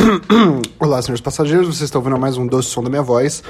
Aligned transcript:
Olá, 0.78 1.02
senhores 1.02 1.20
passageiros, 1.20 1.66
vocês 1.66 1.82
estão 1.82 2.00
ouvindo 2.00 2.18
mais 2.18 2.36
um 2.36 2.46
doce 2.46 2.68
som 2.68 2.82
da 2.82 2.88
minha 2.88 3.02
voz. 3.02 3.42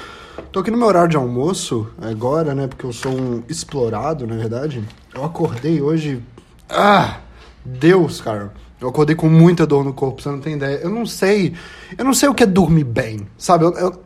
Tô 0.51 0.61
aqui 0.61 0.71
no 0.71 0.77
meu 0.77 0.89
horário 0.89 1.09
de 1.09 1.17
almoço 1.17 1.89
agora, 2.01 2.55
né? 2.55 2.67
Porque 2.67 2.85
eu 2.85 2.93
sou 2.93 3.13
um 3.13 3.43
explorado, 3.49 4.27
na 4.27 4.37
verdade. 4.37 4.83
Eu 5.15 5.25
acordei 5.25 5.81
hoje. 5.81 6.23
Ah! 6.69 7.19
Deus, 7.65 8.21
cara. 8.21 8.53
Eu 8.81 8.89
acordei 8.89 9.15
com 9.15 9.29
muita 9.29 9.67
dor 9.67 9.85
no 9.85 9.93
corpo, 9.93 10.23
você 10.23 10.29
não 10.31 10.41
tem 10.41 10.55
ideia. 10.55 10.81
Eu 10.83 10.91
não 10.91 11.05
sei. 11.05 11.55
Eu 11.97 12.05
não 12.05 12.15
sei 12.15 12.29
o 12.29 12.35
que 12.35 12.43
é 12.43 12.47
dormir 12.47 12.85
bem, 12.85 13.29
sabe? 13.37 13.65
Eu, 13.67 13.75
eu, 13.75 14.03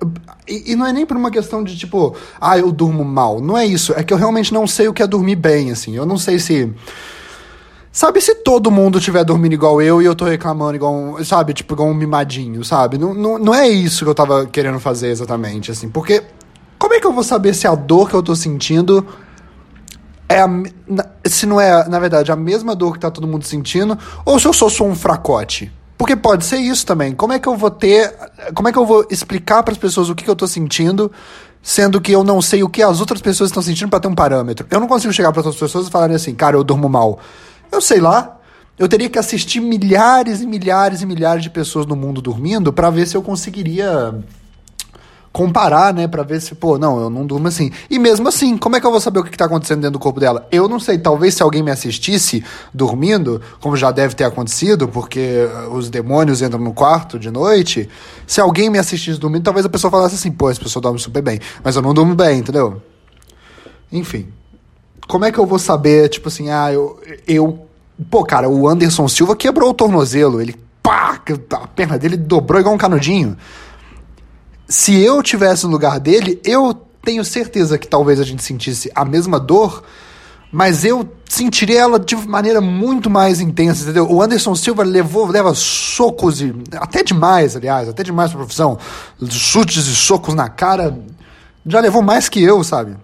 e, 0.48 0.72
e, 0.72 0.76
não 0.76 0.84
é 0.84 0.92
nem 0.92 1.06
por 1.06 1.16
uma 1.16 1.30
questão 1.30 1.62
de 1.62 1.76
tipo, 1.78 2.16
ah, 2.40 2.58
eu 2.58 2.72
durmo 2.72 3.04
mal. 3.04 3.40
Não 3.40 3.56
é 3.56 3.64
isso. 3.64 3.92
É 3.94 4.02
que 4.02 4.12
eu 4.12 4.18
realmente 4.18 4.52
não 4.52 4.66
sei 4.66 4.88
o 4.88 4.92
que 4.92 5.02
é 5.02 5.06
dormir 5.06 5.36
bem, 5.36 5.70
assim. 5.70 5.96
Eu 5.96 6.04
não 6.04 6.18
sei 6.18 6.38
se. 6.38 6.70
Sabe 7.94 8.20
se 8.20 8.34
todo 8.34 8.72
mundo 8.72 8.98
estiver 8.98 9.22
dormindo 9.22 9.52
igual 9.52 9.80
eu 9.80 10.02
e 10.02 10.04
eu 10.04 10.16
tô 10.16 10.24
reclamando 10.24 10.74
igual 10.74 10.92
um, 10.92 11.24
sabe, 11.24 11.54
tipo, 11.54 11.74
igual 11.74 11.88
um 11.88 11.94
mimadinho, 11.94 12.64
sabe? 12.64 12.98
Não, 12.98 13.14
não, 13.14 13.38
não 13.38 13.54
é 13.54 13.68
isso 13.68 14.04
que 14.04 14.10
eu 14.10 14.14
tava 14.16 14.46
querendo 14.46 14.80
fazer 14.80 15.10
exatamente, 15.10 15.70
assim. 15.70 15.88
Porque 15.88 16.24
como 16.76 16.92
é 16.92 16.98
que 16.98 17.06
eu 17.06 17.12
vou 17.12 17.22
saber 17.22 17.54
se 17.54 17.68
a 17.68 17.74
dor 17.76 18.10
que 18.10 18.14
eu 18.16 18.22
tô 18.22 18.34
sentindo 18.34 19.06
é 20.28 20.40
a, 20.40 20.48
se 21.24 21.46
não 21.46 21.60
é, 21.60 21.88
na 21.88 22.00
verdade, 22.00 22.32
a 22.32 22.36
mesma 22.36 22.74
dor 22.74 22.94
que 22.94 22.98
tá 22.98 23.12
todo 23.12 23.28
mundo 23.28 23.44
sentindo, 23.44 23.96
ou 24.24 24.40
se 24.40 24.48
eu 24.48 24.52
sou 24.52 24.68
só 24.68 24.82
um 24.82 24.96
fracote. 24.96 25.70
Porque 25.96 26.16
pode 26.16 26.44
ser 26.44 26.56
isso 26.56 26.84
também. 26.84 27.14
Como 27.14 27.32
é 27.32 27.38
que 27.38 27.48
eu 27.48 27.56
vou 27.56 27.70
ter. 27.70 28.12
Como 28.56 28.68
é 28.68 28.72
que 28.72 28.78
eu 28.78 28.84
vou 28.84 29.06
explicar 29.08 29.62
para 29.62 29.70
as 29.70 29.78
pessoas 29.78 30.08
o 30.08 30.16
que, 30.16 30.24
que 30.24 30.30
eu 30.30 30.34
tô 30.34 30.48
sentindo, 30.48 31.12
sendo 31.62 32.00
que 32.00 32.10
eu 32.10 32.24
não 32.24 32.42
sei 32.42 32.64
o 32.64 32.68
que 32.68 32.82
as 32.82 32.98
outras 32.98 33.22
pessoas 33.22 33.50
estão 33.50 33.62
sentindo 33.62 33.88
para 33.88 34.00
ter 34.00 34.08
um 34.08 34.16
parâmetro? 34.16 34.66
Eu 34.68 34.80
não 34.80 34.88
consigo 34.88 35.12
chegar 35.12 35.30
para 35.30 35.42
outras 35.42 35.54
pessoas 35.54 35.86
e 35.86 35.90
falarem 35.92 36.16
assim, 36.16 36.34
cara, 36.34 36.56
eu 36.56 36.64
durmo 36.64 36.88
mal. 36.88 37.20
Eu 37.70 37.80
sei 37.80 38.00
lá. 38.00 38.38
Eu 38.76 38.88
teria 38.88 39.08
que 39.08 39.18
assistir 39.18 39.60
milhares 39.60 40.40
e 40.40 40.46
milhares 40.46 41.00
e 41.00 41.06
milhares 41.06 41.42
de 41.42 41.50
pessoas 41.50 41.86
no 41.86 41.94
mundo 41.94 42.20
dormindo 42.20 42.72
para 42.72 42.90
ver 42.90 43.06
se 43.06 43.16
eu 43.16 43.22
conseguiria 43.22 44.14
comparar, 45.34 45.92
né, 45.92 46.06
para 46.06 46.22
ver 46.22 46.40
se, 46.40 46.54
pô, 46.54 46.78
não, 46.78 47.00
eu 47.00 47.10
não 47.10 47.26
durmo 47.26 47.48
assim. 47.48 47.72
E 47.90 47.98
mesmo 47.98 48.28
assim, 48.28 48.56
como 48.56 48.76
é 48.76 48.80
que 48.80 48.86
eu 48.86 48.90
vou 48.92 49.00
saber 49.00 49.18
o 49.18 49.24
que, 49.24 49.30
que 49.30 49.36
tá 49.36 49.46
acontecendo 49.46 49.80
dentro 49.80 49.94
do 49.94 49.98
corpo 49.98 50.20
dela? 50.20 50.46
Eu 50.50 50.68
não 50.68 50.78
sei, 50.78 50.96
talvez 50.96 51.34
se 51.34 51.42
alguém 51.42 51.60
me 51.60 51.72
assistisse 51.72 52.44
dormindo, 52.72 53.42
como 53.60 53.76
já 53.76 53.90
deve 53.90 54.14
ter 54.14 54.22
acontecido, 54.22 54.86
porque 54.86 55.18
eh, 55.18 55.68
os 55.72 55.90
demônios 55.90 56.40
entram 56.40 56.60
no 56.60 56.72
quarto 56.72 57.18
de 57.18 57.32
noite, 57.32 57.88
se 58.28 58.40
alguém 58.40 58.70
me 58.70 58.78
assistisse 58.78 59.18
dormindo, 59.18 59.42
talvez 59.42 59.66
a 59.66 59.68
pessoa 59.68 59.90
falasse 59.90 60.14
assim, 60.14 60.30
pô, 60.30 60.50
essa 60.50 60.60
pessoa 60.60 60.80
dorme 60.80 61.00
super 61.00 61.20
bem, 61.20 61.40
mas 61.64 61.74
eu 61.74 61.82
não 61.82 61.92
durmo 61.92 62.14
bem, 62.14 62.38
entendeu? 62.38 62.80
Enfim. 63.90 64.28
Como 65.08 65.24
é 65.24 65.32
que 65.32 65.38
eu 65.38 65.46
vou 65.46 65.58
saber, 65.58 66.08
tipo 66.08 66.28
assim, 66.28 66.50
ah, 66.50 66.72
eu, 66.72 67.00
eu 67.26 67.66
pô, 68.10 68.24
cara, 68.24 68.48
o 68.48 68.68
Anderson 68.68 69.06
Silva 69.08 69.36
quebrou 69.36 69.70
o 69.70 69.74
tornozelo, 69.74 70.40
ele 70.40 70.56
pá, 70.82 71.20
a 71.52 71.66
perna 71.68 71.98
dele 71.98 72.16
dobrou 72.16 72.60
igual 72.60 72.74
um 72.74 72.78
canudinho 72.78 73.36
se 74.68 74.94
eu 75.00 75.22
tivesse 75.22 75.64
no 75.64 75.72
lugar 75.72 76.00
dele, 76.00 76.40
eu 76.44 76.74
tenho 77.02 77.24
certeza 77.24 77.76
que 77.76 77.86
talvez 77.86 78.18
a 78.18 78.24
gente 78.24 78.42
sentisse 78.42 78.90
a 78.94 79.04
mesma 79.04 79.38
dor, 79.38 79.82
mas 80.50 80.84
eu 80.84 81.08
sentiria 81.28 81.80
ela 81.80 81.98
de 81.98 82.16
maneira 82.16 82.60
muito 82.60 83.10
mais 83.10 83.40
intensa, 83.40 83.82
entendeu? 83.82 84.10
O 84.10 84.22
Anderson 84.22 84.54
Silva 84.54 84.82
levou, 84.82 85.26
leva 85.26 85.52
socos 85.54 86.40
e 86.40 86.54
até 86.72 87.02
demais, 87.02 87.56
aliás, 87.56 87.88
até 87.88 88.02
demais 88.02 88.30
pra 88.30 88.38
profissão, 88.38 88.78
chutes 89.28 89.86
e 89.86 89.94
socos 89.94 90.34
na 90.34 90.48
cara, 90.48 90.98
já 91.66 91.80
levou 91.80 92.02
mais 92.02 92.28
que 92.28 92.42
eu, 92.42 92.62
sabe? 92.62 92.96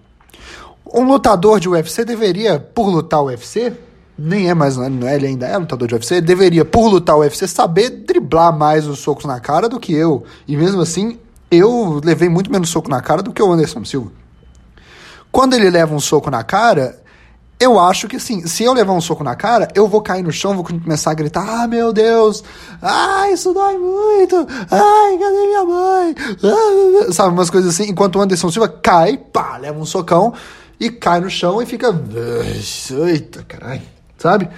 Um 0.93 1.03
lutador 1.03 1.59
de 1.59 1.69
UFC 1.69 2.03
deveria, 2.03 2.59
por 2.59 2.89
lutar 2.89 3.23
UFC, 3.23 3.73
nem 4.17 4.49
é 4.49 4.53
mais, 4.53 4.75
não 4.75 5.07
é, 5.07 5.15
ele 5.15 5.27
ainda 5.27 5.47
é 5.47 5.57
lutador 5.57 5.87
de 5.87 5.95
UFC, 5.95 6.19
deveria, 6.21 6.65
por 6.65 6.87
lutar 6.87 7.17
UFC, 7.17 7.47
saber 7.47 7.89
driblar 7.89 8.55
mais 8.55 8.85
os 8.87 8.99
socos 8.99 9.25
na 9.25 9.39
cara 9.39 9.69
do 9.69 9.79
que 9.79 9.93
eu. 9.93 10.23
E 10.47 10.57
mesmo 10.57 10.81
assim, 10.81 11.17
eu 11.51 11.99
levei 12.03 12.29
muito 12.29 12.51
menos 12.51 12.69
soco 12.69 12.89
na 12.89 13.01
cara 13.01 13.21
do 13.21 13.33
que 13.33 13.43
o 13.43 13.51
Anderson 13.51 13.83
Silva. 13.83 14.11
Quando 15.31 15.53
ele 15.53 15.69
leva 15.69 15.93
um 15.93 15.99
soco 15.99 16.31
na 16.31 16.43
cara, 16.43 17.01
eu 17.59 17.77
acho 17.79 18.07
que 18.07 18.15
assim, 18.15 18.47
se 18.47 18.63
eu 18.63 18.73
levar 18.73 18.93
um 18.93 19.01
soco 19.01 19.23
na 19.23 19.35
cara, 19.35 19.67
eu 19.75 19.87
vou 19.87 20.01
cair 20.01 20.23
no 20.23 20.31
chão, 20.31 20.55
vou 20.55 20.63
começar 20.63 21.11
a 21.11 21.13
gritar: 21.13 21.45
Ah, 21.45 21.67
meu 21.67 21.93
Deus! 21.93 22.43
Ah, 22.81 23.29
isso 23.29 23.53
dói 23.53 23.77
muito! 23.77 24.35
Ai, 24.69 25.17
cadê 25.17 25.47
minha 25.47 25.65
mãe? 25.65 26.15
Ah, 26.43 27.11
sabe, 27.11 27.33
umas 27.33 27.49
coisas 27.49 27.73
assim. 27.73 27.89
Enquanto 27.89 28.17
o 28.17 28.21
Anderson 28.21 28.49
Silva 28.49 28.67
cai, 28.67 29.17
pá, 29.17 29.57
leva 29.57 29.79
um 29.79 29.85
socão 29.85 30.33
e 30.81 30.89
cai 30.89 31.19
no 31.19 31.29
chão 31.29 31.61
e 31.61 31.65
fica. 31.67 31.95
Eita, 33.07 33.43
caralho. 33.43 33.83
Sabe? 34.17 34.49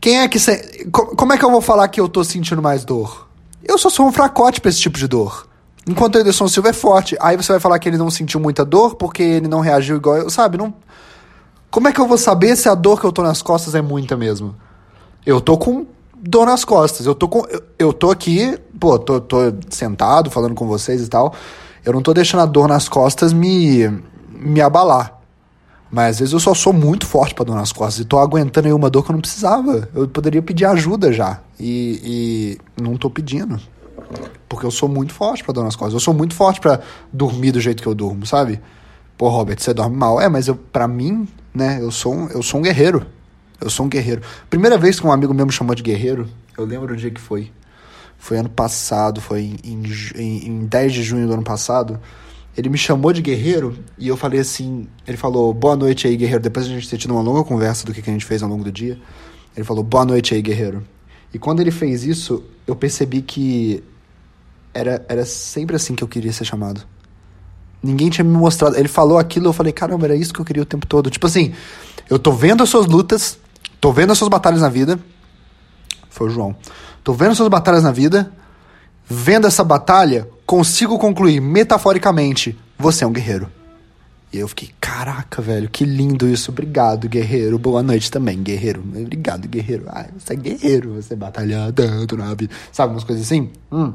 Quem 0.00 0.20
é 0.20 0.28
que. 0.28 0.38
Se... 0.38 0.88
Como 0.92 1.32
é 1.32 1.36
que 1.36 1.44
eu 1.44 1.50
vou 1.50 1.60
falar 1.60 1.88
que 1.88 2.00
eu 2.00 2.08
tô 2.08 2.22
sentindo 2.22 2.62
mais 2.62 2.84
dor? 2.84 3.28
Eu 3.64 3.76
só 3.76 3.90
sou 3.90 4.06
um 4.06 4.12
fracote 4.12 4.60
pra 4.60 4.68
esse 4.68 4.78
tipo 4.78 4.96
de 4.96 5.08
dor. 5.08 5.48
Enquanto 5.84 6.14
o 6.14 6.18
Ederson 6.20 6.46
Silva 6.46 6.68
é 6.68 6.72
forte. 6.72 7.16
Aí 7.20 7.36
você 7.36 7.50
vai 7.50 7.60
falar 7.60 7.80
que 7.80 7.88
ele 7.88 7.98
não 7.98 8.08
sentiu 8.08 8.38
muita 8.38 8.64
dor 8.64 8.94
porque 8.94 9.20
ele 9.20 9.48
não 9.48 9.58
reagiu 9.58 9.96
igual 9.96 10.16
eu, 10.16 10.30
sabe? 10.30 10.56
Não... 10.56 10.72
Como 11.72 11.88
é 11.88 11.92
que 11.92 12.00
eu 12.00 12.06
vou 12.06 12.16
saber 12.16 12.54
se 12.56 12.68
a 12.68 12.74
dor 12.76 13.00
que 13.00 13.06
eu 13.06 13.10
tô 13.10 13.22
nas 13.22 13.42
costas 13.42 13.74
é 13.74 13.82
muita 13.82 14.16
mesmo? 14.16 14.54
Eu 15.26 15.40
tô 15.40 15.58
com 15.58 15.86
dor 16.16 16.46
nas 16.46 16.64
costas. 16.64 17.04
Eu 17.04 17.16
tô 17.16 17.28
com. 17.28 17.44
Eu 17.76 17.92
tô 17.92 18.12
aqui, 18.12 18.56
pô, 18.78 18.96
tô, 18.96 19.20
tô 19.20 19.38
sentado 19.70 20.30
falando 20.30 20.54
com 20.54 20.68
vocês 20.68 21.02
e 21.02 21.08
tal. 21.08 21.34
Eu 21.84 21.92
não 21.92 22.00
tô 22.00 22.14
deixando 22.14 22.42
a 22.42 22.46
dor 22.46 22.68
nas 22.68 22.88
costas 22.88 23.32
me, 23.32 23.88
me 24.40 24.60
abalar. 24.60 25.20
Mas 25.90 26.16
às 26.16 26.18
vezes 26.20 26.32
eu 26.32 26.40
só 26.40 26.54
sou 26.54 26.72
muito 26.72 27.04
forte 27.04 27.34
pra 27.34 27.44
dor 27.44 27.56
nas 27.56 27.72
costas 27.72 28.00
e 28.00 28.04
tô 28.04 28.18
aguentando 28.18 28.68
aí 28.68 28.72
uma 28.72 28.88
dor 28.88 29.04
que 29.04 29.10
eu 29.10 29.14
não 29.14 29.20
precisava. 29.20 29.88
Eu 29.94 30.06
poderia 30.08 30.40
pedir 30.40 30.64
ajuda 30.64 31.12
já. 31.12 31.40
E, 31.58 32.58
e 32.78 32.80
não 32.80 32.96
tô 32.96 33.10
pedindo. 33.10 33.60
Porque 34.48 34.64
eu 34.64 34.70
sou 34.70 34.88
muito 34.88 35.12
forte 35.12 35.42
para 35.42 35.52
dor 35.52 35.64
nas 35.64 35.74
costas. 35.74 35.94
Eu 35.94 36.00
sou 36.00 36.14
muito 36.14 36.34
forte 36.34 36.60
para 36.60 36.80
dormir 37.12 37.50
do 37.50 37.60
jeito 37.60 37.82
que 37.82 37.88
eu 37.88 37.94
durmo, 37.94 38.24
sabe? 38.24 38.60
Pô, 39.18 39.28
Robert, 39.28 39.58
você 39.58 39.74
dorme 39.74 39.96
mal. 39.96 40.20
É, 40.20 40.28
mas 40.28 40.46
eu, 40.46 40.54
para 40.54 40.86
mim, 40.86 41.26
né, 41.52 41.78
eu 41.80 41.90
sou, 41.90 42.14
um, 42.14 42.28
eu 42.28 42.42
sou 42.42 42.60
um 42.60 42.62
guerreiro. 42.62 43.04
Eu 43.60 43.68
sou 43.68 43.84
um 43.84 43.88
guerreiro. 43.88 44.22
Primeira 44.48 44.78
vez 44.78 44.98
que 44.98 45.06
um 45.06 45.12
amigo 45.12 45.34
meu 45.34 45.44
me 45.44 45.52
chamou 45.52 45.74
de 45.74 45.82
guerreiro, 45.82 46.28
eu 46.56 46.64
lembro 46.64 46.94
o 46.94 46.96
dia 46.96 47.10
que 47.10 47.20
foi. 47.20 47.50
Foi 48.16 48.38
ano 48.38 48.48
passado, 48.48 49.20
foi 49.20 49.56
em, 49.64 49.82
em, 50.14 50.46
em 50.46 50.66
10 50.66 50.92
de 50.92 51.02
junho 51.02 51.26
do 51.26 51.34
ano 51.34 51.42
passado. 51.42 51.98
Ele 52.60 52.68
me 52.68 52.76
chamou 52.76 53.10
de 53.10 53.22
guerreiro 53.22 53.74
e 53.96 54.06
eu 54.06 54.18
falei 54.18 54.38
assim. 54.38 54.86
Ele 55.06 55.16
falou, 55.16 55.54
boa 55.54 55.74
noite 55.74 56.06
aí, 56.06 56.14
guerreiro. 56.14 56.42
Depois 56.42 56.66
a 56.66 56.68
gente 56.68 56.86
ter 56.90 56.98
tido 56.98 57.12
uma 57.12 57.22
longa 57.22 57.42
conversa 57.42 57.86
do 57.86 57.94
que, 57.94 58.02
que 58.02 58.10
a 58.10 58.12
gente 58.12 58.26
fez 58.26 58.42
ao 58.42 58.50
longo 58.50 58.62
do 58.62 58.70
dia. 58.70 59.00
Ele 59.56 59.64
falou, 59.64 59.82
boa 59.82 60.04
noite 60.04 60.34
aí, 60.34 60.42
guerreiro. 60.42 60.86
E 61.32 61.38
quando 61.38 61.60
ele 61.60 61.70
fez 61.70 62.04
isso, 62.04 62.44
eu 62.66 62.76
percebi 62.76 63.22
que 63.22 63.82
era, 64.74 65.02
era 65.08 65.24
sempre 65.24 65.74
assim 65.74 65.94
que 65.94 66.04
eu 66.04 66.08
queria 66.08 66.30
ser 66.34 66.44
chamado. 66.44 66.82
Ninguém 67.82 68.10
tinha 68.10 68.26
me 68.26 68.36
mostrado. 68.36 68.76
Ele 68.76 68.88
falou 68.88 69.16
aquilo, 69.16 69.46
eu 69.46 69.54
falei, 69.54 69.72
caramba, 69.72 70.04
era 70.04 70.14
isso 70.14 70.30
que 70.30 70.38
eu 70.38 70.44
queria 70.44 70.62
o 70.62 70.66
tempo 70.66 70.86
todo. 70.86 71.08
Tipo 71.08 71.28
assim, 71.28 71.54
eu 72.10 72.18
tô 72.18 72.30
vendo 72.30 72.62
as 72.62 72.68
suas 72.68 72.84
lutas, 72.84 73.38
tô 73.80 73.90
vendo 73.90 74.12
as 74.12 74.18
suas 74.18 74.28
batalhas 74.28 74.60
na 74.60 74.68
vida. 74.68 75.00
Foi 76.10 76.26
o 76.26 76.30
João. 76.30 76.54
Tô 77.02 77.14
vendo 77.14 77.30
as 77.30 77.38
suas 77.38 77.48
batalhas 77.48 77.82
na 77.82 77.90
vida. 77.90 78.30
Vendo 79.08 79.46
essa 79.46 79.64
batalha, 79.64 80.28
consigo 80.50 80.98
concluir 80.98 81.40
metaforicamente: 81.40 82.58
você 82.76 83.04
é 83.04 83.06
um 83.06 83.12
guerreiro. 83.12 83.48
E 84.32 84.38
eu 84.38 84.48
fiquei, 84.48 84.70
caraca, 84.80 85.40
velho, 85.40 85.68
que 85.68 85.84
lindo 85.84 86.28
isso. 86.28 86.50
Obrigado, 86.50 87.08
guerreiro. 87.08 87.56
Boa 87.56 87.82
noite 87.82 88.10
também, 88.10 88.40
guerreiro. 88.42 88.80
Obrigado, 88.80 89.46
guerreiro. 89.48 89.84
Ah, 89.88 90.06
você 90.16 90.32
é 90.32 90.36
guerreiro, 90.36 90.94
você 90.94 91.14
batalha 91.14 91.72
tanto 91.72 92.16
na 92.16 92.32
vida. 92.34 92.52
Sabe, 92.72 92.92
umas 92.92 93.04
coisas 93.04 93.24
assim? 93.24 93.50
Hum. 93.70 93.92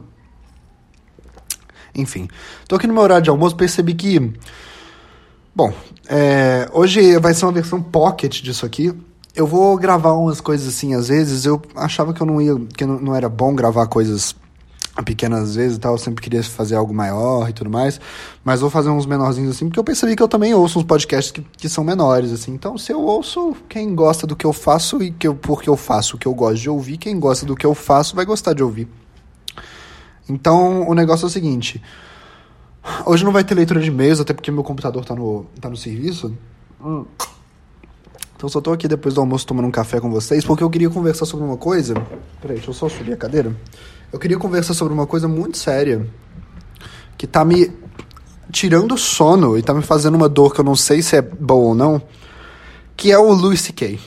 Enfim, 1.93 2.27
tô 2.67 2.75
aqui 2.75 2.87
no 2.87 2.93
meu 2.93 3.03
horário 3.03 3.23
de 3.23 3.29
almoço, 3.29 3.55
percebi 3.55 3.93
que. 3.93 4.33
Bom, 5.53 5.73
é, 6.07 6.69
hoje 6.73 7.17
vai 7.19 7.33
ser 7.33 7.45
uma 7.45 7.51
versão 7.51 7.81
pocket 7.81 8.41
disso 8.41 8.65
aqui. 8.65 8.93
Eu 9.33 9.47
vou 9.47 9.77
gravar 9.77 10.13
umas 10.13 10.39
coisas 10.39 10.67
assim, 10.67 10.93
às 10.93 11.09
vezes. 11.09 11.45
Eu 11.45 11.61
achava 11.75 12.13
que 12.13 12.21
eu 12.21 12.27
não 12.27 12.41
ia. 12.41 12.55
que 12.77 12.85
não, 12.85 12.99
não 12.99 13.15
era 13.15 13.27
bom 13.27 13.53
gravar 13.53 13.87
coisas 13.87 14.35
pequenas 15.03 15.55
vezes 15.55 15.77
e 15.77 15.79
tal, 15.79 15.93
eu 15.93 15.97
sempre 15.97 16.21
queria 16.21 16.41
fazer 16.43 16.75
algo 16.75 16.93
maior 16.93 17.49
e 17.49 17.53
tudo 17.53 17.69
mais, 17.69 17.99
mas 18.43 18.61
vou 18.61 18.69
fazer 18.69 18.89
uns 18.89 19.05
menorzinhos 19.05 19.55
assim, 19.55 19.65
porque 19.65 19.79
eu 19.79 19.83
percebi 19.83 20.15
que 20.15 20.23
eu 20.23 20.27
também 20.27 20.53
ouço 20.53 20.79
uns 20.79 20.85
podcasts 20.85 21.31
que, 21.31 21.41
que 21.41 21.67
são 21.67 21.83
menores, 21.83 22.31
assim, 22.31 22.53
então 22.53 22.77
se 22.77 22.91
eu 22.91 23.01
ouço 23.01 23.55
quem 23.67 23.93
gosta 23.93 24.25
do 24.25 24.35
que 24.35 24.45
eu 24.45 24.53
faço 24.53 25.03
e 25.03 25.11
que 25.11 25.27
eu, 25.27 25.35
porque 25.35 25.69
eu 25.69 25.75
faço 25.75 26.15
o 26.15 26.19
que 26.19 26.27
eu 26.27 26.33
gosto 26.33 26.61
de 26.61 26.69
ouvir, 26.69 26.97
quem 26.97 27.19
gosta 27.19 27.45
do 27.45 27.55
que 27.55 27.65
eu 27.65 27.75
faço 27.75 28.15
vai 28.15 28.25
gostar 28.25 28.53
de 28.53 28.63
ouvir. 28.63 28.87
Então, 30.27 30.87
o 30.87 30.93
negócio 30.95 31.25
é 31.25 31.27
o 31.27 31.29
seguinte. 31.29 31.81
Hoje 33.05 33.23
não 33.23 33.31
vai 33.31 33.43
ter 33.43 33.55
leitura 33.55 33.79
de 33.79 33.87
e-mails, 33.87 34.19
até 34.19 34.33
porque 34.33 34.51
meu 34.51 34.63
computador 34.63 35.03
tá 35.05 35.15
no, 35.15 35.45
tá 35.59 35.69
no 35.69 35.77
serviço. 35.77 36.35
Hum. 36.83 37.05
Então 38.35 38.49
só 38.49 38.59
tô 38.59 38.71
aqui 38.71 38.87
depois 38.87 39.15
do 39.15 39.21
almoço 39.21 39.47
tomando 39.47 39.67
um 39.67 39.71
café 39.71 39.99
com 39.99 40.11
vocês, 40.11 40.43
porque 40.43 40.63
eu 40.63 40.69
queria 40.69 40.89
conversar 40.89 41.25
sobre 41.25 41.45
uma 41.45 41.57
coisa. 41.57 41.93
Peraí, 42.41 42.57
deixa 42.57 42.69
eu 42.69 42.73
só 42.73 42.89
subir 42.89 43.13
a 43.13 43.17
cadeira. 43.17 43.55
Eu 44.15 44.19
queria 44.19 44.37
conversar 44.37 44.73
sobre 44.73 44.93
uma 44.93 45.05
coisa 45.05 45.27
muito 45.27 45.57
séria. 45.57 46.07
Que 47.17 47.27
tá 47.27 47.43
me 47.43 47.69
tirando 48.49 48.97
sono 48.97 49.57
e 49.57 49.61
tá 49.61 49.73
me 49.73 49.81
fazendo 49.81 50.15
uma 50.15 50.29
dor 50.29 50.53
que 50.53 50.61
eu 50.61 50.63
não 50.63 50.73
sei 50.73 51.01
se 51.01 51.17
é 51.17 51.21
boa 51.21 51.65
ou 51.65 51.75
não. 51.75 52.01
Que 52.95 53.11
é 53.11 53.19
o 53.19 53.33
Louis 53.33 53.59
C.K. 53.59 53.99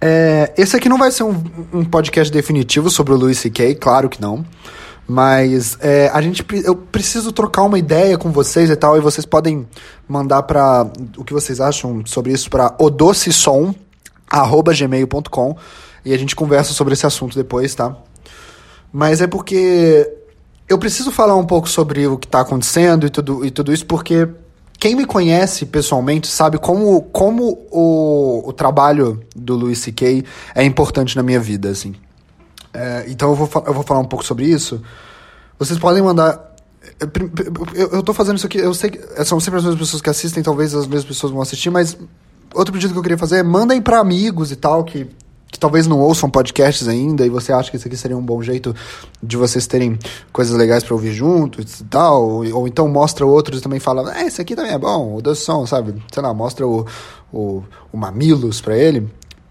É, 0.00 0.52
esse 0.56 0.76
aqui 0.76 0.88
não 0.88 0.96
vai 0.96 1.10
ser 1.10 1.24
um, 1.24 1.42
um 1.72 1.84
podcast 1.84 2.32
definitivo 2.32 2.88
sobre 2.88 3.12
o 3.12 3.16
Louis 3.16 3.36
C.K., 3.36 3.74
claro 3.74 4.08
que 4.08 4.22
não. 4.22 4.46
Mas 5.08 5.76
é, 5.80 6.08
a 6.14 6.22
gente, 6.22 6.46
eu 6.62 6.76
preciso 6.76 7.32
trocar 7.32 7.64
uma 7.64 7.80
ideia 7.80 8.16
com 8.16 8.30
vocês 8.30 8.70
e 8.70 8.76
tal, 8.76 8.96
e 8.96 9.00
vocês 9.00 9.26
podem 9.26 9.66
mandar 10.06 10.44
para 10.44 10.88
o 11.18 11.24
que 11.24 11.32
vocês 11.32 11.60
acham 11.60 12.06
sobre 12.06 12.32
isso 12.32 12.48
para 12.48 12.76
odocisom@gmail.com 12.78 15.56
e 16.04 16.14
a 16.14 16.16
gente 16.16 16.36
conversa 16.36 16.72
sobre 16.72 16.94
esse 16.94 17.04
assunto 17.04 17.34
depois, 17.34 17.74
tá? 17.74 17.96
Mas 18.92 19.20
é 19.20 19.26
porque 19.26 20.10
eu 20.68 20.78
preciso 20.78 21.10
falar 21.10 21.36
um 21.36 21.44
pouco 21.44 21.68
sobre 21.68 22.06
o 22.06 22.16
que 22.16 22.26
está 22.26 22.40
acontecendo 22.40 23.06
e 23.06 23.10
tudo, 23.10 23.44
e 23.44 23.50
tudo 23.50 23.72
isso, 23.72 23.86
porque 23.86 24.28
quem 24.78 24.94
me 24.94 25.04
conhece 25.04 25.66
pessoalmente 25.66 26.26
sabe 26.26 26.58
como, 26.58 27.02
como 27.02 27.66
o, 27.70 28.48
o 28.48 28.52
trabalho 28.52 29.20
do 29.36 29.54
Louis 29.54 29.78
C.K. 29.78 30.24
é 30.54 30.64
importante 30.64 31.16
na 31.16 31.22
minha 31.22 31.38
vida, 31.38 31.68
assim. 31.68 31.94
É, 32.72 33.04
então 33.08 33.30
eu 33.30 33.34
vou, 33.34 33.50
eu 33.66 33.74
vou 33.74 33.82
falar 33.82 34.00
um 34.00 34.04
pouco 34.06 34.24
sobre 34.24 34.46
isso. 34.46 34.80
Vocês 35.58 35.78
podem 35.78 36.02
mandar. 36.02 36.54
Eu, 37.74 37.88
eu 37.90 38.02
tô 38.02 38.14
fazendo 38.14 38.38
isso 38.38 38.46
aqui, 38.46 38.58
eu 38.58 38.72
sei 38.72 38.90
que 38.90 39.24
são 39.24 39.38
sempre 39.38 39.58
as 39.58 39.64
mesmas 39.64 39.80
pessoas 39.80 40.00
que 40.00 40.08
assistem, 40.08 40.42
talvez 40.42 40.74
as 40.74 40.86
mesmas 40.86 41.04
pessoas 41.04 41.32
vão 41.32 41.42
assistir, 41.42 41.68
mas 41.68 41.98
outro 42.54 42.72
pedido 42.72 42.92
que 42.92 42.98
eu 42.98 43.02
queria 43.02 43.18
fazer 43.18 43.36
é 43.36 43.42
mandem 43.42 43.82
para 43.82 43.98
amigos 43.98 44.50
e 44.50 44.56
tal 44.56 44.82
que 44.82 45.06
que 45.50 45.58
talvez 45.58 45.86
não 45.86 45.98
ouçam 45.98 46.30
podcasts 46.30 46.86
ainda 46.86 47.26
e 47.26 47.28
você 47.28 47.52
acha 47.52 47.70
que 47.70 47.76
isso 47.76 47.88
aqui 47.88 47.96
seria 47.96 48.16
um 48.16 48.22
bom 48.22 48.40
jeito 48.42 48.74
de 49.22 49.36
vocês 49.36 49.66
terem 49.66 49.98
coisas 50.32 50.56
legais 50.56 50.84
para 50.84 50.94
ouvir 50.94 51.12
juntos 51.12 51.80
e 51.80 51.84
tal, 51.84 52.22
ou, 52.22 52.54
ou, 52.54 52.68
então 52.68 52.86
mostra 52.88 53.26
outros 53.26 53.58
e 53.58 53.62
também 53.62 53.80
fala, 53.80 54.16
é, 54.16 54.26
esse 54.26 54.40
aqui 54.40 54.54
também 54.54 54.72
é 54.72 54.78
bom, 54.78 55.16
o 55.16 55.20
Doce 55.20 55.42
Som, 55.42 55.66
sabe? 55.66 55.94
Sei 56.12 56.22
lá, 56.22 56.32
mostra 56.32 56.66
o, 56.66 56.86
o, 57.32 57.62
o 57.92 57.96
Mamilos 57.96 58.60
para 58.60 58.76
ele. 58.76 59.08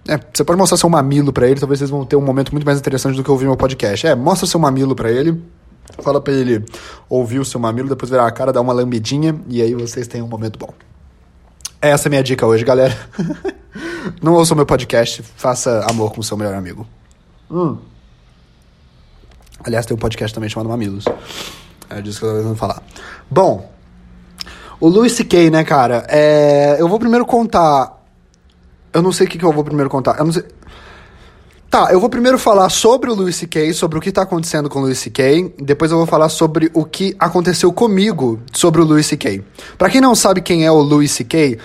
É, 0.08 0.18
você 0.34 0.44
pode 0.44 0.58
mostrar 0.58 0.78
seu 0.78 0.90
mamilo 0.90 1.32
para 1.32 1.48
ele, 1.48 1.60
talvez 1.60 1.78
vocês 1.78 1.92
vão 1.92 2.04
ter 2.04 2.16
um 2.16 2.22
momento 2.22 2.52
muito 2.52 2.66
mais 2.66 2.80
interessante 2.80 3.16
do 3.16 3.24
que 3.24 3.30
ouvir 3.30 3.46
meu 3.46 3.58
podcast. 3.58 4.08
É, 4.08 4.16
mostra 4.16 4.48
seu 4.48 4.60
mamilo 4.60 4.96
para 4.96 5.12
ele, 5.12 5.40
fala 6.02 6.20
para 6.20 6.34
ele 6.34 6.66
ouvir 7.08 7.38
o 7.38 7.46
seu 7.46 7.60
mamilo, 7.60 7.90
depois 7.90 8.10
virar 8.10 8.26
a 8.26 8.32
cara, 8.32 8.52
dar 8.52 8.62
uma 8.62 8.74
lambidinha 8.74 9.40
e 9.48 9.62
aí 9.62 9.76
vocês 9.76 10.08
têm 10.08 10.22
um 10.22 10.28
momento 10.28 10.58
bom. 10.58 10.74
Essa 11.80 12.08
é 12.08 12.10
a 12.10 12.10
minha 12.10 12.24
dica 12.24 12.46
hoje, 12.46 12.66
galera. 12.66 12.98
Não 14.22 14.34
ouça 14.34 14.54
o 14.54 14.58
meu 14.58 14.66
podcast, 14.66 15.24
faça 15.36 15.86
amor 15.90 16.14
com 16.14 16.22
o 16.22 16.24
seu 16.24 16.38
melhor 16.38 16.54
amigo. 16.54 16.88
Hum. 17.50 17.78
Aliás, 19.64 19.86
tem 19.86 19.96
um 19.96 20.00
podcast 20.00 20.34
também 20.34 20.50
chamado 20.50 20.70
Mamilos. 20.70 21.06
É 21.90 22.02
disso 22.02 22.20
que 22.20 22.26
eu 22.26 22.30
tô 22.30 22.38
tentando 22.38 22.56
falar. 22.56 22.82
Bom, 23.30 23.70
o 24.80 24.88
Louis 24.88 25.12
C.K., 25.12 25.50
né, 25.50 25.64
cara? 25.64 26.06
É... 26.08 26.78
Eu 26.80 26.88
vou 26.88 27.00
primeiro 27.00 27.26
contar. 27.26 28.02
Eu 28.94 29.02
não 29.02 29.12
sei 29.12 29.28
o 29.28 29.30
que, 29.30 29.38
que 29.38 29.44
eu 29.44 29.52
vou 29.52 29.64
primeiro 29.64 29.90
contar. 29.90 30.18
Eu 30.18 30.26
não 30.26 30.32
sei. 30.32 30.44
Tá, 31.70 31.90
eu 31.92 32.00
vou 32.00 32.10
primeiro 32.10 32.40
falar 32.40 32.68
sobre 32.70 33.12
o 33.12 33.14
Louis 33.14 33.36
C.K., 33.36 33.74
sobre 33.74 34.00
o 34.00 34.02
que 34.02 34.12
tá 34.12 34.24
acontecendo 34.24 34.70
com 34.70 34.80
o 34.80 34.82
Louis 34.84 34.98
C.K., 34.98 35.54
depois 35.60 35.92
eu 35.92 35.98
vou 35.98 36.08
falar 36.08 36.28
sobre 36.28 36.72
o 36.74 36.84
que 36.84 37.16
aconteceu 37.20 37.72
comigo 37.72 38.40
sobre 38.52 38.82
o 38.82 38.84
Louis 38.84 39.06
C.K. 39.06 39.44
Pra 39.78 39.88
quem 39.88 40.02
não 40.02 40.16
sabe 40.16 40.42
quem 40.42 40.66
é 40.66 40.72
o 40.72 40.82
Louis 40.82 41.12
C.K., 41.12 41.60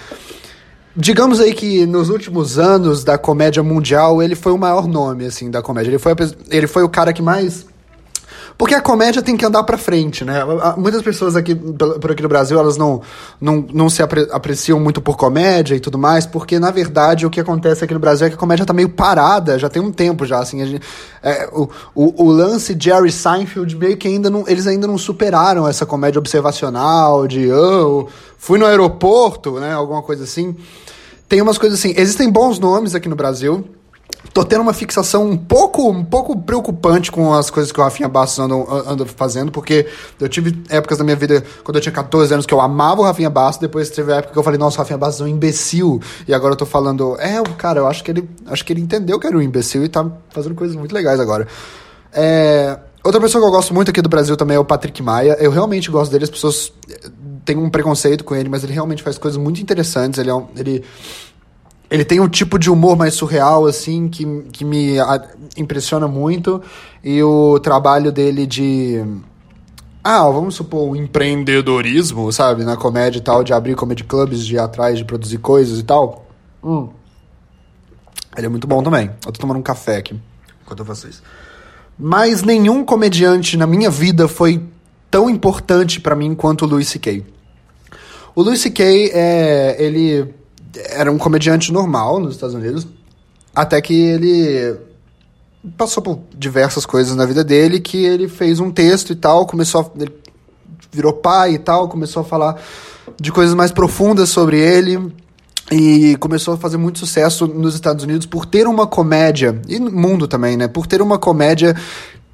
digamos 0.96 1.40
aí 1.40 1.52
que 1.54 1.86
nos 1.86 2.10
últimos 2.10 2.58
anos 2.58 3.04
da 3.04 3.18
comédia 3.18 3.62
mundial, 3.62 4.22
ele 4.22 4.34
foi 4.34 4.52
o 4.52 4.58
maior 4.58 4.86
nome, 4.86 5.26
assim, 5.26 5.50
da 5.50 5.62
comédia. 5.62 5.90
Ele 5.90 5.98
foi, 5.98 6.14
ele 6.50 6.66
foi 6.66 6.82
o 6.82 6.88
cara 6.88 7.12
que 7.12 7.22
mais 7.22 7.66
porque 8.56 8.74
a 8.74 8.80
comédia 8.80 9.20
tem 9.20 9.36
que 9.36 9.44
andar 9.44 9.64
pra 9.64 9.76
frente, 9.76 10.24
né? 10.24 10.40
Muitas 10.76 11.02
pessoas 11.02 11.34
aqui, 11.34 11.54
por 11.54 12.12
aqui 12.12 12.22
no 12.22 12.28
Brasil, 12.28 12.58
elas 12.58 12.76
não, 12.76 13.02
não, 13.40 13.66
não 13.72 13.90
se 13.90 14.00
apre 14.00 14.28
apreciam 14.30 14.78
muito 14.78 15.00
por 15.00 15.16
comédia 15.16 15.74
e 15.74 15.80
tudo 15.80 15.98
mais, 15.98 16.24
porque, 16.24 16.58
na 16.58 16.70
verdade, 16.70 17.26
o 17.26 17.30
que 17.30 17.40
acontece 17.40 17.84
aqui 17.84 17.92
no 17.92 17.98
Brasil 17.98 18.26
é 18.26 18.30
que 18.30 18.36
a 18.36 18.38
comédia 18.38 18.64
tá 18.64 18.72
meio 18.72 18.88
parada, 18.88 19.58
já 19.58 19.68
tem 19.68 19.82
um 19.82 19.90
tempo 19.90 20.24
já, 20.24 20.38
assim. 20.38 20.64
Gente, 20.64 20.82
é, 21.20 21.48
o, 21.52 21.68
o, 21.94 22.24
o, 22.26 22.30
lance 22.30 22.76
Jerry 22.78 23.10
Seinfeld, 23.10 23.74
meio 23.76 23.96
que 23.96 24.06
ainda 24.06 24.30
não, 24.30 24.44
eles 24.46 24.68
ainda 24.68 24.86
não 24.86 24.98
superaram 24.98 25.66
essa 25.66 25.84
comédia 25.84 26.20
observacional 26.20 27.26
de, 27.26 27.50
oh, 27.50 28.06
fui 28.38 28.56
no 28.58 28.66
aeroporto, 28.66 29.58
né? 29.58 29.72
Alguma 29.72 30.02
coisa 30.02 30.22
assim. 30.22 30.54
Tem 31.28 31.40
umas 31.40 31.58
coisas 31.58 31.78
assim, 31.78 31.94
existem 31.96 32.30
bons 32.30 32.58
nomes 32.58 32.94
aqui 32.94 33.08
no 33.08 33.16
Brasil, 33.16 33.64
tô 34.32 34.44
tendo 34.44 34.60
uma 34.60 34.72
fixação 34.72 35.28
um 35.28 35.36
pouco, 35.36 35.88
um 35.88 36.04
pouco 36.04 36.36
preocupante 36.36 37.10
com 37.10 37.32
as 37.32 37.50
coisas 37.50 37.72
que 37.72 37.80
o 37.80 37.82
Rafinha 37.82 38.08
Bastos 38.08 38.38
anda, 38.38 38.54
anda 38.86 39.06
fazendo, 39.06 39.50
porque 39.50 39.86
eu 40.20 40.28
tive 40.28 40.62
épocas 40.68 40.98
da 40.98 41.04
minha 41.04 41.16
vida, 41.16 41.42
quando 41.62 41.76
eu 41.76 41.80
tinha 41.80 41.92
14 41.92 42.34
anos, 42.34 42.46
que 42.46 42.52
eu 42.52 42.60
amava 42.60 43.00
o 43.00 43.04
Rafinha 43.04 43.30
Bastos, 43.30 43.60
depois 43.60 43.88
teve 43.90 44.12
a 44.12 44.16
época 44.16 44.32
que 44.32 44.38
eu 44.38 44.42
falei, 44.42 44.58
nossa, 44.58 44.76
o 44.76 44.78
Rafinha 44.80 44.98
Bastos 44.98 45.22
é 45.22 45.24
um 45.24 45.28
imbecil, 45.28 46.00
e 46.26 46.34
agora 46.34 46.52
eu 46.52 46.58
tô 46.58 46.66
falando, 46.66 47.16
é, 47.18 47.42
cara, 47.56 47.80
eu 47.80 47.86
acho 47.86 48.04
que 48.04 48.10
ele, 48.10 48.28
acho 48.46 48.64
que 48.64 48.72
ele 48.72 48.80
entendeu 48.80 49.18
que 49.18 49.26
era 49.26 49.36
um 49.36 49.42
imbecil 49.42 49.84
e 49.84 49.88
tá 49.88 50.04
fazendo 50.30 50.54
coisas 50.54 50.76
muito 50.76 50.94
legais 50.94 51.20
agora. 51.20 51.46
É... 52.12 52.78
Outra 53.04 53.20
pessoa 53.20 53.42
que 53.42 53.46
eu 53.46 53.52
gosto 53.52 53.74
muito 53.74 53.90
aqui 53.90 54.00
do 54.00 54.08
Brasil 54.08 54.34
também 54.34 54.56
é 54.56 54.58
o 54.58 54.64
Patrick 54.64 55.02
Maia. 55.02 55.36
Eu 55.38 55.50
realmente 55.50 55.90
gosto 55.90 56.10
dele, 56.10 56.24
as 56.24 56.30
pessoas 56.30 56.72
têm 57.44 57.56
um 57.56 57.70
preconceito 57.70 58.24
com 58.24 58.34
ele, 58.34 58.48
mas 58.48 58.64
ele 58.64 58.72
realmente 58.72 59.02
faz 59.02 59.18
coisas 59.18 59.40
muito 59.40 59.60
interessantes. 59.60 60.18
Ele, 60.18 60.30
é 60.30 60.34
um, 60.34 60.46
ele 60.56 60.84
ele 61.90 62.04
tem 62.04 62.18
um 62.18 62.28
tipo 62.28 62.58
de 62.58 62.70
humor 62.70 62.96
mais 62.96 63.14
surreal, 63.14 63.66
assim, 63.66 64.08
que, 64.08 64.24
que 64.52 64.64
me 64.64 64.96
impressiona 65.56 66.08
muito. 66.08 66.60
E 67.02 67.22
o 67.22 67.58
trabalho 67.60 68.10
dele 68.10 68.46
de. 68.46 69.04
Ah, 70.02 70.28
vamos 70.28 70.54
supor, 70.54 70.90
o 70.90 70.96
empreendedorismo, 70.96 72.30
sabe? 72.32 72.64
Na 72.64 72.76
comédia 72.76 73.18
e 73.18 73.22
tal, 73.22 73.44
de 73.44 73.52
abrir 73.52 73.74
comedy 73.74 74.04
clubs, 74.04 74.44
de 74.44 74.54
ir 74.54 74.58
atrás, 74.58 74.98
de 74.98 75.04
produzir 75.04 75.38
coisas 75.38 75.78
e 75.78 75.82
tal. 75.82 76.26
Hum. 76.62 76.88
Ele 78.36 78.46
é 78.46 78.50
muito 78.50 78.66
bom 78.66 78.82
também. 78.82 79.10
Eu 79.24 79.32
tô 79.32 79.40
tomando 79.40 79.58
um 79.58 79.62
café 79.62 79.96
aqui 79.96 80.18
enquanto 80.64 80.80
eu 80.80 80.84
faço 80.84 81.08
isso. 81.08 81.22
Mas 81.98 82.42
nenhum 82.42 82.84
comediante 82.84 83.56
na 83.56 83.66
minha 83.66 83.90
vida 83.90 84.26
foi 84.26 84.62
tão 85.10 85.30
importante 85.30 86.00
para 86.00 86.16
mim 86.16 86.34
quanto 86.34 86.64
o 86.64 86.68
Louis 86.68 86.88
C.K. 86.88 87.24
O 88.34 88.42
Louis 88.42 88.60
C.K. 88.60 89.10
é. 89.12 89.76
Ele 89.78 90.34
era 90.90 91.10
um 91.10 91.18
comediante 91.18 91.72
normal 91.72 92.18
nos 92.18 92.34
Estados 92.34 92.54
Unidos, 92.54 92.86
até 93.54 93.80
que 93.80 93.94
ele 93.94 94.76
passou 95.76 96.02
por 96.02 96.18
diversas 96.36 96.84
coisas 96.84 97.14
na 97.16 97.24
vida 97.24 97.44
dele, 97.44 97.80
que 97.80 98.04
ele 98.04 98.28
fez 98.28 98.60
um 98.60 98.70
texto 98.70 99.12
e 99.12 99.16
tal, 99.16 99.46
começou 99.46 99.80
a, 99.80 100.02
ele 100.02 100.12
virou 100.92 101.12
pai 101.12 101.54
e 101.54 101.58
tal, 101.58 101.88
começou 101.88 102.22
a 102.22 102.24
falar 102.24 102.60
de 103.20 103.32
coisas 103.32 103.54
mais 103.54 103.70
profundas 103.70 104.28
sobre 104.28 104.58
ele 104.58 105.12
e 105.72 106.16
começou 106.16 106.54
a 106.54 106.56
fazer 106.56 106.76
muito 106.76 106.98
sucesso 106.98 107.46
nos 107.46 107.74
Estados 107.74 108.04
Unidos 108.04 108.26
por 108.26 108.44
ter 108.44 108.66
uma 108.66 108.86
comédia 108.86 109.60
e 109.66 109.78
no 109.78 109.90
mundo 109.90 110.28
também, 110.28 110.56
né? 110.56 110.68
Por 110.68 110.86
ter 110.86 111.00
uma 111.00 111.18
comédia 111.18 111.74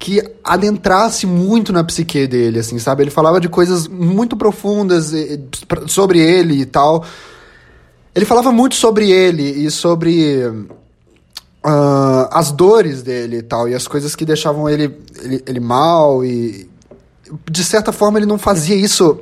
que 0.01 0.19
adentrasse 0.43 1.27
muito 1.27 1.71
na 1.71 1.83
psique 1.83 2.25
dele, 2.25 2.57
assim, 2.57 2.79
sabe? 2.79 3.03
Ele 3.03 3.11
falava 3.11 3.39
de 3.39 3.47
coisas 3.47 3.87
muito 3.87 4.35
profundas 4.35 5.13
sobre 5.85 6.17
ele 6.19 6.55
e 6.55 6.65
tal. 6.65 7.05
Ele 8.15 8.25
falava 8.25 8.51
muito 8.51 8.73
sobre 8.73 9.11
ele 9.11 9.43
e 9.43 9.69
sobre 9.69 10.43
uh, 11.63 12.27
as 12.31 12.51
dores 12.51 13.03
dele 13.03 13.37
e 13.37 13.41
tal, 13.43 13.69
e 13.69 13.75
as 13.75 13.87
coisas 13.87 14.15
que 14.15 14.25
deixavam 14.25 14.67
ele, 14.67 14.97
ele, 15.21 15.43
ele 15.45 15.59
mal, 15.59 16.25
e 16.25 16.67
de 17.49 17.63
certa 17.63 17.91
forma 17.91 18.17
ele 18.17 18.25
não 18.25 18.39
fazia 18.39 18.75
isso. 18.75 19.19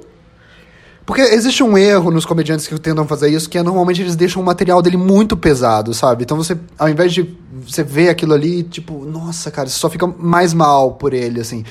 Porque 1.10 1.22
existe 1.22 1.64
um 1.64 1.76
erro 1.76 2.12
nos 2.12 2.24
comediantes 2.24 2.68
que 2.68 2.80
tentam 2.80 3.04
fazer 3.08 3.30
isso, 3.30 3.50
que 3.50 3.58
é 3.58 3.64
normalmente 3.64 4.00
eles 4.00 4.16
deixam 4.16 4.44
o 4.44 4.46
material 4.46 4.80
dele 4.80 4.96
muito 4.96 5.36
pesado, 5.36 5.92
sabe? 5.92 6.24
Então 6.24 6.38
você, 6.38 6.56
ao 6.78 6.88
invés 6.88 7.12
de 7.12 7.36
você 7.66 7.82
ver 7.84 8.10
aquilo 8.10 8.32
ali, 8.32 8.62
tipo, 8.62 9.04
nossa, 9.06 9.50
cara, 9.50 9.68
você 9.68 9.80
só 9.80 9.90
fica 9.90 10.06
mais 10.06 10.54
mal 10.54 10.92
por 10.92 11.12
ele, 11.12 11.42
assim. 11.42 11.66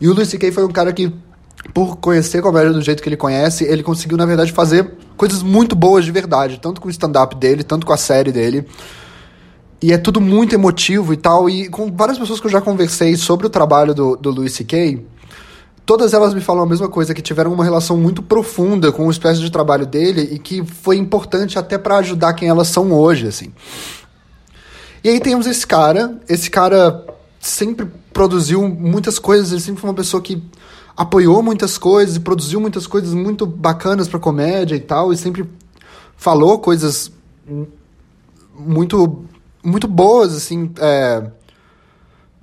E 0.00 0.06
o 0.06 0.14
Luis 0.14 0.28
C.K. 0.28 0.52
foi 0.52 0.64
um 0.64 0.70
cara 0.70 0.92
que 0.92 1.12
por 1.74 1.96
conhecer 1.96 2.38
a 2.38 2.42
comédia 2.42 2.72
do 2.72 2.80
jeito 2.80 3.02
que 3.02 3.08
ele 3.08 3.16
conhece, 3.16 3.64
ele 3.64 3.82
conseguiu, 3.82 4.16
na 4.16 4.24
verdade, 4.24 4.52
fazer 4.52 4.92
coisas 5.16 5.42
muito 5.42 5.74
boas 5.74 6.04
de 6.04 6.12
verdade, 6.12 6.60
tanto 6.62 6.80
com 6.80 6.86
o 6.86 6.90
stand-up 6.92 7.34
dele, 7.34 7.64
tanto 7.64 7.84
com 7.84 7.92
a 7.92 7.96
série 7.96 8.30
dele. 8.30 8.64
E 9.82 9.92
é 9.92 9.98
tudo 9.98 10.20
muito 10.20 10.54
emotivo 10.54 11.12
e 11.12 11.16
tal. 11.16 11.50
E 11.50 11.68
com 11.68 11.90
várias 11.90 12.16
pessoas 12.16 12.38
que 12.38 12.46
eu 12.46 12.50
já 12.52 12.60
conversei 12.60 13.16
sobre 13.16 13.44
o 13.44 13.50
trabalho 13.50 13.92
do, 13.92 14.14
do 14.14 14.30
Louis 14.30 14.52
C.K., 14.52 15.04
todas 15.88 16.12
elas 16.12 16.34
me 16.34 16.42
falam 16.42 16.64
a 16.64 16.66
mesma 16.66 16.86
coisa, 16.86 17.14
que 17.14 17.22
tiveram 17.22 17.50
uma 17.50 17.64
relação 17.64 17.96
muito 17.96 18.22
profunda 18.22 18.92
com 18.92 19.06
o 19.06 19.10
espécie 19.10 19.40
de 19.40 19.50
trabalho 19.50 19.86
dele 19.86 20.20
e 20.32 20.38
que 20.38 20.62
foi 20.62 20.98
importante 20.98 21.58
até 21.58 21.78
para 21.78 21.96
ajudar 21.96 22.34
quem 22.34 22.46
elas 22.46 22.68
são 22.68 22.92
hoje, 22.92 23.26
assim. 23.26 23.54
E 25.02 25.08
aí 25.08 25.18
temos 25.18 25.46
esse 25.46 25.66
cara, 25.66 26.20
esse 26.28 26.50
cara 26.50 27.06
sempre 27.40 27.90
produziu 28.12 28.68
muitas 28.68 29.18
coisas, 29.18 29.50
ele 29.50 29.62
sempre 29.62 29.80
foi 29.80 29.88
uma 29.88 29.96
pessoa 29.96 30.22
que 30.22 30.42
apoiou 30.94 31.42
muitas 31.42 31.78
coisas 31.78 32.16
e 32.16 32.20
produziu 32.20 32.60
muitas 32.60 32.86
coisas 32.86 33.14
muito 33.14 33.46
bacanas 33.46 34.06
para 34.06 34.20
comédia 34.20 34.76
e 34.76 34.80
tal, 34.80 35.10
e 35.10 35.16
sempre 35.16 35.48
falou 36.18 36.58
coisas 36.58 37.10
muito 38.54 39.24
muito 39.64 39.88
boas, 39.88 40.36
assim, 40.36 40.70
é, 40.78 41.30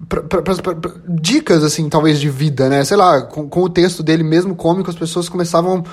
pra, 0.07 0.21
pra, 0.21 0.41
pra, 0.41 0.91
dicas, 1.07 1.63
assim, 1.63 1.87
talvez 1.89 2.19
de 2.19 2.29
vida, 2.29 2.69
né? 2.69 2.83
Sei 2.83 2.97
lá, 2.97 3.21
com, 3.21 3.47
com, 3.47 3.63
o 3.63 3.69
texto 3.69 4.03
dele 4.03 4.23
mesmo 4.23 4.55
cômico, 4.55 4.89
as 4.89 4.95
pessoas 4.95 5.29
começavam, 5.29 5.83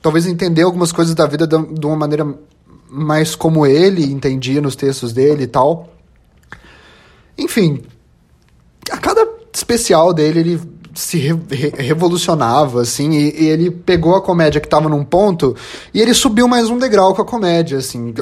talvez, 0.00 0.26
a 0.26 0.30
entender 0.30 0.62
algumas 0.62 0.92
coisas 0.92 1.14
da 1.14 1.26
vida 1.26 1.46
de, 1.46 1.56
de 1.74 1.86
uma 1.86 1.96
maneira 1.96 2.26
mais 2.90 3.34
como 3.34 3.66
ele 3.66 4.04
entendia 4.04 4.60
nos 4.60 4.76
textos 4.76 5.12
dele 5.12 5.44
e 5.44 5.46
tal. 5.46 5.88
Enfim, 7.38 7.82
a 8.90 8.98
cada 8.98 9.26
especial 9.52 10.12
dele, 10.12 10.40
ele 10.40 10.60
se 10.94 11.16
re 11.16 11.34
revolucionava, 11.78 12.82
assim, 12.82 13.12
e, 13.12 13.44
e, 13.44 13.48
ele 13.48 13.70
pegou 13.70 14.14
a 14.14 14.20
comédia 14.20 14.60
que 14.60 14.68
tava 14.68 14.90
num 14.90 15.02
ponto 15.02 15.56
e 15.94 16.00
ele 16.02 16.12
subiu 16.12 16.46
mais 16.46 16.68
um 16.68 16.78
degrau 16.78 17.14
com 17.14 17.22
a 17.22 17.24
comédia, 17.24 17.78
assim, 17.78 18.12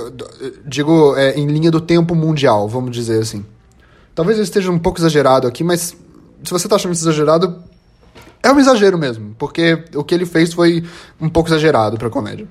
digo, 0.64 1.16
é, 1.16 1.34
em 1.34 1.46
linha 1.46 1.70
do 1.70 1.80
tempo 1.80 2.14
mundial, 2.14 2.68
vamos 2.68 2.92
dizer 2.92 3.20
assim. 3.20 3.44
Talvez 4.20 4.36
eu 4.36 4.44
esteja 4.44 4.70
um 4.70 4.78
pouco 4.78 5.00
exagerado 5.00 5.48
aqui, 5.48 5.64
mas 5.64 5.96
se 6.44 6.50
você 6.50 6.68
tá 6.68 6.76
achando 6.76 6.92
isso 6.92 7.04
exagerado, 7.04 7.64
é 8.42 8.52
um 8.52 8.60
exagero 8.60 8.98
mesmo, 8.98 9.34
porque 9.38 9.82
o 9.94 10.04
que 10.04 10.14
ele 10.14 10.26
fez 10.26 10.52
foi 10.52 10.84
um 11.18 11.26
pouco 11.26 11.48
exagerado 11.48 11.96
pra 11.96 12.10
comédia. 12.10 12.46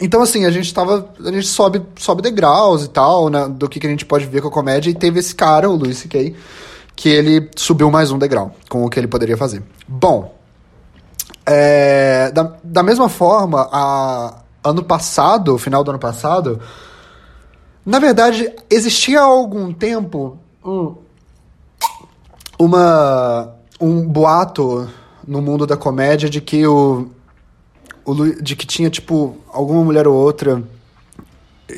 Então, 0.00 0.22
assim, 0.22 0.44
a 0.44 0.52
gente 0.52 0.72
tava. 0.72 1.12
A 1.18 1.32
gente 1.32 1.48
sobe, 1.48 1.82
sobe 1.96 2.22
degraus 2.22 2.84
e 2.84 2.88
tal, 2.88 3.28
né, 3.28 3.48
do 3.48 3.68
que, 3.68 3.80
que 3.80 3.86
a 3.88 3.90
gente 3.90 4.06
pode 4.06 4.26
ver 4.26 4.42
com 4.42 4.46
a 4.46 4.50
comédia, 4.52 4.90
e 4.90 4.94
teve 4.94 5.18
esse 5.18 5.34
cara, 5.34 5.68
o 5.68 5.74
Louis 5.74 5.98
C.K., 5.98 6.36
que 6.94 7.08
ele 7.08 7.50
subiu 7.56 7.90
mais 7.90 8.12
um 8.12 8.18
degrau 8.18 8.54
com 8.68 8.84
o 8.84 8.88
que 8.88 9.00
ele 9.00 9.08
poderia 9.08 9.36
fazer. 9.36 9.60
Bom, 9.88 10.38
é, 11.44 12.30
da, 12.30 12.52
da 12.62 12.84
mesma 12.84 13.08
forma, 13.08 13.68
a, 13.72 14.40
ano 14.62 14.84
passado, 14.84 15.58
final 15.58 15.82
do 15.82 15.90
ano 15.90 15.98
passado, 15.98 16.60
na 17.84 17.98
verdade, 17.98 18.52
existia 18.70 19.20
há 19.20 19.24
algum 19.24 19.72
tempo 19.72 20.38
um, 20.64 20.96
uma, 22.58 23.54
um 23.80 24.06
boato 24.06 24.88
no 25.26 25.42
mundo 25.42 25.66
da 25.66 25.76
comédia 25.76 26.30
de 26.30 26.40
que 26.40 26.66
o, 26.66 27.08
o 28.04 28.14
de 28.42 28.56
que 28.56 28.66
tinha 28.66 28.88
tipo 28.88 29.36
alguma 29.52 29.84
mulher 29.84 30.08
ou 30.08 30.14
outra 30.14 30.62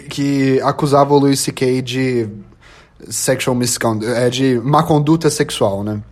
que 0.08 0.60
acusava 0.62 1.14
o 1.14 1.18
Louis 1.18 1.40
C.K. 1.40 1.82
de 1.82 2.28
sexual 3.08 3.54
misconduct, 3.54 4.12
é 4.12 4.28
de 4.28 4.60
má 4.60 4.82
conduta 4.82 5.30
sexual, 5.30 5.82
né? 5.84 6.02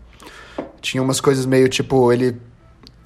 Tinha 0.81 1.03
umas 1.03 1.21
coisas 1.21 1.47
meio 1.47 1.69
tipo, 1.69 2.13
ele 2.13 2.41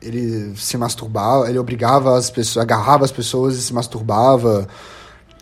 ele 0.00 0.56
se 0.56 0.76
masturbava, 0.76 1.48
ele 1.48 1.58
obrigava 1.58 2.16
as 2.16 2.30
pessoas, 2.30 2.62
agarrava 2.62 3.04
as 3.04 3.10
pessoas 3.10 3.56
e 3.56 3.62
se 3.62 3.74
masturbava 3.74 4.68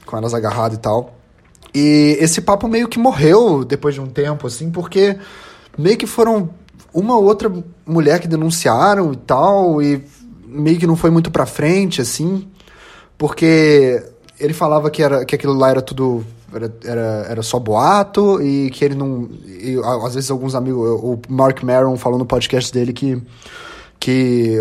com 0.07 0.17
elas 0.17 0.33
agarradas 0.33 0.79
e 0.79 0.81
tal. 0.81 1.16
E 1.79 2.17
esse 2.21 2.41
papo 2.41 2.67
meio 2.67 2.89
que 2.89 2.99
morreu 2.99 3.63
depois 3.63 3.95
de 3.95 4.01
um 4.01 4.07
tempo, 4.07 4.47
assim, 4.47 4.71
porque 4.71 5.19
meio 5.77 5.99
que 5.99 6.07
foram 6.07 6.49
uma 6.91 7.15
ou 7.15 7.25
outra 7.25 7.53
mulher 7.85 8.19
que 8.19 8.27
denunciaram 8.27 9.13
e 9.13 9.17
tal, 9.17 9.83
e 9.83 10.03
meio 10.47 10.79
que 10.79 10.87
não 10.87 10.97
foi 10.97 11.11
muito 11.11 11.31
pra 11.31 11.45
frente, 11.45 12.01
assim, 12.01 12.49
porque 13.19 14.03
ele 14.41 14.55
falava 14.55 14.91
que, 14.91 15.03
era, 15.03 15.27
que 15.27 15.35
aquilo 15.35 15.53
lá 15.53 15.69
era 15.69 15.83
tudo 15.83 16.25
era, 16.51 16.75
era, 16.83 17.27
era 17.29 17.43
só 17.43 17.59
boato 17.59 18.41
e 18.43 18.71
que 18.71 18.83
ele 18.83 18.95
não. 18.95 19.29
E, 19.47 19.79
às 20.03 20.15
vezes 20.15 20.31
alguns 20.31 20.55
amigos. 20.55 20.81
O 21.03 21.21
Mark 21.29 21.63
Maron 21.63 21.99
falou 21.99 22.19
no 22.19 22.25
podcast 22.25 22.73
dele 22.73 22.95
que. 22.95 23.21
que 24.01 24.59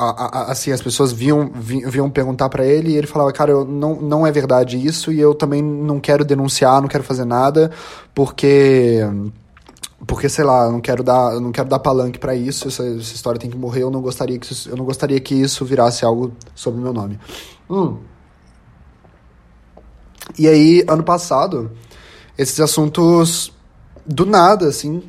a, 0.00 0.24
a, 0.24 0.52
assim, 0.52 0.72
as 0.72 0.80
pessoas 0.80 1.12
vinham, 1.12 1.50
vinham 1.54 2.08
perguntar 2.08 2.48
para 2.48 2.64
ele 2.64 2.92
e 2.92 2.96
ele 2.96 3.06
falava, 3.06 3.32
cara, 3.32 3.50
eu, 3.50 3.64
não, 3.64 3.96
não 3.96 4.26
é 4.26 4.32
verdade 4.32 4.76
isso 4.76 5.12
e 5.12 5.20
eu 5.20 5.34
também 5.34 5.62
não 5.62 6.00
quero 6.00 6.24
denunciar, 6.24 6.80
não 6.80 6.88
quero 6.88 7.04
fazer 7.04 7.24
nada, 7.24 7.70
porque 8.14 9.00
porque 10.06 10.28
sei 10.28 10.44
lá, 10.44 10.64
eu 10.64 10.72
não 10.72 10.80
quero 10.80 11.02
dar, 11.02 11.38
não 11.40 11.52
quero 11.52 11.68
dar 11.68 11.78
palanque 11.78 12.18
para 12.18 12.34
isso, 12.34 12.68
essa, 12.68 12.82
essa, 12.82 13.14
história 13.14 13.38
tem 13.38 13.50
que 13.50 13.56
morrer, 13.56 13.82
eu 13.82 13.90
não 13.90 14.00
gostaria 14.00 14.38
que 14.38 14.50
isso, 14.50 14.70
eu 14.70 14.76
não 14.76 14.84
gostaria 14.84 15.20
que 15.20 15.34
isso 15.34 15.64
virasse 15.64 16.04
algo 16.04 16.32
sobre 16.54 16.80
o 16.80 16.82
meu 16.82 16.92
nome. 16.92 17.18
Hum. 17.68 17.98
E 20.38 20.48
aí, 20.48 20.84
ano 20.88 21.02
passado, 21.02 21.70
esses 22.38 22.58
assuntos 22.60 23.52
do 24.06 24.24
nada, 24.24 24.68
assim. 24.68 25.02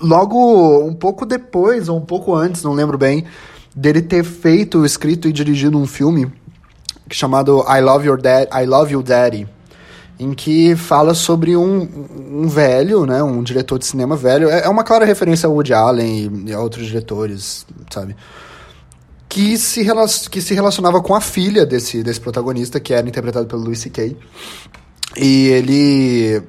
Logo, 0.00 0.84
um 0.84 0.94
pouco 0.94 1.24
depois, 1.24 1.88
ou 1.88 1.96
um 1.96 2.04
pouco 2.04 2.34
antes, 2.34 2.62
não 2.62 2.72
lembro 2.72 2.98
bem, 2.98 3.24
dele 3.78 4.02
ter 4.02 4.24
feito, 4.24 4.84
escrito 4.84 5.28
e 5.28 5.32
dirigido 5.32 5.78
um 5.78 5.86
filme 5.86 6.32
chamado 7.10 7.64
I 7.68 7.80
Love 7.80 8.08
Your 8.08 8.20
Dad, 8.20 8.48
I 8.52 8.66
Love 8.66 8.92
You 8.92 9.02
Daddy, 9.02 9.48
em 10.18 10.34
que 10.34 10.74
fala 10.74 11.14
sobre 11.14 11.56
um, 11.56 11.88
um 12.30 12.48
velho, 12.48 13.06
né, 13.06 13.22
um 13.22 13.42
diretor 13.42 13.78
de 13.78 13.86
cinema 13.86 14.16
velho. 14.16 14.50
É, 14.50 14.64
é 14.64 14.68
uma 14.68 14.82
clara 14.82 15.04
referência 15.04 15.46
a 15.46 15.50
Woody 15.50 15.72
Allen 15.72 16.42
e, 16.46 16.50
e 16.50 16.52
a 16.52 16.60
outros 16.60 16.86
diretores, 16.86 17.64
sabe? 17.90 18.16
que 19.28 19.58
se, 19.58 19.86
que 20.30 20.40
se 20.40 20.54
relacionava 20.54 21.00
com 21.02 21.14
a 21.14 21.20
filha 21.20 21.66
desse, 21.66 22.02
desse 22.02 22.20
protagonista, 22.20 22.80
que 22.80 22.94
era 22.94 23.06
interpretado 23.06 23.46
pelo 23.46 23.62
Louis 23.62 23.78
C.K. 23.78 24.16
E 25.16 25.48
ele, 25.48 26.42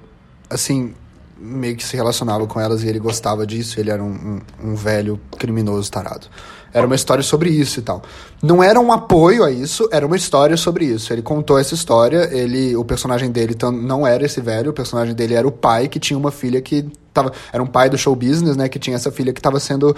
assim, 0.49 0.93
meio 1.39 1.75
que 1.75 1.83
se 1.83 1.95
relacionava 1.95 2.45
com 2.45 2.59
elas 2.59 2.83
e 2.83 2.87
ele 2.87 2.99
gostava 2.99 3.45
disso. 3.45 3.79
Ele 3.79 3.89
era 3.89 4.03
um, 4.03 4.41
um, 4.61 4.71
um, 4.71 4.75
velho 4.75 5.19
criminoso 5.37 5.89
tarado. 5.91 6.27
Era 6.73 6.85
uma 6.85 6.95
história 6.95 7.23
sobre 7.23 7.49
isso 7.49 7.79
e 7.79 7.83
tal. 7.83 8.01
Não 8.43 8.61
era 8.61 8.79
um 8.79 8.91
apoio 8.91 9.43
a 9.43 9.51
isso, 9.51 9.89
era 9.91 10.05
uma 10.05 10.15
história 10.15 10.55
sobre 10.55 10.85
isso. 10.85 11.11
Ele 11.11 11.21
contou 11.21 11.57
essa 11.57 11.73
história. 11.73 12.29
Ele, 12.31 12.75
o 12.75 12.85
personagem 12.85 13.31
dele 13.31 13.55
não 13.81 14.05
era 14.05 14.25
esse 14.25 14.39
velho. 14.41 14.71
O 14.71 14.73
personagem 14.73 15.15
dele 15.15 15.33
era 15.33 15.47
o 15.47 15.51
pai 15.51 15.87
que 15.87 15.99
tinha 15.99 16.17
uma 16.17 16.31
filha 16.31 16.61
que 16.61 16.85
tava, 17.13 17.31
era 17.51 17.63
um 17.63 17.67
pai 17.67 17.89
do 17.89 17.97
show 17.97 18.15
business, 18.15 18.55
né? 18.55 18.69
Que 18.69 18.77
tinha 18.77 18.95
essa 18.95 19.11
filha 19.11 19.33
que 19.33 19.39
estava 19.39 19.59
sendo 19.59 19.95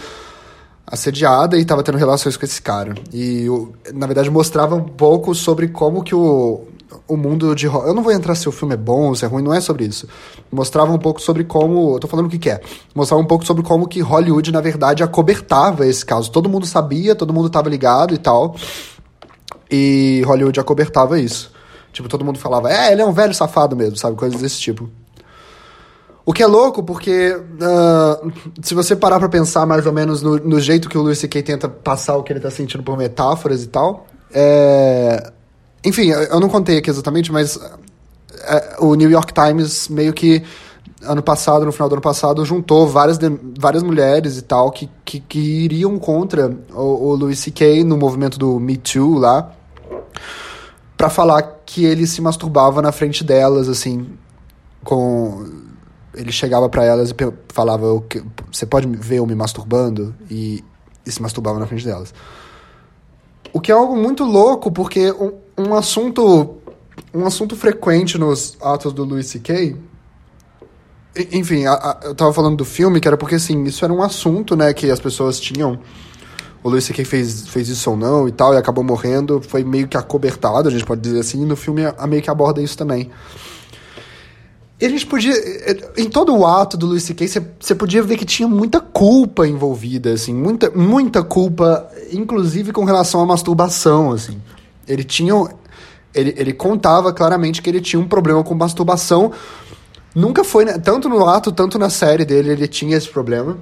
assediada 0.87 1.57
e 1.57 1.61
estava 1.61 1.83
tendo 1.83 1.97
relações 1.97 2.35
com 2.35 2.45
esse 2.45 2.61
cara. 2.61 2.95
E, 3.13 3.47
na 3.93 4.05
verdade, 4.05 4.29
mostrava 4.29 4.75
um 4.75 4.83
pouco 4.83 5.33
sobre 5.33 5.67
como 5.69 6.03
que 6.03 6.13
o, 6.13 6.67
o 7.07 7.17
mundo 7.17 7.55
de... 7.55 7.65
Eu 7.65 7.93
não 7.93 8.03
vou 8.03 8.11
entrar 8.11 8.35
se 8.35 8.47
o 8.47 8.51
filme 8.51 8.73
é 8.73 8.77
bom 8.77 9.07
ou 9.07 9.15
se 9.15 9.25
é 9.25 9.27
ruim, 9.27 9.43
não 9.43 9.53
é 9.53 9.61
sobre 9.61 9.85
isso. 9.85 10.07
Mostrava 10.51 10.91
um 10.91 10.97
pouco 10.97 11.21
sobre 11.21 11.43
como... 11.43 11.95
Eu 11.95 11.99
tô 11.99 12.07
falando 12.07 12.25
o 12.25 12.29
que, 12.29 12.39
que 12.39 12.49
é. 12.49 12.61
Mostrava 12.93 13.21
um 13.21 13.25
pouco 13.25 13.45
sobre 13.45 13.63
como 13.63 13.87
que 13.87 14.01
Hollywood, 14.01 14.51
na 14.51 14.61
verdade, 14.61 15.03
acobertava 15.03 15.85
esse 15.85 16.05
caso. 16.05 16.31
Todo 16.31 16.49
mundo 16.49 16.65
sabia, 16.65 17.15
todo 17.15 17.33
mundo 17.33 17.47
estava 17.47 17.69
ligado 17.69 18.13
e 18.13 18.17
tal. 18.17 18.55
E 19.69 20.21
Hollywood 20.25 20.59
acobertava 20.59 21.19
isso. 21.19 21.51
Tipo, 21.93 22.07
todo 22.07 22.23
mundo 22.23 22.39
falava, 22.39 22.71
é, 22.71 22.91
ele 22.91 23.01
é 23.01 23.05
um 23.05 23.11
velho 23.11 23.33
safado 23.33 23.75
mesmo, 23.75 23.97
sabe? 23.97 24.15
Coisas 24.15 24.41
desse 24.41 24.59
tipo. 24.59 24.89
O 26.25 26.33
que 26.33 26.43
é 26.43 26.47
louco, 26.47 26.83
porque 26.83 27.35
uh, 27.35 28.31
se 28.61 28.73
você 28.73 28.95
parar 28.95 29.19
pra 29.19 29.27
pensar 29.27 29.65
mais 29.65 29.85
ou 29.85 29.91
menos 29.91 30.21
no, 30.21 30.37
no 30.37 30.59
jeito 30.59 30.87
que 30.87 30.97
o 30.97 31.01
Louis 31.01 31.17
C.K. 31.17 31.41
tenta 31.41 31.67
passar 31.67 32.15
o 32.15 32.23
que 32.23 32.31
ele 32.31 32.39
tá 32.39 32.51
sentindo 32.51 32.83
por 32.83 32.97
metáforas 32.97 33.63
e 33.63 33.67
tal, 33.67 34.05
é... 34.33 35.31
Enfim, 35.83 36.09
eu 36.09 36.39
não 36.39 36.49
contei 36.49 36.77
aqui 36.77 36.89
exatamente, 36.89 37.31
mas 37.31 37.59
é, 38.43 38.75
o 38.79 38.93
New 38.95 39.09
York 39.09 39.33
Times 39.33 39.87
meio 39.87 40.13
que 40.13 40.43
ano 41.03 41.23
passado, 41.23 41.65
no 41.65 41.71
final 41.71 41.89
do 41.89 41.93
ano 41.93 42.01
passado, 42.01 42.45
juntou 42.45 42.87
várias, 42.87 43.17
várias 43.59 43.81
mulheres 43.81 44.37
e 44.37 44.41
tal 44.41 44.71
que, 44.71 44.89
que, 45.03 45.19
que 45.19 45.39
iriam 45.39 45.97
contra 45.97 46.55
o, 46.73 47.09
o 47.09 47.15
Louis 47.15 47.39
C.K. 47.39 47.83
no 47.83 47.97
movimento 47.97 48.37
do 48.37 48.59
Me 48.59 48.77
Too 48.77 49.17
lá, 49.17 49.51
para 50.95 51.09
falar 51.09 51.41
que 51.65 51.85
ele 51.85 52.05
se 52.05 52.21
masturbava 52.21 52.81
na 52.81 52.91
frente 52.91 53.23
delas, 53.23 53.67
assim, 53.67 54.07
com 54.83 55.61
ele 56.13 56.31
chegava 56.31 56.69
para 56.69 56.83
elas 56.83 57.11
e 57.11 57.15
falava: 57.49 57.87
Você 58.51 58.65
pode 58.65 58.87
ver 58.87 59.17
eu 59.17 59.25
me 59.25 59.35
masturbando? 59.35 60.13
E, 60.29 60.63
e, 61.05 61.11
se 61.11 61.21
masturbava 61.21 61.59
na 61.59 61.65
frente 61.65 61.85
delas. 61.85 62.13
O 63.53 63.59
que 63.59 63.71
é 63.71 63.75
algo 63.75 63.95
muito 63.95 64.23
louco, 64.23 64.71
porque 64.71 65.13
um 65.57 65.75
assunto 65.75 66.57
um 67.13 67.25
assunto 67.25 67.55
frequente 67.55 68.17
nos 68.17 68.57
atos 68.61 68.93
do 68.93 69.03
Louis 69.03 69.25
C.K. 69.27 69.75
Enfim, 71.33 71.65
a, 71.65 71.73
a, 71.73 71.99
eu 72.03 72.15
tava 72.15 72.31
falando 72.31 72.55
do 72.55 72.65
filme, 72.65 73.01
que 73.01 73.07
era 73.07 73.17
porque, 73.17 73.35
assim, 73.35 73.63
isso 73.65 73.83
era 73.83 73.93
um 73.93 74.01
assunto, 74.01 74.55
né, 74.55 74.73
que 74.73 74.89
as 74.89 74.99
pessoas 74.99 75.39
tinham. 75.39 75.79
O 76.63 76.69
Louis 76.69 76.83
C.K. 76.83 77.03
fez, 77.03 77.47
fez 77.47 77.69
isso 77.69 77.89
ou 77.89 77.97
não 77.97 78.27
e 78.27 78.31
tal, 78.31 78.53
e 78.53 78.57
acabou 78.57 78.83
morrendo. 78.83 79.41
Foi 79.41 79.63
meio 79.63 79.87
que 79.87 79.97
acobertado, 79.97 80.69
a 80.69 80.71
gente 80.71 80.85
pode 80.85 81.01
dizer 81.01 81.19
assim, 81.19 81.41
e 81.41 81.45
no 81.45 81.55
filme 81.55 81.85
a, 81.85 81.95
a 81.97 82.07
meio 82.07 82.21
que 82.21 82.29
aborda 82.29 82.61
isso 82.61 82.77
também. 82.77 83.09
E 84.79 84.85
a 84.85 84.89
gente 84.89 85.05
podia. 85.05 85.33
Em 85.97 86.09
todo 86.09 86.35
o 86.35 86.45
ato 86.45 86.77
do 86.77 86.85
Louis 86.85 87.03
C.K., 87.03 87.27
você 87.59 87.75
podia 87.75 88.01
ver 88.01 88.15
que 88.15 88.25
tinha 88.25 88.47
muita 88.47 88.79
culpa 88.79 89.47
envolvida, 89.47 90.13
assim, 90.13 90.33
muita, 90.33 90.69
muita 90.71 91.23
culpa, 91.23 91.89
inclusive 92.11 92.71
com 92.71 92.85
relação 92.85 93.21
à 93.21 93.25
masturbação, 93.25 94.11
assim. 94.11 94.39
Ele 94.91 95.03
tinha. 95.03 95.33
Ele, 96.13 96.33
ele 96.37 96.53
contava 96.53 97.13
claramente 97.13 97.61
que 97.61 97.69
ele 97.69 97.79
tinha 97.79 97.99
um 97.99 98.07
problema 98.07 98.43
com 98.43 98.53
masturbação. 98.53 99.31
Nunca 100.13 100.43
foi. 100.43 100.65
Né, 100.65 100.77
tanto 100.77 101.07
no 101.07 101.25
ato, 101.25 101.51
tanto 101.51 101.79
na 101.79 101.89
série 101.89 102.25
dele, 102.25 102.49
ele 102.51 102.67
tinha 102.67 102.97
esse 102.97 103.07
problema. 103.07 103.57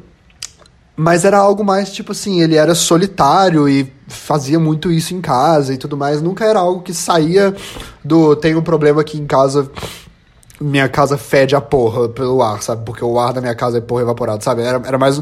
Mas 0.96 1.24
era 1.24 1.38
algo 1.38 1.64
mais 1.64 1.94
tipo 1.94 2.12
assim, 2.12 2.42
ele 2.42 2.56
era 2.56 2.76
solitário 2.76 3.70
e 3.70 3.90
fazia 4.08 4.60
muito 4.60 4.92
isso 4.92 5.14
em 5.14 5.22
casa 5.22 5.74
e 5.74 5.78
tudo 5.78 5.96
mais. 5.96 6.22
Nunca 6.22 6.44
era 6.44 6.60
algo 6.60 6.82
que 6.82 6.94
saía 6.94 7.56
do. 8.04 8.36
Tem 8.36 8.56
um 8.56 8.62
problema 8.62 9.02
aqui 9.02 9.18
em 9.18 9.26
casa 9.26 9.72
minha 10.60 10.90
casa 10.90 11.18
fede 11.18 11.56
a 11.56 11.62
porra 11.62 12.10
pelo 12.10 12.42
ar, 12.42 12.62
sabe? 12.62 12.84
Porque 12.86 13.04
o 13.04 13.18
ar 13.18 13.34
da 13.34 13.42
minha 13.42 13.56
casa 13.56 13.78
é 13.78 13.82
porra 13.82 14.02
evaporado, 14.02 14.44
sabe? 14.44 14.62
Era, 14.62 14.82
era 14.86 14.98
mais. 14.98 15.22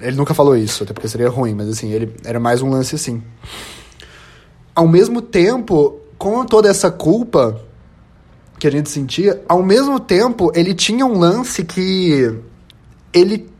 Ele 0.00 0.16
nunca 0.16 0.34
falou 0.34 0.56
isso, 0.56 0.82
até 0.82 0.92
porque 0.92 1.08
seria 1.08 1.28
ruim, 1.28 1.54
mas 1.54 1.68
assim, 1.68 1.92
ele 1.92 2.14
era 2.24 2.40
mais 2.40 2.62
um 2.62 2.70
lance 2.70 2.94
assim. 2.94 3.22
Ao 4.74 4.88
mesmo 4.88 5.20
tempo, 5.20 6.00
com 6.18 6.44
toda 6.44 6.68
essa 6.68 6.90
culpa 6.90 7.60
que 8.58 8.66
a 8.66 8.70
gente 8.70 8.88
sentia, 8.88 9.42
ao 9.48 9.62
mesmo 9.62 9.98
tempo, 9.98 10.52
ele 10.54 10.72
tinha 10.72 11.04
um 11.04 11.18
lance 11.18 11.64
que 11.64 12.32
ele 13.12 13.50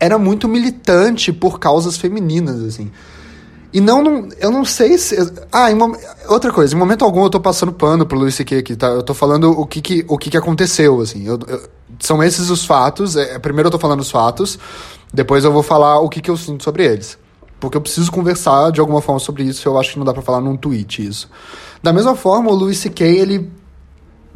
era 0.00 0.18
muito 0.18 0.48
militante 0.48 1.32
por 1.32 1.60
causas 1.60 1.96
femininas, 1.96 2.60
assim. 2.62 2.90
E 3.72 3.80
não, 3.80 4.02
não 4.02 4.28
eu 4.38 4.50
não 4.50 4.64
sei 4.64 4.98
se. 4.98 5.16
Ah, 5.50 5.70
em, 5.70 5.78
outra 6.28 6.52
coisa, 6.52 6.74
em 6.74 6.78
momento 6.78 7.04
algum 7.04 7.22
eu 7.24 7.30
tô 7.30 7.40
passando 7.40 7.72
pano 7.72 8.04
pro 8.04 8.18
Luis 8.18 8.34
C.K. 8.34 8.58
aqui, 8.58 8.76
tá? 8.76 8.88
Eu 8.88 9.02
tô 9.02 9.14
falando 9.14 9.50
o 9.50 9.66
que 9.66 9.80
que, 9.80 10.04
o 10.08 10.18
que, 10.18 10.28
que 10.28 10.36
aconteceu, 10.36 11.00
assim. 11.00 11.26
Eu, 11.26 11.38
eu, 11.46 11.62
são 11.98 12.22
esses 12.22 12.50
os 12.50 12.66
fatos. 12.66 13.16
É, 13.16 13.38
primeiro 13.38 13.68
eu 13.68 13.70
tô 13.70 13.78
falando 13.78 14.00
os 14.00 14.10
fatos, 14.10 14.58
depois 15.12 15.44
eu 15.44 15.52
vou 15.52 15.62
falar 15.62 16.00
o 16.00 16.08
que, 16.08 16.20
que 16.20 16.30
eu 16.30 16.36
sinto 16.36 16.64
sobre 16.64 16.84
eles. 16.84 17.16
Porque 17.62 17.76
eu 17.76 17.80
preciso 17.80 18.10
conversar 18.10 18.72
de 18.72 18.80
alguma 18.80 19.00
forma 19.00 19.20
sobre 19.20 19.44
isso, 19.44 19.68
eu 19.68 19.78
acho 19.78 19.92
que 19.92 19.98
não 19.98 20.04
dá 20.04 20.12
para 20.12 20.20
falar 20.20 20.40
num 20.40 20.56
tweet 20.56 21.06
isso. 21.06 21.30
Da 21.80 21.92
mesma 21.92 22.16
forma, 22.16 22.50
o 22.50 22.54
Luis 22.54 22.78
C.K., 22.78 23.06
ele 23.06 23.52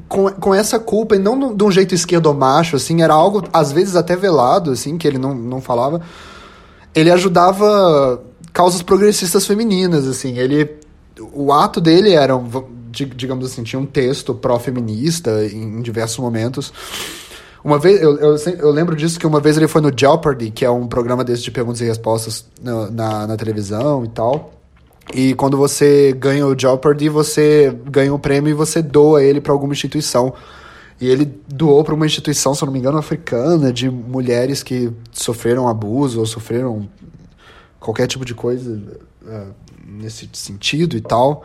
com, 0.06 0.30
com 0.30 0.54
essa 0.54 0.78
culpa, 0.78 1.16
e 1.16 1.18
não 1.18 1.52
de 1.52 1.64
um 1.64 1.70
jeito 1.72 1.92
esquerdo 1.92 2.32
macho, 2.32 2.76
assim, 2.76 3.02
era 3.02 3.12
algo, 3.12 3.42
às 3.52 3.72
vezes, 3.72 3.96
até 3.96 4.14
velado, 4.14 4.70
assim, 4.70 4.96
que 4.96 5.08
ele 5.08 5.18
não, 5.18 5.34
não 5.34 5.60
falava. 5.60 6.00
Ele 6.94 7.10
ajudava 7.10 8.22
causas 8.52 8.80
progressistas 8.80 9.44
femininas, 9.44 10.06
assim, 10.06 10.38
ele... 10.38 10.76
O 11.32 11.52
ato 11.52 11.80
dele 11.80 12.12
era, 12.12 12.40
digamos 13.16 13.46
assim, 13.46 13.64
tinha 13.64 13.80
um 13.80 13.86
texto 13.86 14.36
pró-feminista 14.36 15.44
em, 15.46 15.78
em 15.78 15.82
diversos 15.82 16.18
momentos. 16.18 16.72
Uma 17.66 17.80
vez, 17.80 18.00
eu, 18.00 18.16
eu, 18.18 18.36
eu, 18.36 18.70
lembro 18.70 18.94
disso 18.94 19.18
que 19.18 19.26
uma 19.26 19.40
vez 19.40 19.56
ele 19.56 19.66
foi 19.66 19.80
no 19.80 19.90
Jeopardy, 19.90 20.52
que 20.52 20.64
é 20.64 20.70
um 20.70 20.86
programa 20.86 21.24
desse 21.24 21.42
de 21.42 21.50
perguntas 21.50 21.80
e 21.80 21.84
respostas 21.84 22.46
na, 22.62 22.88
na, 22.92 23.26
na 23.26 23.36
televisão 23.36 24.04
e 24.04 24.08
tal. 24.08 24.52
E 25.12 25.34
quando 25.34 25.56
você 25.56 26.12
ganha 26.12 26.46
o 26.46 26.56
Jeopardy, 26.56 27.08
você 27.08 27.76
ganha 27.86 28.14
um 28.14 28.20
prêmio 28.20 28.50
e 28.50 28.54
você 28.54 28.80
doa 28.80 29.20
ele 29.20 29.40
para 29.40 29.52
alguma 29.52 29.72
instituição. 29.72 30.32
E 31.00 31.08
ele 31.08 31.24
doou 31.48 31.82
para 31.82 31.92
uma 31.92 32.06
instituição, 32.06 32.54
se 32.54 32.62
eu 32.62 32.66
não 32.66 32.72
me 32.72 32.78
engano, 32.78 32.98
africana, 32.98 33.72
de 33.72 33.90
mulheres 33.90 34.62
que 34.62 34.92
sofreram 35.10 35.66
abuso 35.66 36.20
ou 36.20 36.26
sofreram 36.26 36.88
qualquer 37.80 38.06
tipo 38.06 38.24
de 38.24 38.32
coisa 38.32 38.80
uh, 39.24 39.52
nesse 39.84 40.30
sentido 40.34 40.96
e 40.96 41.00
tal, 41.00 41.42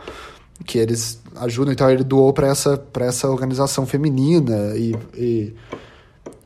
que 0.64 0.78
eles 0.78 1.20
ajudam. 1.34 1.72
Então 1.72 1.90
ele 1.90 2.04
doou 2.04 2.32
para 2.32 2.46
essa, 2.46 2.80
essa 3.00 3.28
organização 3.28 3.84
feminina. 3.84 4.76
E, 4.76 4.94
e, 5.16 5.54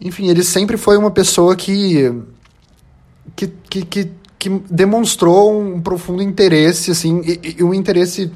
enfim, 0.01 0.29
ele 0.29 0.43
sempre 0.43 0.77
foi 0.77 0.97
uma 0.97 1.11
pessoa 1.11 1.57
que, 1.57 2.13
que, 3.35 3.47
que, 3.69 3.85
que 3.85 4.11
que 4.39 4.51
demonstrou 4.71 5.61
um 5.61 5.81
profundo 5.81 6.23
interesse, 6.23 6.91
assim, 6.91 7.21
e, 7.25 7.57
e 7.59 7.65
um 7.65 7.73
interesse 7.73 8.31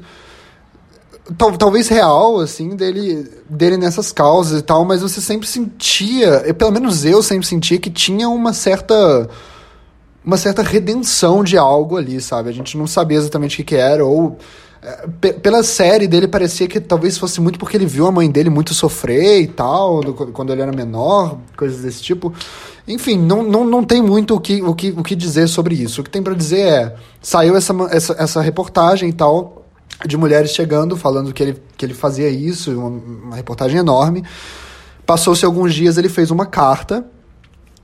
tal, 1.37 1.55
talvez 1.57 1.87
real, 1.87 2.39
assim, 2.39 2.75
dele, 2.75 3.29
dele 3.49 3.77
nessas 3.77 4.11
causas 4.11 4.59
e 4.59 4.63
tal, 4.63 4.83
mas 4.83 5.01
você 5.01 5.21
sempre 5.21 5.47
sentia, 5.47 6.53
pelo 6.53 6.71
menos 6.71 7.05
eu 7.05 7.21
sempre 7.21 7.47
sentia 7.47 7.79
que 7.79 7.89
tinha 7.89 8.27
uma 8.29 8.53
certa 8.53 9.29
uma 10.23 10.37
certa 10.37 10.61
redenção 10.61 11.43
de 11.43 11.57
algo 11.57 11.97
ali, 11.97 12.21
sabe? 12.21 12.49
A 12.49 12.53
gente 12.53 12.77
não 12.77 12.85
sabia 12.85 13.17
exatamente 13.17 13.55
o 13.55 13.57
que, 13.57 13.63
que 13.63 13.75
era, 13.75 14.05
ou 14.05 14.37
pela 15.43 15.61
série 15.61 16.07
dele 16.07 16.27
parecia 16.27 16.67
que 16.67 16.79
talvez 16.79 17.15
fosse 17.15 17.39
muito 17.39 17.59
porque 17.59 17.77
ele 17.77 17.85
viu 17.85 18.07
a 18.07 18.11
mãe 18.11 18.29
dele 18.29 18.49
muito 18.49 18.73
sofrer 18.73 19.41
e 19.41 19.47
tal, 19.47 20.01
quando 20.33 20.51
ele 20.51 20.61
era 20.61 20.71
menor, 20.71 21.37
coisas 21.55 21.81
desse 21.81 22.01
tipo. 22.01 22.33
Enfim, 22.87 23.15
não, 23.15 23.43
não, 23.43 23.63
não 23.63 23.83
tem 23.83 24.01
muito 24.01 24.35
o 24.35 24.41
que, 24.41 24.61
o, 24.63 24.73
que, 24.73 24.89
o 24.89 25.03
que 25.03 25.15
dizer 25.15 25.47
sobre 25.47 25.75
isso. 25.75 26.01
O 26.01 26.03
que 26.03 26.09
tem 26.09 26.23
para 26.23 26.33
dizer 26.33 26.61
é: 26.61 26.95
saiu 27.21 27.55
essa, 27.55 27.73
essa, 27.91 28.15
essa 28.17 28.41
reportagem 28.41 29.07
e 29.09 29.13
tal, 29.13 29.67
de 30.03 30.17
mulheres 30.17 30.49
chegando, 30.51 30.97
falando 30.97 31.31
que 31.31 31.43
ele, 31.43 31.63
que 31.77 31.85
ele 31.85 31.93
fazia 31.93 32.27
isso, 32.27 32.71
uma, 32.71 32.87
uma 32.87 33.35
reportagem 33.35 33.77
enorme. 33.77 34.23
Passou-se 35.05 35.45
alguns 35.45 35.75
dias, 35.75 35.97
ele 35.97 36.09
fez 36.09 36.31
uma 36.31 36.47
carta 36.47 37.05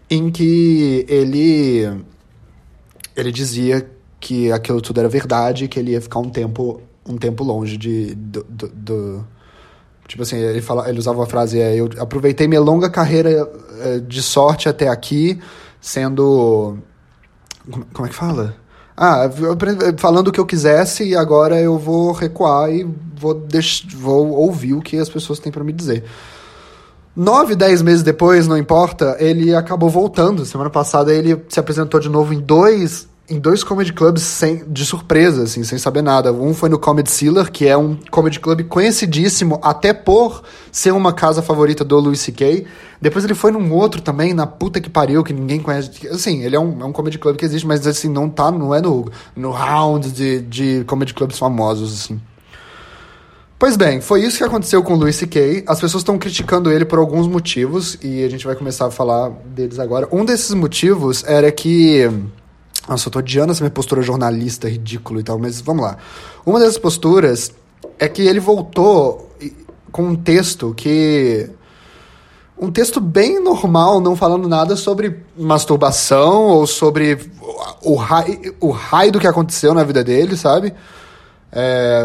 em 0.10 0.32
que 0.32 1.06
ele, 1.08 1.88
ele 3.16 3.32
dizia 3.32 3.88
que 4.20 4.52
aquilo 4.52 4.82
tudo 4.82 5.00
era 5.00 5.10
verdade, 5.10 5.68
que 5.68 5.80
ele 5.80 5.92
ia 5.92 6.02
ficar 6.02 6.20
um 6.20 6.30
tempo, 6.30 6.82
um 7.08 7.18
tempo 7.18 7.44
longe 7.44 7.78
de, 7.78 8.16
do, 8.16 8.44
do, 8.44 8.68
do 8.70 9.28
Tipo 10.08 10.24
assim, 10.24 10.38
ele, 10.38 10.62
fala, 10.62 10.90
ele 10.90 11.00
usava 11.00 11.20
uma 11.20 11.26
frase: 11.26 11.60
é, 11.60 11.76
Eu 11.76 11.90
aproveitei 12.00 12.48
minha 12.48 12.62
longa 12.62 12.90
carreira 12.90 13.50
é, 13.82 14.00
de 14.00 14.24
sorte 14.24 14.70
até 14.70 14.88
aqui, 14.88 15.40
sendo. 15.82 16.78
Como 17.94 18.08
é 18.08 18.10
que 18.10 18.16
fala? 18.16 18.56
Ah, 18.96 19.30
falando 19.98 20.30
o 20.30 20.32
que 20.32 20.40
eu 20.40 20.46
quisesse 20.46 21.04
e 21.04 21.16
agora 21.16 21.60
eu 21.62 21.78
vou 21.78 22.14
recuar 22.14 22.72
e 22.72 22.84
vou, 23.16 23.34
deix... 23.34 23.86
vou 23.94 24.30
ouvir 24.30 24.74
o 24.74 24.82
que 24.82 24.98
as 24.98 25.10
pessoas 25.10 25.38
têm 25.38 25.52
para 25.52 25.64
me 25.64 25.74
dizer. 25.74 26.04
Nove, 27.16 27.56
dez 27.56 27.82
meses 27.82 28.02
depois, 28.02 28.48
não 28.48 28.58
importa, 28.58 29.18
ele 29.20 29.54
acabou 29.54 29.90
voltando. 29.90 30.46
Semana 30.46 30.70
passada 30.70 31.14
ele 31.14 31.44
se 31.50 31.60
apresentou 31.60 32.00
de 32.00 32.10
novo 32.10 32.34
em 32.34 32.40
dois 32.40 33.08
em 33.30 33.40
dois 33.40 33.64
comedy 33.64 33.92
clubs 33.92 34.24
sem, 34.24 34.64
de 34.68 34.86
surpresa, 34.86 35.44
assim, 35.44 35.64
sem 35.64 35.78
saber 35.78 36.02
nada. 36.02 36.32
Um 36.32 36.54
foi 36.54 36.70
no 36.70 36.80
Comedy 36.80 37.12
Sealer, 37.12 37.52
que 37.52 37.68
é 37.68 37.76
um 37.78 37.98
comedy 38.10 38.40
club 38.40 38.64
conhecidíssimo 38.64 39.60
até 39.62 39.94
por 39.94 40.44
ser 40.72 40.92
uma 40.94 41.12
casa 41.12 41.42
favorita 41.42 41.84
do 41.84 42.00
Louis 42.00 42.20
C.K. 42.20 42.66
Depois 43.02 43.26
ele 43.26 43.36
foi 43.36 43.52
num 43.52 43.74
outro 43.74 44.02
também, 44.02 44.34
na 44.34 44.48
puta 44.48 44.80
que 44.80 44.90
pariu, 44.90 45.24
que 45.24 45.34
ninguém 45.34 45.60
conhece. 45.60 46.08
Assim, 46.08 46.44
ele 46.44 46.56
é 46.56 46.60
um, 46.60 46.82
é 46.82 46.86
um 46.86 46.94
comedy 46.94 47.18
club 47.18 47.36
que 47.36 47.44
existe, 47.44 47.68
mas 47.68 47.86
assim, 47.86 48.08
não 48.08 48.30
tá, 48.30 48.50
não 48.50 48.74
é 48.74 48.82
no, 48.82 49.12
no 49.36 49.52
round 49.52 50.10
de, 50.12 50.42
de 50.42 50.84
comedy 50.86 51.14
clubs 51.14 51.38
famosos, 51.38 51.94
assim. 51.94 52.22
Pois 53.60 53.76
bem, 53.76 54.00
foi 54.02 54.22
isso 54.22 54.38
que 54.38 54.44
aconteceu 54.44 54.84
com 54.84 54.94
o 54.94 54.98
Louis 54.98 55.16
C.K. 55.16 55.64
As 55.68 55.82
pessoas 55.82 56.02
estão 56.02 56.18
criticando 56.18 56.72
ele 56.72 56.86
por 56.86 57.00
alguns 57.00 57.28
motivos, 57.28 57.98
e 58.02 58.24
a 58.24 58.30
gente 58.30 58.46
vai 58.46 58.56
começar 58.56 58.86
a 58.86 58.92
falar 58.92 59.32
deles 59.48 59.80
agora. 59.80 60.08
Um 60.12 60.24
desses 60.24 60.54
motivos 60.54 61.24
era 61.26 61.52
que 61.52 62.08
nossa, 62.88 63.08
eu 63.08 63.12
tô 63.12 63.20
odiando 63.20 63.52
essa 63.52 63.64
minha 63.64 63.72
postura 63.72 64.02
jornalista 64.02 64.70
ridículo 64.70 65.20
e 65.20 65.24
tal, 65.24 65.38
mas 65.38 65.60
vamos 65.60 65.84
lá. 65.84 65.98
Uma 66.46 66.60
dessas 66.60 66.78
posturas 66.78 67.52
é 68.00 68.08
que 68.08 68.22
ele 68.22 68.40
voltou 68.40 69.30
com 69.92 70.04
um 70.04 70.16
texto 70.16 70.74
que. 70.76 71.50
Um 72.60 72.72
texto 72.72 73.00
bem 73.00 73.40
normal, 73.44 74.00
não 74.00 74.16
falando 74.16 74.48
nada 74.48 74.76
sobre 74.76 75.24
masturbação 75.38 76.46
ou 76.46 76.66
sobre 76.66 77.20
o 77.84 77.96
raio, 77.96 78.56
o 78.60 78.72
raio 78.72 79.12
do 79.12 79.20
que 79.20 79.28
aconteceu 79.28 79.76
na 79.76 79.84
vida 79.84 80.04
dele, 80.04 80.36
sabe? 80.36 80.74
É, 81.52 82.02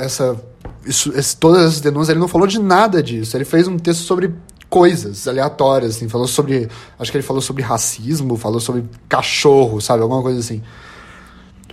essa, 0.00 0.36
isso, 0.84 1.12
esse, 1.16 1.36
todas 1.36 1.64
as 1.64 1.80
denúncias, 1.80 2.08
ele 2.08 2.18
não 2.18 2.26
falou 2.26 2.46
de 2.46 2.58
nada 2.58 3.00
disso. 3.00 3.36
Ele 3.36 3.44
fez 3.44 3.68
um 3.68 3.78
texto 3.78 4.00
sobre 4.00 4.34
coisas 4.74 5.28
aleatórias, 5.28 5.94
assim, 5.94 6.08
falou 6.08 6.26
sobre, 6.26 6.68
acho 6.98 7.08
que 7.12 7.16
ele 7.16 7.24
falou 7.24 7.40
sobre 7.40 7.62
racismo, 7.62 8.36
falou 8.36 8.58
sobre 8.58 8.84
cachorro, 9.08 9.80
sabe, 9.80 10.02
alguma 10.02 10.20
coisa 10.20 10.40
assim. 10.40 10.60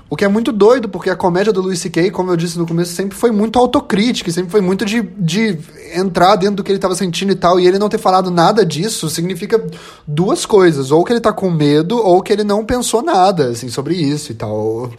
O 0.07 0.15
que 0.15 0.23
é 0.23 0.27
muito 0.27 0.51
doido, 0.51 0.87
porque 0.87 1.09
a 1.09 1.15
comédia 1.15 1.51
do 1.51 1.63
Louis 1.63 1.79
C.K., 1.79 2.11
como 2.11 2.29
eu 2.29 2.37
disse 2.37 2.59
no 2.59 2.67
começo, 2.67 2.93
sempre 2.93 3.17
foi 3.17 3.31
muito 3.31 3.57
autocrítica, 3.57 4.29
sempre 4.31 4.51
foi 4.51 4.61
muito 4.61 4.85
de, 4.85 5.01
de 5.01 5.57
entrar 5.95 6.35
dentro 6.35 6.57
do 6.57 6.63
que 6.63 6.71
ele 6.71 6.77
estava 6.77 6.93
sentindo 6.93 7.31
e 7.31 7.35
tal, 7.35 7.59
e 7.59 7.65
ele 7.65 7.79
não 7.79 7.89
ter 7.89 7.97
falado 7.97 8.29
nada 8.29 8.63
disso 8.63 9.09
significa 9.09 9.59
duas 10.05 10.45
coisas, 10.45 10.91
ou 10.91 11.03
que 11.03 11.11
ele 11.11 11.19
tá 11.19 11.33
com 11.33 11.49
medo, 11.49 11.97
ou 11.97 12.21
que 12.21 12.31
ele 12.31 12.43
não 12.43 12.63
pensou 12.63 13.01
nada, 13.01 13.47
assim, 13.47 13.67
sobre 13.67 13.95
isso 13.95 14.31
e 14.31 14.35
tal. 14.35 14.91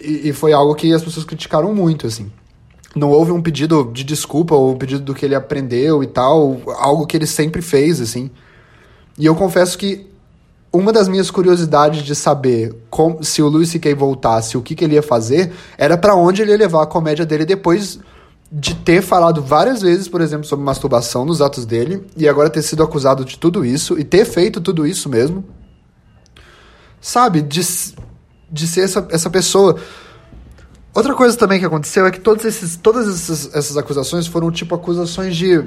E, 0.00 0.30
e 0.30 0.32
foi 0.32 0.52
algo 0.52 0.74
que 0.74 0.92
as 0.92 1.04
pessoas 1.04 1.24
criticaram 1.24 1.72
muito, 1.72 2.08
assim 2.08 2.28
não 2.94 3.10
houve 3.10 3.32
um 3.32 3.42
pedido 3.42 3.90
de 3.92 4.04
desculpa 4.04 4.54
ou 4.54 4.72
um 4.72 4.76
pedido 4.76 5.02
do 5.02 5.14
que 5.14 5.24
ele 5.24 5.34
aprendeu 5.34 6.02
e 6.02 6.06
tal, 6.06 6.60
algo 6.78 7.06
que 7.06 7.16
ele 7.16 7.26
sempre 7.26 7.60
fez, 7.60 8.00
assim. 8.00 8.30
E 9.18 9.26
eu 9.26 9.34
confesso 9.34 9.76
que 9.76 10.06
uma 10.72 10.92
das 10.92 11.06
minhas 11.06 11.30
curiosidades 11.30 12.02
de 12.02 12.14
saber 12.14 12.74
como, 12.90 13.22
se 13.22 13.40
o 13.40 13.48
Louis 13.48 13.68
C.K. 13.68 13.94
voltasse, 13.94 14.56
o 14.56 14.62
que, 14.62 14.74
que 14.74 14.84
ele 14.84 14.94
ia 14.94 15.02
fazer, 15.02 15.52
era 15.78 15.96
para 15.96 16.16
onde 16.16 16.42
ele 16.42 16.50
ia 16.50 16.58
levar 16.58 16.82
a 16.82 16.86
comédia 16.86 17.24
dele 17.24 17.44
depois 17.44 18.00
de 18.50 18.74
ter 18.74 19.00
falado 19.00 19.40
várias 19.40 19.82
vezes, 19.82 20.08
por 20.08 20.20
exemplo, 20.20 20.46
sobre 20.46 20.64
masturbação 20.64 21.24
nos 21.24 21.40
atos 21.40 21.64
dele, 21.64 22.04
e 22.16 22.28
agora 22.28 22.50
ter 22.50 22.62
sido 22.62 22.82
acusado 22.82 23.24
de 23.24 23.38
tudo 23.38 23.64
isso, 23.64 23.98
e 23.98 24.04
ter 24.04 24.24
feito 24.24 24.60
tudo 24.60 24.86
isso 24.86 25.08
mesmo. 25.08 25.44
Sabe? 27.00 27.40
De, 27.40 27.60
de 28.50 28.66
ser 28.66 28.80
essa, 28.80 29.06
essa 29.10 29.30
pessoa. 29.30 29.76
Outra 30.94 31.12
coisa 31.14 31.36
também 31.36 31.58
que 31.58 31.66
aconteceu 31.66 32.06
é 32.06 32.10
que 32.10 32.20
todos 32.20 32.44
esses, 32.44 32.76
todas 32.76 33.08
essas, 33.08 33.52
essas 33.52 33.76
acusações 33.76 34.28
foram 34.28 34.52
tipo 34.52 34.76
acusações 34.76 35.34
de 35.34 35.64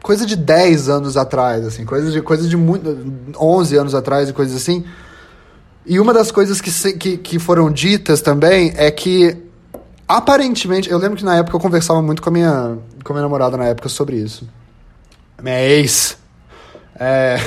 coisa 0.00 0.24
de 0.24 0.36
10 0.36 0.88
anos 0.88 1.16
atrás, 1.16 1.66
assim, 1.66 1.84
coisa 1.84 2.10
de 2.10 2.22
coisa 2.22 2.48
de 2.48 2.56
muito, 2.56 2.96
11 3.36 3.76
anos 3.76 3.94
atrás 3.94 4.28
e 4.28 4.32
coisas 4.32 4.56
assim. 4.56 4.84
E 5.84 5.98
uma 5.98 6.12
das 6.12 6.30
coisas 6.30 6.60
que, 6.60 6.92
que, 6.92 7.16
que 7.16 7.38
foram 7.40 7.70
ditas 7.70 8.22
também 8.22 8.72
é 8.76 8.90
que 8.90 9.36
aparentemente, 10.06 10.90
eu 10.90 10.98
lembro 10.98 11.16
que 11.16 11.24
na 11.24 11.36
época 11.36 11.56
eu 11.56 11.60
conversava 11.60 12.00
muito 12.00 12.22
com 12.22 12.30
a 12.30 12.32
minha 12.32 12.78
com 13.02 13.12
a 13.12 13.14
minha 13.14 13.22
namorada 13.22 13.56
na 13.56 13.66
época 13.66 13.88
sobre 13.88 14.16
isso. 14.16 14.48
Minha 15.42 15.60
ex. 15.60 16.16
É 16.94 17.36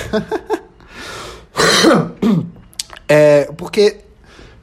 É, 3.08 3.52
porque 3.58 3.98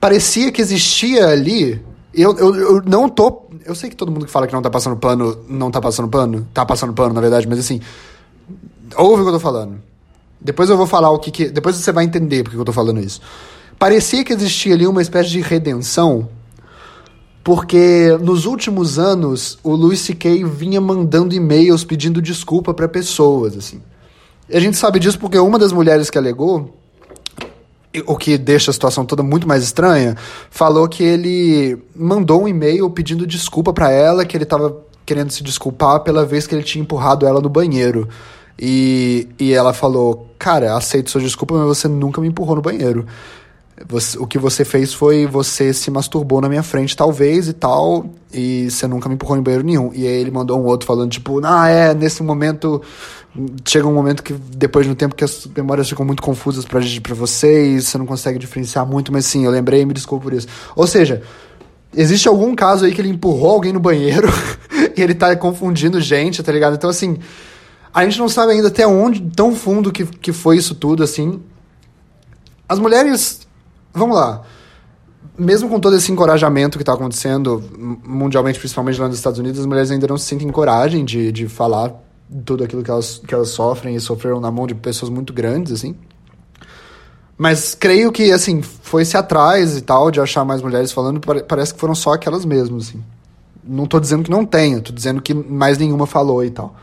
parecia 0.01 0.51
que 0.51 0.61
existia 0.61 1.29
ali 1.29 1.81
eu, 2.13 2.37
eu, 2.37 2.55
eu 2.57 2.83
não 2.83 3.09
tô 3.09 3.45
Eu 3.65 3.75
sei 3.75 3.89
que 3.89 3.97
todo 3.97 4.11
mundo 4.11 4.27
que 4.27 4.33
fala 4.33 4.47
que 4.47 4.53
não 4.53 4.63
tá 4.63 4.71
passando 4.71 4.97
pano, 4.97 5.45
não 5.49 5.71
tá 5.71 5.81
passando 5.81 6.09
pano. 6.09 6.47
Tá 6.53 6.67
passando 6.67 6.93
pano, 6.93 7.15
na 7.15 7.21
verdade, 7.21 7.49
mas 7.49 7.59
assim. 7.59 7.81
Ouve 8.97 9.23
o 9.23 9.25
que 9.25 9.29
eu 9.29 9.35
tô 9.35 9.41
falando. 9.41 9.81
Depois 10.41 10.69
eu 10.71 10.77
vou 10.77 10.87
falar 10.87 11.11
o 11.11 11.19
que, 11.19 11.31
que 11.31 11.49
Depois 11.49 11.77
você 11.77 11.93
vai 11.93 12.05
entender 12.05 12.43
porque 12.43 12.57
eu 12.57 12.65
tô 12.65 12.73
falando 12.73 13.01
isso. 13.01 13.21
Parecia 13.79 14.25
que 14.25 14.33
existia 14.33 14.75
ali 14.75 14.87
uma 14.87 15.03
espécie 15.03 15.31
de 15.31 15.41
redenção. 15.41 16.29
Porque 17.43 18.19
nos 18.21 18.45
últimos 18.45 18.99
anos 18.99 19.59
o 19.63 19.75
Louis 19.75 20.01
C.K. 20.01 20.45
vinha 20.45 20.81
mandando 20.81 21.35
e-mails 21.35 21.85
pedindo 21.85 22.21
desculpa 22.21 22.75
para 22.75 22.89
pessoas, 22.89 23.57
assim. 23.57 23.81
E 24.49 24.57
a 24.57 24.61
gente 24.61 24.77
sabe 24.77 24.99
disso 24.99 25.19
porque 25.19 25.39
uma 25.39 25.59
das 25.59 25.73
mulheres 25.73 26.11
que 26.11 26.19
alegou 26.19 26.80
o 28.07 28.17
que 28.17 28.39
deixa 28.39 28.71
a 28.71 28.75
situação 28.75 29.05
toda 29.05 29.23
muito 29.23 29.49
mais 29.49 29.63
estranha, 29.63 30.17
falou 30.51 30.89
que 30.89 31.03
ele 31.03 31.79
mandou 31.95 32.43
um 32.43 32.49
e-mail 32.49 32.89
pedindo 32.91 33.27
desculpa 33.27 33.73
para 33.73 33.91
ela, 33.91 34.25
que 34.25 34.37
ele 34.37 34.45
tava 34.45 34.77
querendo 35.05 35.31
se 35.31 35.43
desculpar 35.43 36.01
pela 36.01 36.25
vez 36.25 36.47
que 36.47 36.55
ele 36.55 36.63
tinha 36.63 36.83
empurrado 36.83 37.27
ela 37.27 37.41
no 37.41 37.49
banheiro. 37.49 38.09
E, 38.59 39.27
e 39.39 39.53
ela 39.53 39.73
falou: 39.73 40.29
Cara, 40.39 40.77
aceito 40.77 41.11
sua 41.11 41.21
desculpa, 41.21 41.55
mas 41.55 41.67
você 41.67 41.89
nunca 41.89 42.21
me 42.21 42.29
empurrou 42.29 42.57
no 42.57 42.63
banheiro. 42.63 43.07
Você, 43.89 44.19
o 44.19 44.27
que 44.27 44.39
você 44.39 44.65
fez 44.65 44.93
foi 44.93 45.27
você 45.27 45.73
se 45.73 45.91
masturbou 45.91 46.41
na 46.41 46.49
minha 46.49 46.63
frente, 46.63 46.95
talvez 46.95 47.49
e 47.49 47.53
tal, 47.55 48.07
e 48.33 48.71
você 48.71 48.87
nunca 48.87 49.09
me 49.09 49.15
empurrou 49.15 49.39
em 49.39 49.43
banheiro 49.43 49.65
nenhum. 49.65 49.91
E 49.95 50.07
aí 50.07 50.21
ele 50.21 50.31
mandou 50.31 50.61
um 50.61 50.65
outro 50.65 50.87
falando, 50.87 51.11
tipo, 51.11 51.41
ah, 51.45 51.69
é, 51.69 51.95
nesse 51.95 52.23
momento. 52.23 52.83
Chega 53.65 53.87
um 53.87 53.95
momento 53.95 54.25
que, 54.25 54.33
depois 54.33 54.85
de 54.85 54.93
um 54.93 54.95
tempo 54.95 55.15
que 55.15 55.23
as 55.23 55.47
memórias 55.57 55.89
ficam 55.89 56.05
muito 56.05 56.21
confusas 56.21 56.65
pra, 56.65 56.81
pra 57.01 57.15
você 57.15 57.77
e 57.77 57.81
você 57.81 57.97
não 57.97 58.05
consegue 58.05 58.41
diferenciar 58.41 58.85
muito, 58.85 59.13
mas 59.13 59.25
sim, 59.25 59.45
eu 59.45 59.53
lembrei 59.53 59.83
e 59.83 59.87
me 59.87 59.95
desculpo 59.95 60.25
por 60.25 60.33
isso. 60.33 60.49
Ou 60.75 60.85
seja, 60.85 61.23
existe 61.95 62.27
algum 62.29 62.57
caso 62.57 62.85
aí 62.85 62.93
que 62.93 63.01
ele 63.01 63.09
empurrou 63.09 63.53
alguém 63.53 63.73
no 63.73 63.79
banheiro 63.79 64.29
e 64.97 65.01
ele 65.01 65.15
tá 65.15 65.35
confundindo 65.37 66.01
gente, 66.01 66.43
tá 66.43 66.51
ligado? 66.51 66.75
Então, 66.75 66.91
assim, 66.91 67.19
a 67.95 68.05
gente 68.05 68.19
não 68.19 68.29
sabe 68.29 68.53
ainda 68.53 68.69
até 68.69 68.85
onde, 68.87 69.21
tão 69.31 69.55
fundo 69.55 69.93
que, 69.93 70.05
que 70.05 70.33
foi 70.33 70.57
isso 70.57 70.75
tudo, 70.75 71.05
assim. 71.05 71.41
As 72.69 72.81
mulheres 72.81 73.47
vamos 73.93 74.17
lá. 74.17 74.43
Mesmo 75.39 75.69
com 75.69 75.81
todo 75.81 75.97
esse 75.97 76.11
encorajamento 76.13 76.77
que 76.77 76.83
está 76.83 76.93
acontecendo 76.93 77.63
mundialmente, 78.05 78.59
principalmente 78.59 79.01
lá 79.01 79.09
nos 79.09 79.17
Estados 79.17 79.39
Unidos, 79.39 79.61
as 79.61 79.67
mulheres 79.67 79.91
ainda 79.91 80.07
não 80.07 80.19
se 80.19 80.27
sentem 80.27 80.49
coragem 80.51 81.05
de, 81.05 81.33
de 81.33 81.49
falar 81.49 81.95
tudo 82.45 82.63
aquilo 82.65 82.83
que 82.83 82.91
elas, 82.91 83.21
que 83.27 83.35
elas 83.35 83.49
sofrem 83.49 83.95
e 83.95 84.01
sofreram 84.01 84.41
na 84.41 84.51
mão 84.51 84.67
de 84.67 84.75
pessoas 84.75 85.11
muito 85.11 85.33
grandes, 85.33 85.73
assim. 85.73 85.97
Mas 87.37 87.75
creio 87.75 88.13
que, 88.13 88.31
assim, 88.33 88.61
foi-se 88.61 89.17
atrás 89.17 89.77
e 89.77 89.81
tal, 89.81 90.11
de 90.11 90.21
achar 90.21 90.45
mais 90.45 90.61
mulheres 90.61 90.93
falando, 90.93 91.21
parece 91.49 91.73
que 91.73 91.81
foram 91.81 91.95
só 91.95 92.13
aquelas 92.13 92.45
mesmas, 92.45 92.89
assim. 92.89 93.03
Não 93.65 93.87
tô 93.87 93.99
dizendo 93.99 94.23
que 94.25 94.31
não 94.31 94.45
tenha, 94.45 94.81
tô 94.81 94.93
dizendo 94.93 95.23
que 95.23 95.33
mais 95.33 95.79
nenhuma 95.79 96.07
falou 96.07 96.45
e 96.45 96.51
tal. 96.51 96.77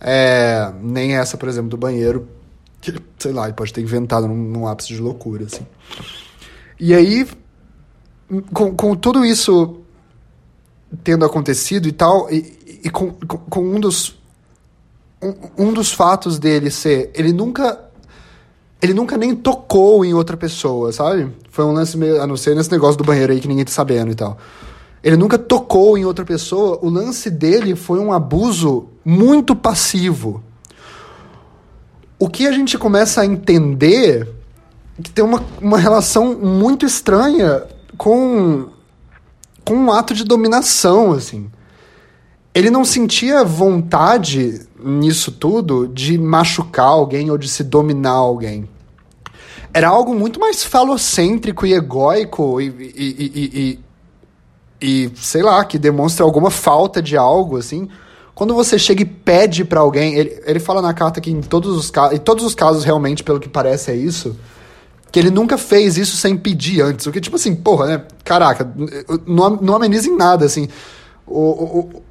É, 0.00 0.72
nem 0.82 1.16
essa, 1.16 1.36
por 1.36 1.48
exemplo, 1.48 1.68
do 1.68 1.76
banheiro, 1.76 2.26
que, 2.92 3.00
sei 3.18 3.32
lá, 3.32 3.44
ele 3.44 3.54
pode 3.54 3.72
ter 3.72 3.80
inventado 3.80 4.26
num, 4.26 4.36
num 4.36 4.66
ápice 4.66 4.88
de 4.88 5.00
loucura, 5.00 5.44
assim. 5.44 5.66
E 6.78 6.94
aí, 6.94 7.26
com, 8.52 8.74
com 8.74 8.94
tudo 8.94 9.24
isso 9.24 9.80
tendo 11.02 11.24
acontecido 11.24 11.88
e 11.88 11.92
tal, 11.92 12.30
e, 12.30 12.80
e 12.84 12.90
com, 12.90 13.10
com, 13.12 13.38
com, 13.38 13.60
um 13.60 13.80
dos 13.80 14.16
um, 15.22 15.66
um 15.66 15.72
dos 15.72 15.92
fatos 15.92 16.38
dele 16.38 16.70
ser, 16.70 17.10
ele 17.14 17.32
nunca 17.32 17.82
ele 18.80 18.92
nunca 18.92 19.16
nem 19.16 19.34
tocou 19.34 20.04
em 20.04 20.12
outra 20.12 20.36
pessoa, 20.36 20.92
sabe? 20.92 21.32
Foi 21.50 21.64
um 21.64 21.72
lance 21.72 21.96
meio, 21.96 22.20
a 22.20 22.26
não 22.26 22.36
ser 22.36 22.54
nesse 22.54 22.70
negócio 22.70 22.98
do 22.98 23.04
banheiro 23.04 23.32
aí 23.32 23.40
que 23.40 23.48
ninguém 23.48 23.64
tá 23.64 23.72
sabendo 23.72 24.12
e 24.12 24.14
tal. 24.14 24.36
Ele 25.02 25.16
nunca 25.16 25.38
tocou 25.38 25.96
em 25.96 26.04
outra 26.04 26.24
pessoa, 26.24 26.78
o 26.82 26.90
lance 26.90 27.30
dele 27.30 27.74
foi 27.74 27.98
um 27.98 28.12
abuso 28.12 28.88
muito 29.04 29.56
passivo 29.56 30.42
o 32.18 32.28
que 32.28 32.46
a 32.46 32.52
gente 32.52 32.78
começa 32.78 33.20
a 33.20 33.26
entender 33.26 34.28
é 34.98 35.02
que 35.02 35.10
tem 35.10 35.24
uma, 35.24 35.44
uma 35.60 35.78
relação 35.78 36.34
muito 36.34 36.86
estranha 36.86 37.64
com, 37.96 38.68
com 39.64 39.74
um 39.74 39.92
ato 39.92 40.14
de 40.14 40.24
dominação, 40.24 41.12
assim. 41.12 41.50
Ele 42.54 42.70
não 42.70 42.84
sentia 42.84 43.44
vontade 43.44 44.66
nisso 44.82 45.30
tudo 45.30 45.86
de 45.86 46.16
machucar 46.16 46.86
alguém 46.86 47.30
ou 47.30 47.36
de 47.36 47.48
se 47.48 47.62
dominar 47.62 48.12
alguém. 48.12 48.66
Era 49.74 49.88
algo 49.88 50.14
muito 50.14 50.40
mais 50.40 50.64
falocêntrico 50.64 51.66
e 51.66 51.74
egóico 51.74 52.58
e, 52.62 52.66
e, 52.68 53.30
e, 53.34 53.78
e, 54.80 55.04
e 55.04 55.10
sei 55.16 55.42
lá, 55.42 55.62
que 55.66 55.78
demonstra 55.78 56.24
alguma 56.24 56.50
falta 56.50 57.02
de 57.02 57.14
algo, 57.14 57.58
assim, 57.58 57.90
quando 58.36 58.54
você 58.54 58.78
chega 58.78 59.00
e 59.00 59.06
pede 59.06 59.64
para 59.64 59.80
alguém, 59.80 60.14
ele, 60.14 60.42
ele 60.44 60.60
fala 60.60 60.82
na 60.82 60.92
carta 60.92 61.22
que 61.22 61.30
em 61.30 61.40
todos 61.40 61.74
os 61.74 61.90
casos, 61.90 62.18
em 62.18 62.20
todos 62.20 62.44
os 62.44 62.54
casos 62.54 62.84
realmente, 62.84 63.24
pelo 63.24 63.40
que 63.40 63.48
parece, 63.48 63.90
é 63.90 63.96
isso, 63.96 64.36
que 65.10 65.18
ele 65.18 65.30
nunca 65.30 65.56
fez 65.56 65.96
isso 65.96 66.18
sem 66.18 66.36
pedir 66.36 66.82
antes. 66.82 67.06
O 67.06 67.12
que, 67.12 67.18
tipo 67.18 67.36
assim, 67.36 67.54
porra, 67.54 67.86
né? 67.86 68.02
Caraca, 68.22 68.70
não, 69.26 69.56
não 69.56 69.74
ameniza 69.74 70.06
em 70.06 70.14
nada, 70.14 70.44
assim. 70.44 70.68
O, 71.26 71.40
o, 71.40 72.02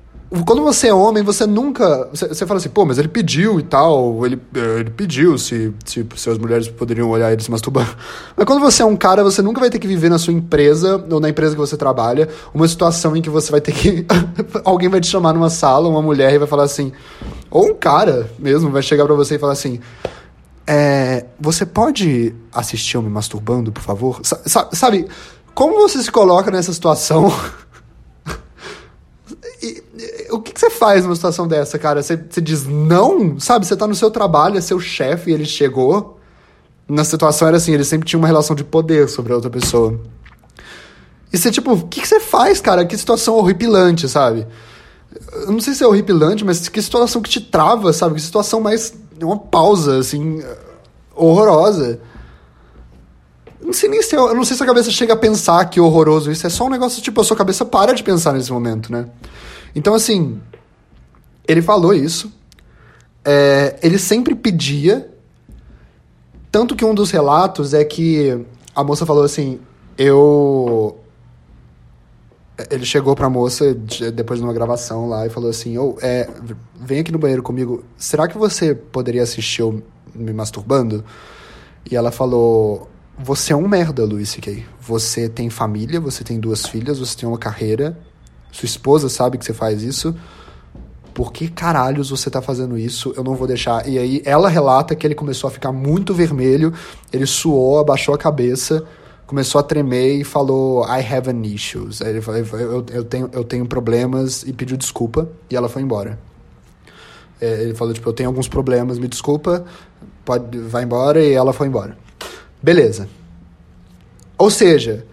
quando 0.46 0.64
você 0.64 0.88
é 0.88 0.94
homem, 0.94 1.22
você 1.22 1.46
nunca. 1.46 2.08
Você, 2.12 2.28
você, 2.28 2.46
fala 2.46 2.58
assim, 2.58 2.70
pô, 2.70 2.84
mas 2.84 2.98
ele 2.98 3.08
pediu 3.08 3.60
e 3.60 3.64
tal. 3.64 4.26
Ele, 4.26 4.42
eh, 4.56 4.80
ele 4.80 4.90
pediu 4.90 5.38
se, 5.38 5.72
se, 5.86 6.06
se 6.16 6.30
as 6.30 6.38
mulheres 6.38 6.68
poderiam 6.68 7.10
olhar 7.10 7.32
ele 7.32 7.44
se 7.44 7.52
masturbando. 7.52 7.96
Mas 8.36 8.46
quando 8.46 8.60
você 8.60 8.82
é 8.82 8.86
um 8.86 8.96
cara, 8.96 9.24
você 9.24 9.42
nunca 9.42 9.60
vai 9.60 9.70
ter 9.70 9.78
que 9.78 9.88
viver 9.88 10.10
na 10.10 10.18
sua 10.18 10.34
empresa 10.34 11.04
ou 11.10 11.20
na 11.20 11.30
empresa 11.30 11.54
que 11.54 11.62
você 11.62 11.78
trabalha 11.78 12.28
uma 12.54 12.68
situação 12.68 13.16
em 13.16 13.22
que 13.22 13.30
você 13.30 13.52
vai 13.52 13.62
ter 13.62 13.72
que. 13.72 14.06
Alguém 14.66 14.90
vai 14.90 15.00
te 15.00 15.08
chamar 15.08 15.34
numa 15.34 15.50
sala, 15.50 15.88
uma 15.88 16.02
mulher, 16.02 16.34
e 16.34 16.40
vai 16.40 16.48
falar 16.48 16.64
assim. 16.64 16.92
Ou 17.52 17.70
um 17.70 17.76
cara 17.76 18.30
mesmo 18.40 18.72
vai 18.72 18.82
chegar 18.82 19.06
para 19.06 19.16
você 19.16 19.36
e 19.36 19.40
falar 19.40 19.54
assim. 19.54 19.80
É, 20.68 21.26
você 21.40 21.64
pode 21.64 22.34
assistir 22.52 22.96
eu 22.96 23.04
me 23.04 23.10
masturbando, 23.10 23.72
por 23.72 23.84
favor? 23.84 24.20
sabe, 24.24 25.08
como 25.54 25.76
você 25.76 26.02
se 26.02 26.12
coloca 26.12 26.50
nessa 26.50 26.74
situação? 26.74 27.32
o 30.32 30.40
que, 30.40 30.52
que, 30.52 30.60
você 30.60 30.70
faz 30.70 31.04
numa 31.04 31.16
situação 31.16 31.48
dessa, 31.48 31.80
cara? 31.80 32.04
Você, 32.04 32.18
você 32.18 32.42
diz 32.42 32.66
não? 32.66 33.40
Sabe, 33.40 33.66
você 33.66 33.76
tá 33.76 33.88
no 33.88 33.96
seu 33.96 34.12
trabalho, 34.12 34.58
é 34.58 34.62
seu 34.62 34.80
chefe 34.80 35.32
e 35.32 35.34
ele 35.34 35.46
chegou. 35.46 36.20
Na 36.88 37.04
situação 37.04 37.48
era 37.48 37.58
assim, 37.58 37.74
ele 37.74 37.84
sempre 37.84 38.08
tinha 38.08 38.20
uma 38.20 38.28
relação 38.28 38.56
de 38.56 38.64
poder 38.64 39.10
sobre 39.10 39.32
a 39.32 39.36
outra 39.36 39.50
pessoa. 39.50 40.00
E 41.32 41.38
você, 41.38 41.50
tipo, 41.50 41.74
o 41.74 41.88
que, 41.88 42.02
que 42.02 42.08
você 42.08 42.20
faz, 42.20 42.62
cara? 42.62 42.86
Que 42.86 42.98
situação 42.98 43.36
horripilante, 43.36 44.08
sabe? 44.08 44.46
Eu 45.34 45.52
não 45.52 45.60
sei 45.60 45.74
se 45.74 45.84
é 45.84 45.88
horripilante, 45.88 46.44
mas 46.44 46.68
que 46.68 46.82
situação 46.82 47.22
que 47.22 47.30
te 47.30 47.42
trava, 47.42 47.92
sabe? 47.94 48.16
Que 48.16 48.22
situação 48.22 48.60
mais. 48.60 48.94
Uma 49.22 49.38
pausa, 49.38 50.00
assim, 50.00 50.44
horrorosa. 51.16 52.00
Não 53.62 53.74
sei 53.74 53.90
nem 53.90 54.02
se. 54.02 54.16
Eu, 54.16 54.28
eu 54.28 54.36
não 54.36 54.44
sei 54.44 54.56
se 54.56 54.64
a 54.64 54.66
cabeça 54.66 54.92
chega 54.92 55.14
a 55.14 55.18
pensar 55.18 55.66
que 55.66 55.80
horroroso 55.80 56.32
isso. 56.32 56.46
É 56.46 56.50
só 56.50 56.66
um 56.66 56.70
negócio, 56.70 57.02
tipo, 57.02 57.20
a 57.20 57.24
sua 57.24 57.36
cabeça 57.36 57.66
para 57.66 57.94
de 57.94 58.04
pensar 58.04 58.34
nesse 58.34 58.52
momento, 58.52 58.92
né? 58.92 59.08
Então, 59.76 59.94
assim, 59.94 60.42
ele 61.48 61.62
falou 61.62 61.94
isso. 61.94 62.32
É, 63.24 63.78
ele 63.84 64.00
sempre 64.00 64.34
pedia. 64.34 65.12
Tanto 66.52 66.76
que 66.76 66.86
um 66.86 66.96
dos 66.96 67.12
relatos 67.12 67.74
é 67.74 67.84
que 67.84 68.46
a 68.74 68.84
moça 68.84 69.06
falou 69.06 69.24
assim: 69.24 69.60
Eu. 69.98 70.98
Ele 72.72 72.86
chegou 72.86 73.16
pra 73.16 73.30
moça 73.30 73.74
depois 74.14 74.40
de 74.40 74.46
uma 74.46 74.54
gravação 74.54 75.10
lá 75.10 75.26
e 75.26 75.30
falou 75.30 75.50
assim: 75.50 75.78
oh, 75.78 75.98
é, 76.02 76.30
Vem 76.80 77.02
aqui 77.02 77.12
no 77.12 77.20
banheiro 77.20 77.44
comigo. 77.44 77.84
Será 77.98 78.30
que 78.30 78.38
você 78.38 78.74
poderia 78.74 79.24
assistir 79.24 79.62
eu 79.62 79.84
me 80.14 80.32
masturbando? 80.32 81.04
E 81.90 81.98
ela 81.98 82.12
falou: 82.12 82.90
Você 83.20 83.52
é 83.52 83.56
um 83.56 83.68
merda, 83.68 84.06
Luiz 84.06 84.30
C.K. 84.30 84.66
Você 84.80 85.28
tem 85.28 85.50
família, 85.50 86.00
você 86.00 86.24
tem 86.24 86.40
duas 86.40 86.66
filhas, 86.66 87.00
você 87.00 87.18
tem 87.18 87.28
uma 87.28 87.38
carreira 87.38 87.98
sua 88.56 88.66
esposa 88.66 89.10
sabe 89.10 89.38
que 89.38 89.44
você 89.44 89.54
faz 89.54 89.84
isso. 89.84 90.16
Por 91.14 91.34
que 91.34 91.50
caralhos 91.50 92.10
você 92.10 92.30
tá 92.30 92.42
fazendo 92.42 92.78
isso? 92.78 93.14
Eu 93.18 93.22
não 93.22 93.36
vou 93.36 93.46
deixar. 93.46 93.86
E 93.86 94.00
aí 94.00 94.22
ela 94.24 94.48
relata 94.48 94.96
que 94.96 95.06
ele 95.06 95.14
começou 95.14 95.50
a 95.50 95.52
ficar 95.52 95.74
muito 95.74 96.14
vermelho, 96.14 96.74
ele 97.12 97.26
suou, 97.26 97.80
abaixou 97.80 98.16
a 98.16 98.18
cabeça, 98.18 98.86
começou 99.28 99.60
a 99.60 99.64
tremer 99.64 100.22
e 100.22 100.24
falou: 100.24 100.86
I 100.86 101.06
have 101.06 101.30
an 101.30 101.42
issues. 101.46 102.02
Aí 102.02 102.12
ele 102.12 102.22
falou: 102.22 102.40
eu, 102.40 102.86
eu, 102.94 103.04
tenho, 103.04 103.30
eu 103.34 103.44
tenho 103.44 103.66
problemas 103.66 104.44
e 104.44 104.54
pediu 104.54 104.78
desculpa 104.78 105.28
e 105.50 105.56
ela 105.56 105.68
foi 105.68 105.82
embora. 105.82 106.18
É, 107.42 107.62
ele 107.62 107.76
falou: 107.76 107.94
tipo, 107.94 108.08
eu 108.08 108.14
tenho 108.14 108.30
alguns 108.30 108.48
problemas, 108.48 108.98
me 108.98 109.10
desculpa, 109.10 109.66
pode, 110.24 110.60
vai 110.60 110.84
embora 110.84 111.22
e 111.22 111.34
ela 111.34 111.52
foi 111.52 111.68
embora. 111.68 111.98
Beleza. 112.64 113.10
Ou 114.38 114.50
seja, 114.50 115.06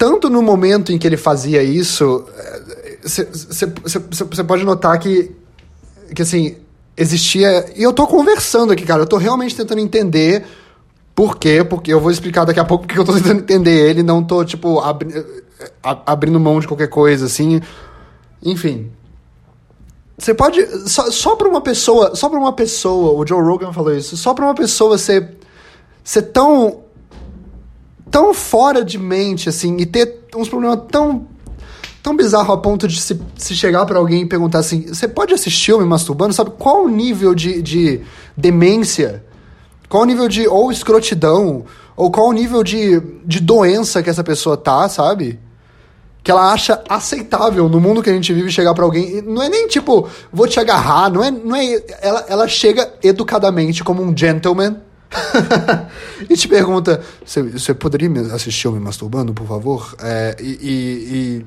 tanto 0.00 0.30
no 0.30 0.40
momento 0.40 0.92
em 0.92 0.98
que 0.98 1.06
ele 1.06 1.18
fazia 1.18 1.62
isso, 1.62 2.24
você 3.02 4.42
pode 4.42 4.64
notar 4.64 4.98
que, 4.98 5.30
que, 6.14 6.22
assim, 6.22 6.56
existia. 6.96 7.70
E 7.76 7.82
eu 7.82 7.92
tô 7.92 8.06
conversando 8.06 8.72
aqui, 8.72 8.86
cara, 8.86 9.02
eu 9.02 9.06
tô 9.06 9.18
realmente 9.18 9.54
tentando 9.54 9.78
entender 9.78 10.46
por 11.14 11.36
quê, 11.36 11.62
porque 11.62 11.92
eu 11.92 12.00
vou 12.00 12.10
explicar 12.10 12.46
daqui 12.46 12.58
a 12.58 12.64
pouco 12.64 12.86
porque 12.86 12.98
eu 12.98 13.04
tô 13.04 13.12
tentando 13.12 13.40
entender 13.40 13.90
ele, 13.90 14.02
não 14.02 14.24
tô, 14.24 14.42
tipo, 14.42 14.80
abri... 14.80 15.22
abrindo 15.82 16.40
mão 16.40 16.58
de 16.60 16.66
qualquer 16.66 16.88
coisa, 16.88 17.26
assim. 17.26 17.60
Enfim. 18.42 18.90
Você 20.16 20.32
pode. 20.32 20.66
Só, 20.88 21.10
só 21.10 21.36
pra 21.36 21.46
uma 21.46 21.60
pessoa. 21.60 22.16
Só 22.16 22.30
pra 22.30 22.38
uma 22.38 22.54
pessoa, 22.54 23.12
o 23.12 23.26
Joe 23.26 23.42
Rogan 23.42 23.70
falou 23.70 23.94
isso, 23.94 24.16
só 24.16 24.32
pra 24.32 24.46
uma 24.46 24.54
pessoa 24.54 24.96
ser. 24.96 25.36
ser 26.02 26.22
tão. 26.22 26.84
Tão 28.10 28.34
fora 28.34 28.84
de 28.84 28.98
mente, 28.98 29.48
assim, 29.48 29.76
e 29.78 29.86
ter 29.86 30.24
uns 30.34 30.48
problemas 30.48 30.80
tão. 30.90 31.26
tão 32.02 32.16
bizarro 32.16 32.52
a 32.52 32.58
ponto 32.58 32.88
de 32.88 33.00
se, 33.00 33.20
se 33.36 33.54
chegar 33.54 33.86
para 33.86 33.98
alguém 33.98 34.22
e 34.22 34.26
perguntar 34.26 34.58
assim: 34.58 34.86
você 34.88 35.06
pode 35.06 35.32
assistir 35.32 35.70
eu 35.70 35.80
me 35.80 35.86
masturbando? 35.86 36.34
Sabe 36.34 36.50
qual 36.58 36.84
o 36.84 36.88
nível 36.88 37.34
de, 37.34 37.62
de 37.62 38.00
demência? 38.36 39.24
Qual 39.88 40.02
o 40.02 40.06
nível 40.06 40.28
de. 40.28 40.46
ou 40.46 40.70
escrotidão? 40.70 41.64
Ou 41.96 42.10
qual 42.10 42.28
o 42.28 42.32
nível 42.32 42.62
de, 42.62 43.00
de 43.24 43.40
doença 43.40 44.02
que 44.02 44.08
essa 44.08 44.24
pessoa 44.24 44.56
tá, 44.56 44.88
sabe? 44.88 45.38
que 46.22 46.30
ela 46.30 46.52
acha 46.52 46.82
aceitável 46.88 47.68
no 47.68 47.80
mundo 47.80 48.02
que 48.02 48.10
a 48.10 48.12
gente 48.12 48.32
vive 48.32 48.50
chegar 48.50 48.74
para 48.74 48.84
alguém. 48.84 49.22
Não 49.22 49.42
é 49.42 49.48
nem 49.48 49.66
tipo, 49.66 50.08
vou 50.32 50.46
te 50.46 50.60
agarrar, 50.60 51.10
não 51.10 51.24
é. 51.24 51.30
Não 51.30 51.56
é 51.56 51.82
ela, 52.02 52.26
ela 52.28 52.48
chega 52.48 52.92
educadamente 53.02 53.82
como 53.82 54.02
um 54.02 54.16
gentleman. 54.16 54.76
e 56.28 56.36
te 56.36 56.48
pergunta: 56.48 57.02
você 57.24 57.74
poderia 57.74 58.08
assistir 58.34 58.66
eu 58.66 58.72
me 58.72 58.80
masturbando, 58.80 59.34
por 59.34 59.46
favor? 59.46 59.94
É, 60.00 60.36
e, 60.40 60.58
e, 60.60 61.44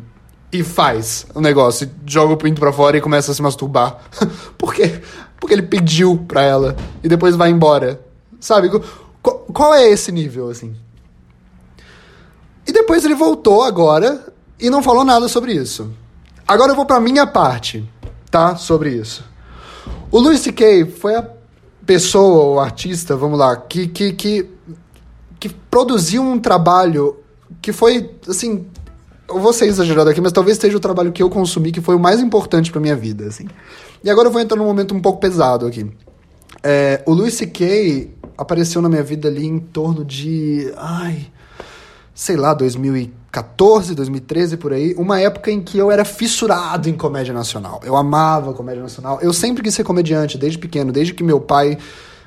e, 0.51 0.59
e, 0.59 0.63
faz 0.63 1.25
o 1.33 1.41
negócio, 1.41 1.89
joga 2.05 2.33
o 2.33 2.37
pinto 2.37 2.59
pra 2.59 2.73
fora 2.73 2.97
e 2.97 3.01
começa 3.01 3.31
a 3.31 3.35
se 3.35 3.41
masturbar. 3.41 3.97
por 4.57 4.73
quê? 4.73 5.01
Porque 5.39 5.53
ele 5.53 5.63
pediu 5.63 6.17
pra 6.27 6.41
ela 6.41 6.75
e 7.03 7.07
depois 7.07 7.35
vai 7.35 7.49
embora. 7.49 8.01
Sabe? 8.39 8.69
Qual, 9.21 9.39
qual 9.53 9.73
é 9.73 9.89
esse 9.89 10.11
nível, 10.11 10.49
assim? 10.49 10.75
E 12.67 12.71
depois 12.71 13.03
ele 13.05 13.15
voltou 13.15 13.63
agora 13.63 14.33
e 14.59 14.69
não 14.69 14.83
falou 14.83 15.03
nada 15.03 15.27
sobre 15.27 15.53
isso. 15.53 15.91
Agora 16.47 16.71
eu 16.71 16.75
vou 16.75 16.85
para 16.85 16.99
minha 16.99 17.25
parte, 17.25 17.89
tá? 18.29 18.55
Sobre 18.55 18.89
isso. 18.89 19.23
O 20.11 20.19
Louis 20.19 20.41
C.K. 20.41 20.85
foi 20.85 21.15
a 21.15 21.27
pessoa, 21.85 22.55
o 22.55 22.59
artista, 22.59 23.15
vamos 23.15 23.37
lá, 23.37 23.55
que, 23.55 23.87
que, 23.87 24.13
que, 24.13 24.49
que 25.39 25.49
produziu 25.49 26.23
um 26.23 26.39
trabalho 26.39 27.17
que 27.61 27.71
foi, 27.71 28.09
assim, 28.27 28.65
eu 29.29 29.39
vou 29.39 29.53
ser 29.53 29.65
exagerado 29.65 30.09
aqui, 30.09 30.21
mas 30.21 30.31
talvez 30.31 30.57
seja 30.57 30.77
o 30.77 30.79
trabalho 30.79 31.11
que 31.11 31.23
eu 31.23 31.29
consumi 31.29 31.71
que 31.71 31.81
foi 31.81 31.95
o 31.95 31.99
mais 31.99 32.19
importante 32.19 32.71
para 32.71 32.81
minha 32.81 32.95
vida, 32.95 33.25
assim. 33.25 33.47
E 34.03 34.09
agora 34.09 34.27
eu 34.27 34.31
vou 34.31 34.41
entrar 34.41 34.57
num 34.57 34.65
momento 34.65 34.93
um 34.93 34.99
pouco 34.99 35.19
pesado 35.19 35.65
aqui. 35.65 35.89
É, 36.61 37.01
o 37.05 37.13
Louis 37.13 37.33
C.K. 37.33 38.11
apareceu 38.37 38.81
na 38.81 38.89
minha 38.89 39.03
vida 39.03 39.27
ali 39.27 39.45
em 39.45 39.59
torno 39.59 40.03
de, 40.03 40.71
ai, 40.77 41.27
sei 42.13 42.35
lá, 42.35 42.53
2015. 42.53 43.23
2014, 43.33 43.95
2013 43.95 44.57
por 44.57 44.71
aí, 44.71 44.93
uma 44.95 45.19
época 45.19 45.49
em 45.49 45.59
que 45.59 45.77
eu 45.77 45.91
era 45.91 46.05
fissurado 46.05 46.87
em 46.87 46.93
comédia 46.93 47.33
nacional. 47.33 47.81
Eu 47.83 47.95
amava 47.95 48.53
comédia 48.53 48.83
nacional. 48.83 49.19
Eu 49.21 49.33
sempre 49.33 49.63
quis 49.63 49.73
ser 49.73 49.83
comediante 49.83 50.37
desde 50.37 50.59
pequeno, 50.59 50.91
desde 50.91 51.13
que 51.13 51.23
meu 51.23 51.41
pai 51.41 51.77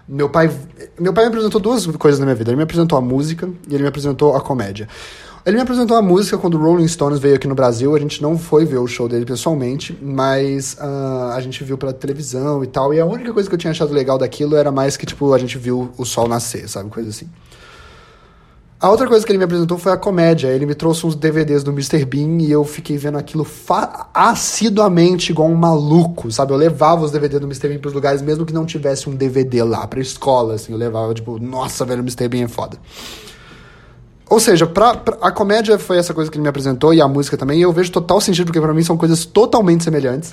meu 0.08 0.28
pai 0.28 0.50
meu 0.98 1.12
pai 1.12 1.24
me 1.24 1.28
apresentou 1.28 1.60
duas 1.60 1.86
coisas 1.86 2.18
na 2.18 2.26
minha 2.26 2.34
vida. 2.34 2.50
Ele 2.50 2.56
me 2.56 2.62
apresentou 2.64 2.98
a 2.98 3.00
música 3.00 3.48
e 3.68 3.74
ele 3.74 3.84
me 3.84 3.88
apresentou 3.88 4.34
a 4.34 4.40
comédia. 4.40 4.88
Ele 5.44 5.56
me 5.56 5.62
apresentou 5.62 5.96
a 5.96 6.02
música 6.02 6.36
quando 6.36 6.54
o 6.54 6.60
Rolling 6.60 6.88
Stones 6.88 7.20
veio 7.20 7.36
aqui 7.36 7.46
no 7.46 7.54
Brasil. 7.54 7.94
A 7.94 8.00
gente 8.00 8.20
não 8.20 8.36
foi 8.36 8.64
ver 8.64 8.78
o 8.78 8.86
show 8.88 9.08
dele 9.08 9.24
pessoalmente, 9.24 9.96
mas 10.02 10.74
uh, 10.74 11.30
a 11.34 11.40
gente 11.40 11.62
viu 11.62 11.78
pela 11.78 11.92
televisão 11.92 12.64
e 12.64 12.66
tal. 12.66 12.92
E 12.92 12.98
a 12.98 13.06
única 13.06 13.32
coisa 13.32 13.48
que 13.48 13.54
eu 13.54 13.58
tinha 13.58 13.70
achado 13.70 13.94
legal 13.94 14.18
daquilo 14.18 14.56
era 14.56 14.72
mais 14.72 14.96
que, 14.96 15.06
tipo, 15.06 15.32
a 15.32 15.38
gente 15.38 15.56
viu 15.56 15.92
o 15.96 16.04
sol 16.04 16.26
nascer, 16.26 16.68
sabe? 16.68 16.90
Coisa 16.90 17.10
assim. 17.10 17.28
A 18.78 18.90
outra 18.90 19.08
coisa 19.08 19.24
que 19.24 19.32
ele 19.32 19.38
me 19.38 19.44
apresentou 19.44 19.78
foi 19.78 19.90
a 19.90 19.96
comédia. 19.96 20.48
Ele 20.48 20.66
me 20.66 20.74
trouxe 20.74 21.06
uns 21.06 21.14
DVDs 21.14 21.64
do 21.64 21.70
Mr. 21.70 22.04
Bean 22.04 22.42
e 22.42 22.50
eu 22.50 22.62
fiquei 22.62 22.98
vendo 22.98 23.16
aquilo 23.16 23.46
assiduamente 24.12 25.32
igual 25.32 25.48
um 25.48 25.54
maluco, 25.54 26.30
sabe? 26.30 26.52
Eu 26.52 26.58
levava 26.58 27.02
os 27.02 27.10
DVDs 27.10 27.40
do 27.40 27.46
Mr. 27.46 27.68
Bean 27.68 27.78
pros 27.78 27.94
lugares, 27.94 28.20
mesmo 28.20 28.44
que 28.44 28.52
não 28.52 28.66
tivesse 28.66 29.08
um 29.08 29.14
DVD 29.14 29.62
lá, 29.62 29.86
pra 29.86 29.98
escola, 29.98 30.54
assim. 30.54 30.72
Eu 30.72 30.78
levava, 30.78 31.14
tipo, 31.14 31.38
nossa, 31.38 31.86
velho, 31.86 32.02
o 32.02 32.04
Mr. 32.04 32.28
Bean 32.28 32.44
é 32.44 32.48
foda. 32.48 32.76
Ou 34.28 34.38
seja, 34.40 34.66
pra, 34.66 34.94
pra, 34.94 35.16
a 35.22 35.30
comédia 35.30 35.78
foi 35.78 35.96
essa 35.96 36.12
coisa 36.12 36.30
que 36.30 36.36
ele 36.36 36.42
me 36.42 36.48
apresentou 36.48 36.92
e 36.92 37.00
a 37.00 37.08
música 37.08 37.36
também, 37.36 37.60
e 37.60 37.62
eu 37.62 37.72
vejo 37.72 37.90
total 37.90 38.20
sentido, 38.20 38.46
porque 38.46 38.60
para 38.60 38.74
mim 38.74 38.82
são 38.82 38.96
coisas 38.96 39.24
totalmente 39.24 39.84
semelhantes 39.84 40.32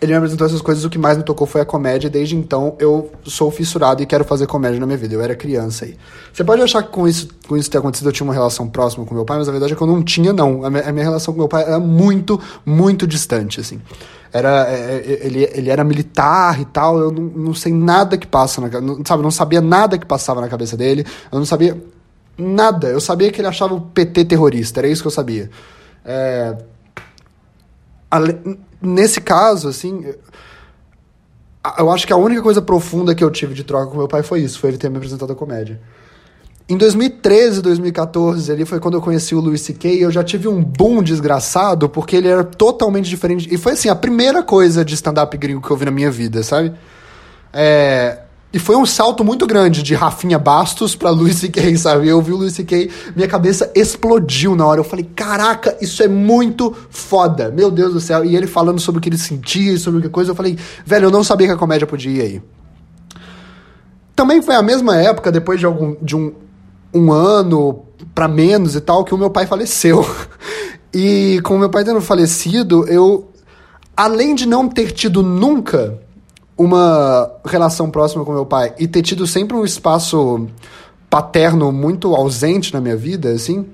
ele 0.00 0.12
me 0.12 0.18
apresentou 0.18 0.46
essas 0.46 0.60
coisas, 0.60 0.84
o 0.84 0.90
que 0.90 0.98
mais 0.98 1.16
me 1.16 1.24
tocou 1.24 1.46
foi 1.46 1.60
a 1.60 1.64
comédia, 1.64 2.10
desde 2.10 2.36
então 2.36 2.76
eu 2.78 3.10
sou 3.24 3.50
fissurado 3.50 4.02
e 4.02 4.06
quero 4.06 4.24
fazer 4.24 4.46
comédia 4.46 4.78
na 4.80 4.86
minha 4.86 4.98
vida. 4.98 5.14
Eu 5.14 5.22
era 5.22 5.34
criança 5.34 5.84
aí. 5.84 5.96
Você 6.32 6.44
pode 6.44 6.60
achar 6.60 6.82
que 6.82 6.90
com 6.90 7.06
isso, 7.08 7.28
com 7.46 7.56
isso 7.56 7.70
ter 7.70 7.78
acontecido 7.78 8.08
eu 8.08 8.12
tinha 8.12 8.24
uma 8.24 8.34
relação 8.34 8.68
próxima 8.68 9.06
com 9.06 9.14
meu 9.14 9.24
pai, 9.24 9.38
mas 9.38 9.48
a 9.48 9.52
verdade 9.52 9.72
é 9.72 9.76
que 9.76 9.82
eu 9.82 9.86
não 9.86 10.02
tinha, 10.02 10.32
não. 10.32 10.64
A 10.64 10.70
minha, 10.70 10.82
a 10.88 10.92
minha 10.92 11.04
relação 11.04 11.32
com 11.32 11.40
meu 11.40 11.48
pai 11.48 11.62
era 11.62 11.78
muito, 11.78 12.38
muito 12.64 13.06
distante, 13.06 13.60
assim. 13.60 13.80
Era, 14.32 14.68
é, 14.68 14.74
é, 14.74 15.26
ele, 15.26 15.48
ele 15.54 15.70
era 15.70 15.82
militar 15.82 16.60
e 16.60 16.64
tal, 16.66 16.98
eu 16.98 17.10
não, 17.10 17.22
não 17.22 17.54
sei 17.54 17.72
nada 17.72 18.18
que 18.18 18.26
passa 18.26 18.60
na 18.60 18.80
não, 18.80 19.02
sabe, 19.06 19.22
não 19.22 19.30
sabia 19.30 19.60
nada 19.60 19.96
que 19.96 20.04
passava 20.04 20.40
na 20.40 20.48
cabeça 20.48 20.76
dele, 20.76 21.06
eu 21.32 21.38
não 21.38 21.46
sabia 21.46 21.80
nada. 22.36 22.88
Eu 22.88 23.00
sabia 23.00 23.30
que 23.32 23.40
ele 23.40 23.48
achava 23.48 23.74
o 23.74 23.80
PT 23.80 24.26
terrorista, 24.26 24.80
era 24.80 24.88
isso 24.88 25.00
que 25.00 25.06
eu 25.06 25.12
sabia. 25.12 25.48
É, 26.04 26.56
nesse 28.80 29.20
caso, 29.20 29.68
assim, 29.68 30.04
eu 31.78 31.90
acho 31.90 32.06
que 32.06 32.12
a 32.12 32.16
única 32.16 32.42
coisa 32.42 32.62
profunda 32.62 33.14
que 33.14 33.24
eu 33.24 33.30
tive 33.30 33.54
de 33.54 33.64
troca 33.64 33.90
com 33.90 33.98
meu 33.98 34.08
pai 34.08 34.22
foi 34.22 34.40
isso, 34.40 34.58
foi 34.58 34.70
ele 34.70 34.78
ter 34.78 34.88
me 34.88 34.96
apresentado 34.96 35.32
a 35.32 35.36
comédia. 35.36 35.80
Em 36.68 36.76
2013, 36.76 37.62
2014, 37.62 38.50
ali 38.50 38.64
foi 38.64 38.80
quando 38.80 38.94
eu 38.94 39.00
conheci 39.00 39.36
o 39.36 39.40
Louis 39.40 39.60
C.K. 39.60 39.88
e 39.88 40.02
eu 40.02 40.10
já 40.10 40.24
tive 40.24 40.48
um 40.48 40.62
boom 40.62 41.00
desgraçado, 41.00 41.88
porque 41.88 42.16
ele 42.16 42.26
era 42.26 42.42
totalmente 42.42 43.08
diferente. 43.08 43.48
E 43.52 43.56
foi 43.56 43.72
assim, 43.72 43.88
a 43.88 43.94
primeira 43.94 44.42
coisa 44.42 44.84
de 44.84 44.94
stand-up 44.94 45.36
gringo 45.36 45.62
que 45.62 45.70
eu 45.70 45.76
vi 45.76 45.84
na 45.84 45.92
minha 45.92 46.10
vida, 46.10 46.42
sabe? 46.42 46.72
É, 47.52 48.18
e 48.52 48.58
foi 48.58 48.76
um 48.76 48.86
salto 48.86 49.24
muito 49.24 49.46
grande 49.46 49.82
de 49.82 49.94
Rafinha 49.94 50.38
Bastos 50.38 50.94
pra 50.94 51.10
Luis 51.10 51.36
C.K., 51.36 51.76
sabe? 51.76 52.08
Eu 52.08 52.22
vi 52.22 52.32
o 52.32 52.36
Luis 52.36 52.54
C.K., 52.54 52.90
minha 53.14 53.28
cabeça 53.28 53.70
explodiu 53.74 54.54
na 54.54 54.64
hora. 54.64 54.80
Eu 54.80 54.84
falei, 54.84 55.06
caraca, 55.14 55.76
isso 55.80 56.02
é 56.02 56.08
muito 56.08 56.74
foda. 56.88 57.50
Meu 57.50 57.70
Deus 57.70 57.92
do 57.92 58.00
céu. 58.00 58.24
E 58.24 58.36
ele 58.36 58.46
falando 58.46 58.80
sobre 58.80 58.98
o 58.98 59.02
que 59.02 59.08
ele 59.08 59.18
sentia, 59.18 59.76
sobre 59.78 59.98
o 59.98 60.02
que 60.02 60.08
coisa. 60.08 60.30
Eu 60.30 60.34
falei, 60.34 60.56
velho, 60.84 61.06
eu 61.06 61.10
não 61.10 61.24
sabia 61.24 61.48
que 61.48 61.52
a 61.52 61.56
comédia 61.56 61.86
podia 61.86 62.12
ir 62.12 62.20
aí. 62.20 62.42
Também 64.14 64.40
foi 64.40 64.54
a 64.54 64.62
mesma 64.62 64.96
época, 64.96 65.30
depois 65.30 65.60
de, 65.60 65.66
algum, 65.66 65.96
de 66.00 66.16
um, 66.16 66.32
um 66.94 67.12
ano 67.12 67.84
para 68.14 68.28
menos 68.28 68.74
e 68.74 68.80
tal, 68.80 69.04
que 69.04 69.12
o 69.12 69.18
meu 69.18 69.30
pai 69.30 69.46
faleceu. 69.46 70.04
E 70.98 71.42
com 71.42 71.56
o 71.56 71.58
meu 71.58 71.68
pai 71.68 71.84
tendo 71.84 72.00
falecido, 72.00 72.88
eu, 72.88 73.30
além 73.94 74.34
de 74.34 74.46
não 74.46 74.66
ter 74.66 74.92
tido 74.92 75.22
nunca 75.22 76.00
uma 76.56 77.30
relação 77.44 77.90
próxima 77.90 78.24
com 78.24 78.32
meu 78.32 78.46
pai 78.46 78.74
e 78.78 78.88
ter 78.88 79.02
tido 79.02 79.26
sempre 79.26 79.56
um 79.56 79.64
espaço 79.64 80.48
paterno 81.10 81.70
muito 81.70 82.14
ausente 82.14 82.72
na 82.72 82.80
minha 82.80 82.96
vida, 82.96 83.30
assim, 83.30 83.66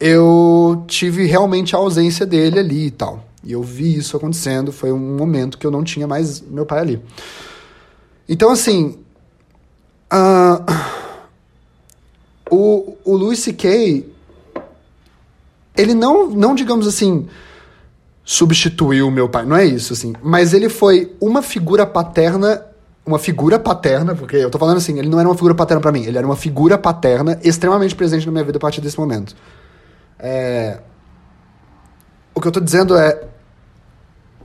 eu 0.00 0.84
tive 0.86 1.26
realmente 1.26 1.74
a 1.74 1.78
ausência 1.78 2.26
dele 2.26 2.58
ali 2.58 2.86
e 2.86 2.90
tal. 2.90 3.24
E 3.42 3.52
eu 3.52 3.62
vi 3.62 3.96
isso 3.96 4.16
acontecendo, 4.16 4.72
foi 4.72 4.92
um 4.92 5.16
momento 5.16 5.58
que 5.58 5.66
eu 5.66 5.70
não 5.70 5.84
tinha 5.84 6.06
mais 6.06 6.40
meu 6.40 6.66
pai 6.66 6.80
ali. 6.80 7.02
Então, 8.28 8.50
assim, 8.50 8.98
uh, 10.12 10.64
o, 12.50 12.96
o 13.04 13.16
Louis 13.16 13.38
C.K., 13.38 14.04
ele 15.76 15.94
não, 15.94 16.28
não, 16.28 16.54
digamos 16.54 16.86
assim, 16.86 17.28
substituiu 18.30 19.10
meu 19.10 19.26
pai. 19.26 19.46
Não 19.46 19.56
é 19.56 19.64
isso, 19.64 19.94
assim. 19.94 20.12
Mas 20.22 20.52
ele 20.52 20.68
foi 20.68 21.16
uma 21.18 21.40
figura 21.40 21.86
paterna. 21.86 22.62
Uma 23.06 23.18
figura 23.18 23.58
paterna, 23.58 24.14
porque 24.14 24.36
eu 24.36 24.50
tô 24.50 24.58
falando 24.58 24.76
assim, 24.76 24.98
ele 24.98 25.08
não 25.08 25.18
era 25.18 25.26
uma 25.26 25.34
figura 25.34 25.54
paterna 25.54 25.80
para 25.80 25.90
mim, 25.90 26.04
ele 26.04 26.18
era 26.18 26.26
uma 26.26 26.36
figura 26.36 26.76
paterna 26.76 27.40
extremamente 27.42 27.94
presente 27.94 28.26
na 28.26 28.32
minha 28.32 28.44
vida 28.44 28.58
a 28.58 28.60
partir 28.60 28.82
desse 28.82 28.98
momento. 28.98 29.34
É... 30.18 30.78
O 32.34 32.40
que 32.42 32.46
eu 32.46 32.52
tô 32.52 32.60
dizendo 32.60 32.94
é. 32.98 33.18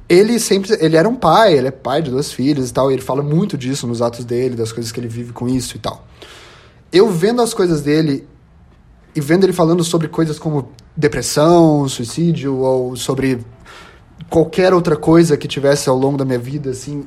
Ele 0.08 0.40
sempre. 0.40 0.78
Ele 0.80 0.96
era 0.96 1.10
um 1.10 1.16
pai, 1.16 1.58
ele 1.58 1.68
é 1.68 1.72
pai 1.72 2.02
de 2.02 2.10
duas 2.10 2.32
filhas 2.32 2.70
e 2.70 2.74
tal, 2.74 2.90
e 2.90 2.94
ele 2.94 3.02
fala 3.02 3.22
muito 3.22 3.58
disso 3.58 3.86
nos 3.86 4.02
atos 4.02 4.24
dele, 4.24 4.56
das 4.56 4.72
coisas 4.72 4.94
que 4.94 5.00
ele 5.02 5.10
vive 5.10 5.34
com 5.34 5.50
isso 5.50 5.76
e 5.76 5.80
tal. 5.80 6.08
Eu 6.90 7.10
vendo 7.10 7.42
as 7.42 7.54
coisas 7.54 7.82
dele 7.82 8.26
e 9.14 9.20
vendo 9.20 9.44
ele 9.44 9.52
falando 9.52 9.84
sobre 9.84 10.08
coisas 10.08 10.40
como 10.40 10.72
depressão, 10.96 11.88
suicídio, 11.88 12.58
ou 12.58 12.96
sobre 12.96 13.44
qualquer 14.30 14.74
outra 14.74 14.96
coisa 14.96 15.38
que 15.38 15.48
tivesse 15.48 15.90
ao 15.90 15.98
longo 15.98 16.18
da 16.18 16.26
minha 16.26 16.40
vida, 16.40 16.72
assim, 16.72 17.06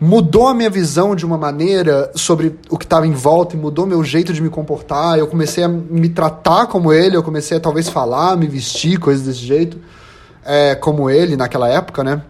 mudou 0.00 0.48
a 0.48 0.54
minha 0.54 0.68
visão 0.68 1.14
de 1.14 1.24
uma 1.24 1.38
maneira 1.38 2.10
sobre 2.16 2.58
o 2.68 2.76
que 2.76 2.84
estava 2.84 3.06
em 3.06 3.12
volta 3.12 3.54
e 3.54 3.58
mudou 3.58 3.86
meu 3.86 4.02
jeito 4.02 4.32
de 4.32 4.42
me 4.42 4.50
comportar. 4.50 5.16
Eu 5.16 5.28
comecei 5.28 5.62
a 5.62 5.68
me 5.68 6.08
tratar 6.08 6.66
como 6.66 6.92
ele, 6.92 7.16
eu 7.16 7.22
comecei 7.22 7.56
a 7.56 7.60
talvez 7.60 7.88
falar, 7.88 8.36
me 8.36 8.48
vestir, 8.48 8.98
coisas 8.98 9.24
desse 9.24 9.38
jeito, 9.38 9.78
é, 10.44 10.74
como 10.74 11.08
ele 11.08 11.36
naquela 11.36 11.68
época, 11.68 12.02
né? 12.02 12.22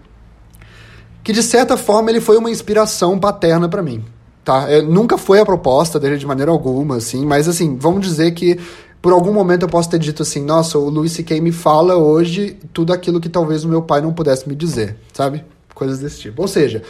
Que 1.25 1.33
de 1.33 1.43
certa 1.43 1.79
forma 1.79 2.11
ele 2.11 2.21
foi 2.21 2.37
uma 2.37 2.51
inspiração 2.51 3.19
paterna 3.19 3.69
para 3.69 3.83
mim, 3.83 4.05
tá? 4.45 4.71
É, 4.71 4.83
nunca 4.83 5.17
foi 5.17 5.41
a 5.41 5.47
proposta 5.47 5.99
dele 5.99 6.19
de 6.19 6.27
maneira 6.27 6.51
alguma, 6.51 6.97
assim, 6.97 7.25
mas 7.25 7.49
assim, 7.49 7.79
vamos 7.79 8.07
dizer 8.07 8.33
que 8.33 8.61
por 9.03 9.13
algum 9.13 9.33
momento 9.33 9.63
eu 9.63 9.69
posso 9.69 9.91
ter 9.91 9.99
dito 9.99 10.23
assim, 10.23 10.45
nossa, 10.45 10.79
o 10.79 10.89
Louis 10.89 11.11
C.K. 11.11 11.41
me 11.41 11.51
fala 11.51 11.97
hoje 11.97 12.57
tudo 12.73 12.93
aquilo 12.93 13.21
que 13.21 13.29
talvez 13.29 13.65
o 13.65 13.69
meu 13.69 13.83
pai 13.83 14.01
não 14.01 14.13
pudesse 14.13 14.49
me 14.49 14.55
dizer, 14.55 14.97
sabe? 15.13 15.45
Coisas 15.75 15.99
desse 15.99 16.21
tipo. 16.21 16.41
Ou 16.41 16.47
seja, 16.47 16.83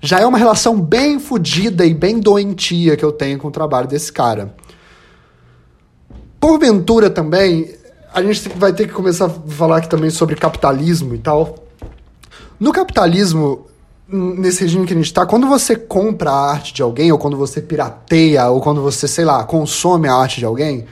já 0.00 0.18
é 0.18 0.26
uma 0.26 0.38
relação 0.38 0.80
bem 0.80 1.20
fodida 1.20 1.84
e 1.84 1.92
bem 1.92 2.18
doentia 2.18 2.96
que 2.96 3.04
eu 3.04 3.12
tenho 3.12 3.38
com 3.38 3.48
o 3.48 3.50
trabalho 3.50 3.86
desse 3.86 4.10
cara. 4.10 4.54
Porventura 6.40 7.10
também, 7.10 7.74
a 8.14 8.22
gente 8.22 8.48
vai 8.56 8.72
ter 8.72 8.88
que 8.88 8.94
começar 8.94 9.26
a 9.26 9.30
falar 9.30 9.76
aqui 9.76 9.90
também 9.90 10.08
sobre 10.08 10.34
capitalismo 10.34 11.14
e 11.14 11.18
tal. 11.18 11.54
No 12.58 12.72
capitalismo, 12.72 13.66
nesse 14.08 14.62
regime 14.62 14.86
que 14.86 14.94
a 14.94 14.96
gente 14.96 15.04
está, 15.04 15.26
quando 15.26 15.46
você 15.46 15.76
compra 15.76 16.30
a 16.30 16.50
arte 16.50 16.72
de 16.72 16.80
alguém, 16.80 17.12
ou 17.12 17.18
quando 17.18 17.36
você 17.36 17.60
pirateia, 17.60 18.48
ou 18.48 18.60
quando 18.62 18.80
você, 18.80 19.06
sei 19.06 19.26
lá, 19.26 19.44
consome 19.44 20.08
a 20.08 20.14
arte 20.14 20.38
de 20.38 20.46
alguém, 20.46 20.86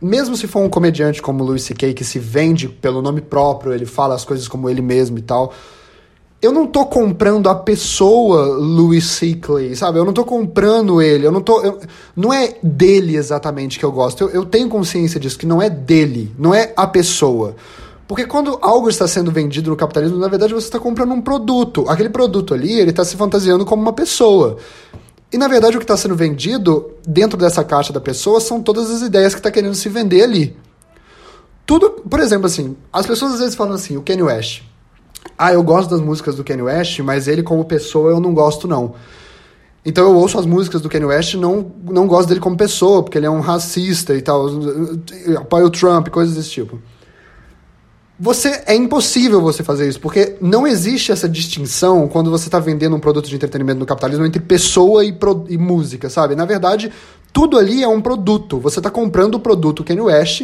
mesmo 0.00 0.36
se 0.36 0.46
for 0.46 0.60
um 0.60 0.68
comediante 0.68 1.20
como 1.20 1.42
Louis 1.44 1.62
C.K., 1.62 1.92
que 1.94 2.04
se 2.04 2.18
vende 2.18 2.68
pelo 2.68 3.02
nome 3.02 3.20
próprio, 3.20 3.72
ele 3.72 3.86
fala 3.86 4.14
as 4.14 4.24
coisas 4.24 4.46
como 4.46 4.68
ele 4.68 4.80
mesmo 4.80 5.18
e 5.18 5.22
tal, 5.22 5.52
eu 6.40 6.52
não 6.52 6.68
tô 6.68 6.86
comprando 6.86 7.48
a 7.48 7.54
pessoa 7.54 8.44
Louis 8.56 9.04
C.K., 9.04 9.74
sabe? 9.74 9.98
Eu 9.98 10.04
não 10.04 10.12
tô 10.12 10.24
comprando 10.24 11.02
ele, 11.02 11.26
eu 11.26 11.32
não 11.32 11.40
tô... 11.40 11.60
Eu, 11.62 11.80
não 12.14 12.32
é 12.32 12.54
dele 12.62 13.16
exatamente 13.16 13.78
que 13.78 13.84
eu 13.84 13.90
gosto, 13.90 14.22
eu, 14.22 14.28
eu 14.30 14.44
tenho 14.44 14.68
consciência 14.68 15.18
disso, 15.18 15.38
que 15.38 15.46
não 15.46 15.60
é 15.60 15.68
dele, 15.68 16.32
não 16.38 16.54
é 16.54 16.72
a 16.76 16.86
pessoa. 16.86 17.56
Porque 18.08 18.24
quando 18.24 18.58
algo 18.62 18.88
está 18.88 19.06
sendo 19.06 19.30
vendido 19.30 19.68
no 19.68 19.76
capitalismo, 19.76 20.16
na 20.16 20.28
verdade 20.28 20.54
você 20.54 20.66
está 20.66 20.78
comprando 20.80 21.12
um 21.12 21.20
produto. 21.20 21.84
Aquele 21.88 22.08
produto 22.08 22.54
ali, 22.54 22.72
ele 22.72 22.88
está 22.88 23.04
se 23.04 23.16
fantasiando 23.16 23.66
como 23.66 23.82
uma 23.82 23.92
pessoa. 23.92 24.56
E 25.32 25.36
na 25.36 25.46
verdade 25.48 25.76
o 25.76 25.80
que 25.80 25.84
está 25.84 25.96
sendo 25.96 26.14
vendido 26.14 26.92
dentro 27.06 27.38
dessa 27.38 27.62
caixa 27.62 27.92
da 27.92 28.00
pessoa 28.00 28.40
são 28.40 28.62
todas 28.62 28.90
as 28.90 29.02
ideias 29.02 29.34
que 29.34 29.40
está 29.40 29.50
querendo 29.50 29.74
se 29.74 29.88
vender 29.88 30.22
ali. 30.22 30.56
Tudo, 31.66 31.90
por 31.90 32.18
exemplo, 32.18 32.46
assim, 32.46 32.76
as 32.90 33.06
pessoas 33.06 33.34
às 33.34 33.40
vezes 33.40 33.54
falam 33.54 33.74
assim, 33.74 33.96
o 33.96 34.02
Kanye 34.02 34.22
West. 34.22 34.62
Ah, 35.36 35.52
eu 35.52 35.62
gosto 35.62 35.90
das 35.90 36.00
músicas 36.00 36.34
do 36.34 36.42
Kanye 36.42 36.62
West, 36.62 37.00
mas 37.00 37.28
ele 37.28 37.42
como 37.42 37.64
pessoa 37.64 38.10
eu 38.10 38.20
não 38.20 38.32
gosto 38.32 38.66
não. 38.66 38.94
Então 39.84 40.04
eu 40.04 40.16
ouço 40.16 40.38
as 40.38 40.46
músicas 40.46 40.80
do 40.80 40.88
Kanye 40.88 41.06
West 41.06 41.34
e 41.34 41.36
não, 41.36 41.70
não 41.84 42.06
gosto 42.06 42.28
dele 42.28 42.40
como 42.40 42.56
pessoa, 42.56 43.02
porque 43.02 43.18
ele 43.18 43.26
é 43.26 43.30
um 43.30 43.40
racista 43.40 44.14
e 44.14 44.22
tal, 44.22 44.46
apoia 45.36 45.66
o 45.66 45.70
Trump, 45.70 46.08
coisas 46.08 46.34
desse 46.34 46.50
tipo. 46.50 46.80
Você 48.20 48.62
é 48.66 48.74
impossível 48.74 49.40
você 49.40 49.62
fazer 49.62 49.88
isso, 49.88 50.00
porque 50.00 50.36
não 50.40 50.66
existe 50.66 51.12
essa 51.12 51.28
distinção 51.28 52.08
quando 52.08 52.32
você 52.32 52.48
está 52.48 52.58
vendendo 52.58 52.96
um 52.96 53.00
produto 53.00 53.28
de 53.28 53.36
entretenimento 53.36 53.78
no 53.78 53.86
capitalismo 53.86 54.26
entre 54.26 54.40
pessoa 54.40 55.04
e, 55.04 55.12
pro, 55.12 55.44
e 55.48 55.56
música, 55.56 56.10
sabe? 56.10 56.34
Na 56.34 56.44
verdade, 56.44 56.90
tudo 57.32 57.56
ali 57.56 57.80
é 57.80 57.86
um 57.86 58.00
produto. 58.00 58.58
Você 58.58 58.80
está 58.80 58.90
comprando 58.90 59.36
o 59.36 59.40
produto 59.40 59.84
Kanye 59.84 60.00
West 60.00 60.42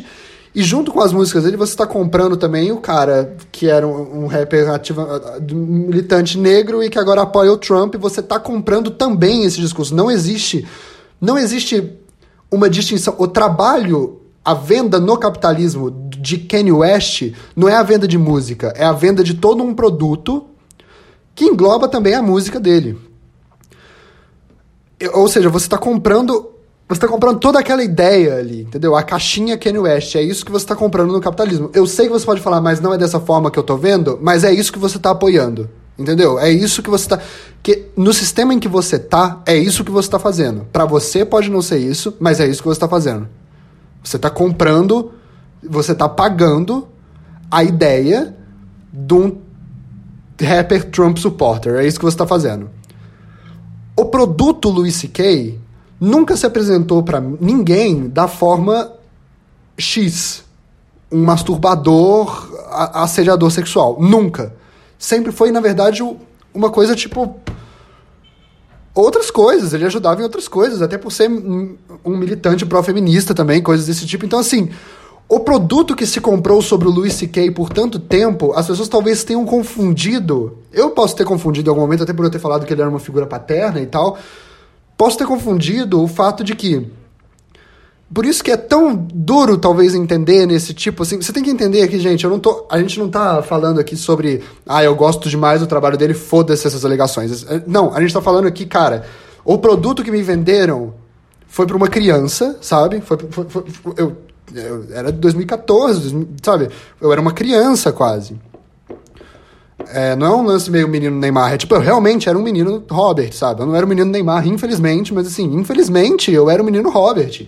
e 0.55 0.63
junto 0.63 0.93
com 0.93 1.01
as 1.01 1.13
músicas 1.13 1.43
dele, 1.43 1.57
você 1.57 1.73
está 1.73 1.85
comprando 1.85 2.37
também 2.37 2.71
o 2.71 2.77
cara 2.77 3.37
que 3.51 3.69
era 3.69 3.85
um, 3.85 4.23
um 4.23 4.27
rapper 4.29 4.71
ativa, 4.71 5.41
militante 5.51 6.39
negro 6.39 6.81
e 6.81 6.89
que 6.89 6.99
agora 6.99 7.23
apoia 7.23 7.53
o 7.53 7.57
Trump. 7.57 7.97
E 7.97 7.99
você 7.99 8.21
está 8.21 8.39
comprando 8.39 8.93
também 8.93 9.43
esse 9.45 9.61
discurso. 9.61 9.97
Não 9.97 10.09
existe, 10.09 10.65
não 11.21 11.37
existe 11.37 11.93
uma 12.53 12.71
distinção. 12.71 13.17
O 13.19 13.27
trabalho 13.27 14.21
a 14.45 14.53
venda 14.53 15.01
no 15.01 15.17
capitalismo 15.17 15.91
de 16.25 16.39
Kanye 16.39 16.73
West 16.73 17.33
não 17.55 17.69
é 17.69 17.75
a 17.75 17.83
venda 17.83 18.09
de 18.09 18.17
música, 18.17 18.73
é 18.75 18.85
a 18.85 18.93
venda 18.93 19.23
de 19.23 19.35
todo 19.35 19.63
um 19.63 19.75
produto 19.75 20.47
que 21.35 21.45
engloba 21.45 21.87
também 21.87 22.15
a 22.15 22.23
música 22.23 22.59
dele. 22.59 22.99
Ou 25.13 25.29
seja, 25.29 25.51
você 25.51 25.67
está 25.67 25.77
comprando. 25.77 26.51
Você 26.89 26.99
está 26.99 27.09
comprando 27.09 27.39
toda 27.39 27.59
aquela 27.59 27.83
ideia 27.83 28.37
ali, 28.37 28.63
entendeu? 28.63 28.95
A 28.95 29.03
caixinha 29.03 29.57
Kanye 29.57 29.79
West, 29.79 30.15
é 30.17 30.23
isso 30.23 30.45
que 30.45 30.53
você 30.53 30.65
está 30.65 30.77
comprando 30.77 31.13
no 31.13 31.21
capitalismo. 31.21 31.71
Eu 31.73 31.87
sei 31.87 32.07
que 32.07 32.13
você 32.13 32.27
pode 32.27 32.43
falar, 32.43 32.61
mas 32.61 32.79
não 32.79 32.93
é 32.93 32.99
dessa 32.99 33.19
forma 33.19 33.51
que 33.51 33.59
eu 33.59 33.63
estou 33.63 33.79
vendo, 33.79 34.19
mas 34.21 34.45
é 34.45 34.53
isso 34.53 34.71
que 34.73 34.79
você 34.79 34.99
está 34.99 35.11
apoiando. 35.11 35.69
Entendeu? 35.99 36.39
É 36.39 36.51
isso 36.51 36.83
que 36.83 36.91
você 36.91 37.05
está. 37.05 37.21
Que 37.63 37.87
no 37.97 38.13
sistema 38.13 38.53
em 38.53 38.59
que 38.59 38.69
você 38.69 38.99
tá, 38.99 39.43
é 39.47 39.57
isso 39.57 39.83
que 39.83 39.91
você 39.91 40.09
está 40.09 40.19
fazendo. 40.19 40.67
Para 40.73 40.85
você 40.85 41.25
pode 41.25 41.51
não 41.51 41.63
ser 41.63 41.79
isso, 41.79 42.15
mas 42.21 42.39
é 42.39 42.47
isso 42.47 42.61
que 42.61 42.69
você 42.69 42.77
está 42.77 42.89
fazendo. 42.89 43.29
Você 44.03 44.17
está 44.17 44.29
comprando, 44.29 45.13
você 45.69 45.93
está 45.93 46.09
pagando 46.09 46.89
a 47.51 47.63
ideia 47.63 48.35
de 48.93 49.15
um 49.15 49.39
rapper 50.41 50.91
Trump 50.91 51.19
supporter. 51.19 51.77
É 51.77 51.87
isso 51.87 51.99
que 51.99 52.05
você 52.05 52.15
está 52.15 52.27
fazendo. 52.27 52.71
O 53.97 54.07
produto 54.07 54.69
Louis 54.69 54.95
C.K. 54.95 55.59
nunca 56.01 56.37
se 56.37 56.45
apresentou 56.47 57.03
para 57.03 57.21
ninguém 57.21 58.09
da 58.09 58.27
forma 58.27 58.93
X. 59.79 60.45
Um 61.11 61.25
masturbador, 61.25 62.51
assediador 62.93 63.51
sexual. 63.51 63.99
Nunca. 64.01 64.55
Sempre 64.99 65.31
foi, 65.31 65.53
na 65.53 65.61
verdade, 65.61 66.03
uma 66.53 66.71
coisa 66.71 66.95
tipo 66.97 67.37
outras 68.95 69.31
coisas, 69.31 69.75
ele 69.75 69.85
ajudava 69.85 70.21
em 70.21 70.25
outras 70.25 70.47
coisas, 70.47 70.81
até 70.81 70.97
por 70.97 71.11
ser 71.11 71.29
um 71.29 72.17
militante 72.17 72.65
pró-feminista 72.65 73.35
também, 73.35 73.61
coisas 73.61 73.87
desse 73.87 74.07
tipo. 74.07 74.25
Então, 74.25 74.39
assim, 74.39 74.71
o 75.29 75.41
produto 75.41 75.97
que 75.97 76.07
se 76.07 76.21
comprou 76.21 76.61
sobre 76.61 76.87
o 76.87 76.91
Louis 76.91 77.15
C.K. 77.15 77.51
por 77.53 77.71
tanto 77.71 77.99
tempo, 77.99 78.53
as 78.55 78.67
pessoas 78.67 78.89
talvez 78.89 79.25
tenham 79.25 79.45
confundido. 79.45 80.59
Eu 80.73 80.91
posso 80.91 81.17
ter 81.17 81.25
confundido 81.25 81.69
em 81.69 81.71
algum 81.71 81.81
momento, 81.81 82.03
até 82.03 82.13
por 82.13 82.25
eu 82.25 82.31
ter 82.31 82.39
falado 82.39 82.67
que 82.67 82.73
ele 82.73 82.83
era 82.83 82.91
uma 82.91 83.01
figura 83.01 83.27
paterna 83.27 83.81
e 83.81 83.87
tal. 83.87 84.19
Posso 84.97 85.17
ter 85.17 85.27
confundido 85.27 86.03
o 86.03 86.07
fato 86.07 86.45
de 86.45 86.55
que 86.55 86.91
por 88.13 88.25
isso 88.27 88.45
que 88.45 88.51
é 88.53 88.57
tão 88.57 88.95
duro, 88.95 89.57
talvez, 89.57 89.95
entender 89.95 90.47
nesse 90.47 90.73
tipo, 90.73 91.03
assim, 91.03 91.21
você 91.21 91.33
tem 91.33 91.43
que 91.43 91.51
entender 91.51 91.83
aqui, 91.83 91.99
gente, 91.99 92.23
eu 92.23 92.31
não 92.31 92.39
tô, 92.39 92.65
a 92.71 92.79
gente 92.79 92.97
não 92.99 93.09
tá 93.09 93.43
falando 93.43 93.81
aqui 93.81 93.97
sobre, 93.97 94.45
ah, 94.65 94.85
eu 94.85 94.95
gosto 94.95 95.29
demais 95.29 95.61
do 95.61 95.67
trabalho 95.67 95.97
dele, 95.97 96.15
foda-se 96.15 96.65
essas 96.65 96.85
alegações. 96.85 97.45
É, 97.51 97.63
não, 97.67 97.93
a 97.93 98.01
gente 98.01 98.13
tá 98.13 98.21
falando 98.21 98.47
aqui, 98.47 98.67
cara, 98.67 99.05
o 99.45 99.59
produto 99.59 100.05
que 100.05 100.13
me 100.13 100.23
venderam 100.23 100.95
foi 101.49 101.67
para 101.67 101.77
uma 101.77 101.89
criança, 101.89 102.57
sabe? 102.61 103.01
Foi, 103.01 103.19
foi, 103.31 103.45
foi, 103.49 103.65
eu 103.97 104.17
era 104.93 105.13
de 105.13 105.19
2014, 105.19 106.27
sabe? 106.43 106.69
Eu 107.01 107.13
era 107.13 107.21
uma 107.21 107.33
criança 107.33 107.93
quase. 107.93 108.39
É, 109.89 110.17
não 110.17 110.27
é 110.27 110.31
um 110.31 110.43
lance 110.45 110.71
meio 110.71 110.89
menino 110.89 111.19
Neymar, 111.19 111.53
é 111.53 111.57
tipo, 111.59 111.75
eu 111.75 111.81
realmente 111.81 112.29
era 112.29 112.39
um 112.39 112.43
menino 112.43 112.83
Robert, 112.91 113.33
sabe? 113.33 113.61
Eu 113.61 113.67
não 113.67 113.75
era 113.75 113.85
um 113.85 113.89
menino 113.89 114.11
Neymar, 114.11 114.47
infelizmente, 114.47 115.13
mas 115.13 115.27
assim, 115.27 115.45
infelizmente 115.55 116.33
eu 116.33 116.49
era 116.49 116.63
um 116.63 116.65
menino 116.65 116.89
Robert. 116.91 117.47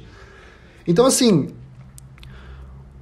Então, 0.86 1.06
assim, 1.06 1.48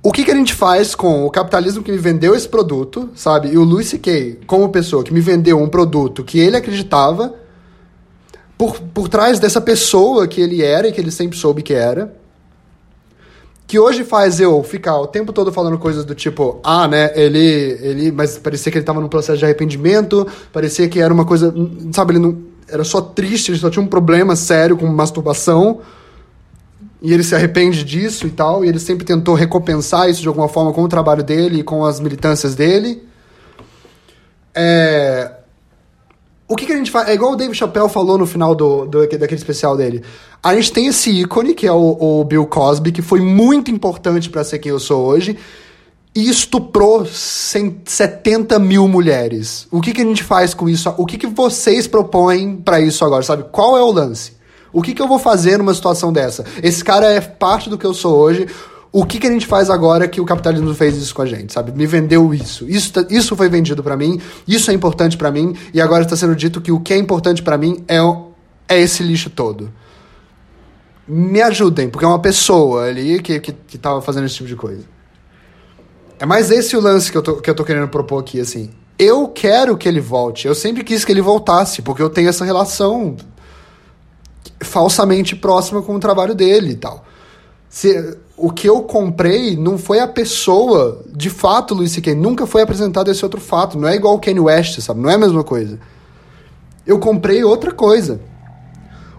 o 0.02 0.12
que, 0.12 0.24
que 0.24 0.30
a 0.30 0.34
gente 0.34 0.54
faz 0.54 0.94
com 0.94 1.24
o 1.24 1.30
capitalismo 1.30 1.82
que 1.82 1.90
me 1.90 1.98
vendeu 1.98 2.34
esse 2.34 2.48
produto, 2.48 3.10
sabe? 3.14 3.48
E 3.48 3.58
o 3.58 3.64
Louis 3.64 3.88
C.K., 3.88 4.40
como 4.46 4.68
pessoa 4.68 5.02
que 5.02 5.12
me 5.12 5.20
vendeu 5.20 5.58
um 5.58 5.68
produto 5.68 6.22
que 6.22 6.38
ele 6.38 6.56
acreditava, 6.56 7.34
por, 8.56 8.80
por 8.80 9.08
trás 9.08 9.40
dessa 9.40 9.60
pessoa 9.60 10.28
que 10.28 10.40
ele 10.40 10.62
era 10.62 10.88
e 10.88 10.92
que 10.92 11.00
ele 11.00 11.10
sempre 11.10 11.36
soube 11.36 11.62
que 11.62 11.72
era, 11.72 12.14
que 13.66 13.78
hoje 13.78 14.04
faz 14.04 14.40
eu 14.40 14.62
ficar 14.62 14.98
o 14.98 15.06
tempo 15.06 15.32
todo 15.32 15.50
falando 15.50 15.78
coisas 15.78 16.04
do 16.04 16.14
tipo, 16.14 16.60
ah, 16.62 16.86
né, 16.86 17.10
ele, 17.14 17.78
ele, 17.80 18.12
mas 18.12 18.38
parecia 18.38 18.70
que 18.70 18.78
ele 18.78 18.82
estava 18.82 19.00
num 19.00 19.08
processo 19.08 19.38
de 19.38 19.44
arrependimento, 19.44 20.26
parecia 20.52 20.88
que 20.88 21.00
era 21.00 21.12
uma 21.12 21.24
coisa, 21.24 21.54
sabe, 21.92 22.12
ele 22.12 22.18
não, 22.18 22.38
era 22.68 22.84
só 22.84 23.00
triste, 23.00 23.50
ele 23.50 23.58
só 23.58 23.70
tinha 23.70 23.82
um 23.82 23.88
problema 23.88 24.36
sério 24.36 24.76
com 24.76 24.86
masturbação, 24.86 25.80
e 27.00 27.12
ele 27.12 27.22
se 27.22 27.34
arrepende 27.34 27.84
disso 27.84 28.26
e 28.26 28.30
tal, 28.30 28.64
e 28.64 28.68
ele 28.68 28.78
sempre 28.78 29.04
tentou 29.04 29.34
recompensar 29.34 30.08
isso 30.08 30.22
de 30.22 30.28
alguma 30.28 30.48
forma 30.48 30.72
com 30.72 30.82
o 30.82 30.88
trabalho 30.88 31.22
dele 31.22 31.60
e 31.60 31.62
com 31.62 31.84
as 31.84 32.00
militâncias 32.00 32.54
dele. 32.54 33.02
É... 34.54 35.33
O 36.54 36.56
que, 36.56 36.66
que 36.66 36.72
a 36.72 36.76
gente 36.76 36.88
faz? 36.92 37.08
É 37.08 37.14
igual 37.14 37.32
o 37.32 37.36
Dave 37.36 37.52
Chappelle 37.52 37.88
falou 37.88 38.16
no 38.16 38.28
final 38.28 38.54
do, 38.54 38.86
do, 38.86 39.00
daquele 39.00 39.34
especial 39.34 39.76
dele. 39.76 40.04
A 40.40 40.54
gente 40.54 40.70
tem 40.70 40.86
esse 40.86 41.10
ícone, 41.10 41.52
que 41.52 41.66
é 41.66 41.72
o, 41.72 41.96
o 42.20 42.24
Bill 42.24 42.46
Cosby, 42.46 42.92
que 42.92 43.02
foi 43.02 43.20
muito 43.20 43.72
importante 43.72 44.30
para 44.30 44.44
ser 44.44 44.60
quem 44.60 44.70
eu 44.70 44.78
sou 44.78 45.04
hoje, 45.04 45.36
e 46.14 46.30
estuprou 46.30 47.04
70 47.04 48.56
mil 48.60 48.86
mulheres. 48.86 49.66
O 49.68 49.80
que, 49.80 49.92
que 49.92 50.00
a 50.00 50.04
gente 50.04 50.22
faz 50.22 50.54
com 50.54 50.68
isso? 50.68 50.94
O 50.96 51.04
que, 51.04 51.18
que 51.18 51.26
vocês 51.26 51.88
propõem 51.88 52.54
para 52.54 52.80
isso 52.80 53.04
agora, 53.04 53.24
sabe? 53.24 53.46
Qual 53.50 53.76
é 53.76 53.82
o 53.82 53.90
lance? 53.90 54.34
O 54.72 54.80
que, 54.80 54.94
que 54.94 55.02
eu 55.02 55.08
vou 55.08 55.18
fazer 55.18 55.58
numa 55.58 55.74
situação 55.74 56.12
dessa? 56.12 56.44
Esse 56.62 56.84
cara 56.84 57.12
é 57.12 57.20
parte 57.20 57.68
do 57.68 57.76
que 57.76 57.84
eu 57.84 57.92
sou 57.92 58.16
hoje. 58.16 58.46
O 58.96 59.04
que, 59.04 59.18
que 59.18 59.26
a 59.26 59.30
gente 59.30 59.44
faz 59.44 59.70
agora 59.70 60.06
que 60.06 60.20
o 60.20 60.24
capitalismo 60.24 60.72
fez 60.72 60.96
isso 60.96 61.12
com 61.12 61.22
a 61.22 61.26
gente, 61.26 61.52
sabe? 61.52 61.72
Me 61.72 61.84
vendeu 61.84 62.32
isso. 62.32 62.64
Isso, 62.68 62.92
tá, 62.92 63.04
isso 63.10 63.34
foi 63.34 63.48
vendido 63.48 63.82
para 63.82 63.96
mim, 63.96 64.20
isso 64.46 64.70
é 64.70 64.74
importante 64.74 65.16
para 65.16 65.32
mim, 65.32 65.52
e 65.74 65.80
agora 65.80 66.04
está 66.04 66.14
sendo 66.14 66.36
dito 66.36 66.60
que 66.60 66.70
o 66.70 66.78
que 66.78 66.94
é 66.94 66.96
importante 66.96 67.42
para 67.42 67.58
mim 67.58 67.84
é, 67.88 67.96
é 68.68 68.80
esse 68.80 69.02
lixo 69.02 69.30
todo. 69.30 69.72
Me 71.08 71.42
ajudem, 71.42 71.90
porque 71.90 72.04
é 72.04 72.08
uma 72.08 72.20
pessoa 72.20 72.84
ali 72.84 73.20
que, 73.20 73.40
que, 73.40 73.52
que 73.66 73.76
tava 73.76 74.00
fazendo 74.00 74.26
esse 74.26 74.36
tipo 74.36 74.46
de 74.46 74.54
coisa. 74.54 74.84
É 76.20 76.24
mais 76.24 76.52
esse 76.52 76.76
o 76.76 76.80
lance 76.80 77.10
que 77.10 77.18
eu, 77.18 77.22
tô, 77.22 77.40
que 77.40 77.50
eu 77.50 77.54
tô 77.56 77.64
querendo 77.64 77.88
propor 77.88 78.20
aqui, 78.20 78.38
assim. 78.38 78.70
Eu 78.96 79.26
quero 79.26 79.76
que 79.76 79.88
ele 79.88 80.00
volte. 80.00 80.46
Eu 80.46 80.54
sempre 80.54 80.84
quis 80.84 81.04
que 81.04 81.10
ele 81.10 81.20
voltasse, 81.20 81.82
porque 81.82 82.00
eu 82.00 82.08
tenho 82.08 82.28
essa 82.28 82.44
relação 82.44 83.16
falsamente 84.60 85.34
próxima 85.34 85.82
com 85.82 85.96
o 85.96 85.98
trabalho 85.98 86.32
dele 86.32 86.70
e 86.70 86.76
tal. 86.76 87.04
Se, 87.74 88.16
o 88.36 88.52
que 88.52 88.68
eu 88.68 88.82
comprei 88.82 89.56
não 89.56 89.76
foi 89.76 89.98
a 89.98 90.06
pessoa, 90.06 91.02
de 91.12 91.28
fato, 91.28 91.74
Luis 91.74 91.90
C.K. 91.90 92.14
Nunca 92.14 92.46
foi 92.46 92.62
apresentado 92.62 93.10
esse 93.10 93.24
outro 93.24 93.40
fato. 93.40 93.76
Não 93.76 93.88
é 93.88 93.96
igual 93.96 94.14
o 94.14 94.20
Kanye 94.20 94.38
West, 94.38 94.78
sabe? 94.80 95.00
Não 95.00 95.10
é 95.10 95.14
a 95.14 95.18
mesma 95.18 95.42
coisa. 95.42 95.80
Eu 96.86 97.00
comprei 97.00 97.42
outra 97.42 97.72
coisa. 97.72 98.20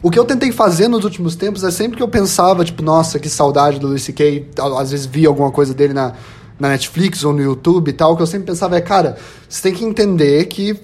O 0.02 0.10
que 0.10 0.18
eu 0.18 0.24
tentei 0.24 0.54
fazer 0.54 0.88
nos 0.88 1.04
últimos 1.04 1.36
tempos 1.36 1.66
é 1.66 1.70
sempre 1.70 1.98
que 1.98 2.04
eu 2.04 2.08
pensava, 2.08 2.64
tipo, 2.64 2.82
nossa, 2.82 3.20
que 3.20 3.28
saudade 3.28 3.78
do 3.78 3.88
Luis 3.88 4.04
C.K., 4.04 4.48
às 4.80 4.92
vezes 4.92 5.06
via 5.06 5.28
alguma 5.28 5.52
coisa 5.52 5.74
dele 5.74 5.92
na, 5.94 6.14
na 6.58 6.70
Netflix 6.70 7.26
ou 7.26 7.34
no 7.34 7.42
YouTube 7.42 7.90
e 7.90 7.94
tal, 7.94 8.14
o 8.14 8.16
que 8.16 8.22
eu 8.22 8.28
sempre 8.28 8.48
pensava 8.48 8.78
é, 8.78 8.82
cara, 8.82 9.18
você 9.50 9.64
tem 9.64 9.74
que 9.74 9.84
entender 9.84 10.46
que, 10.46 10.80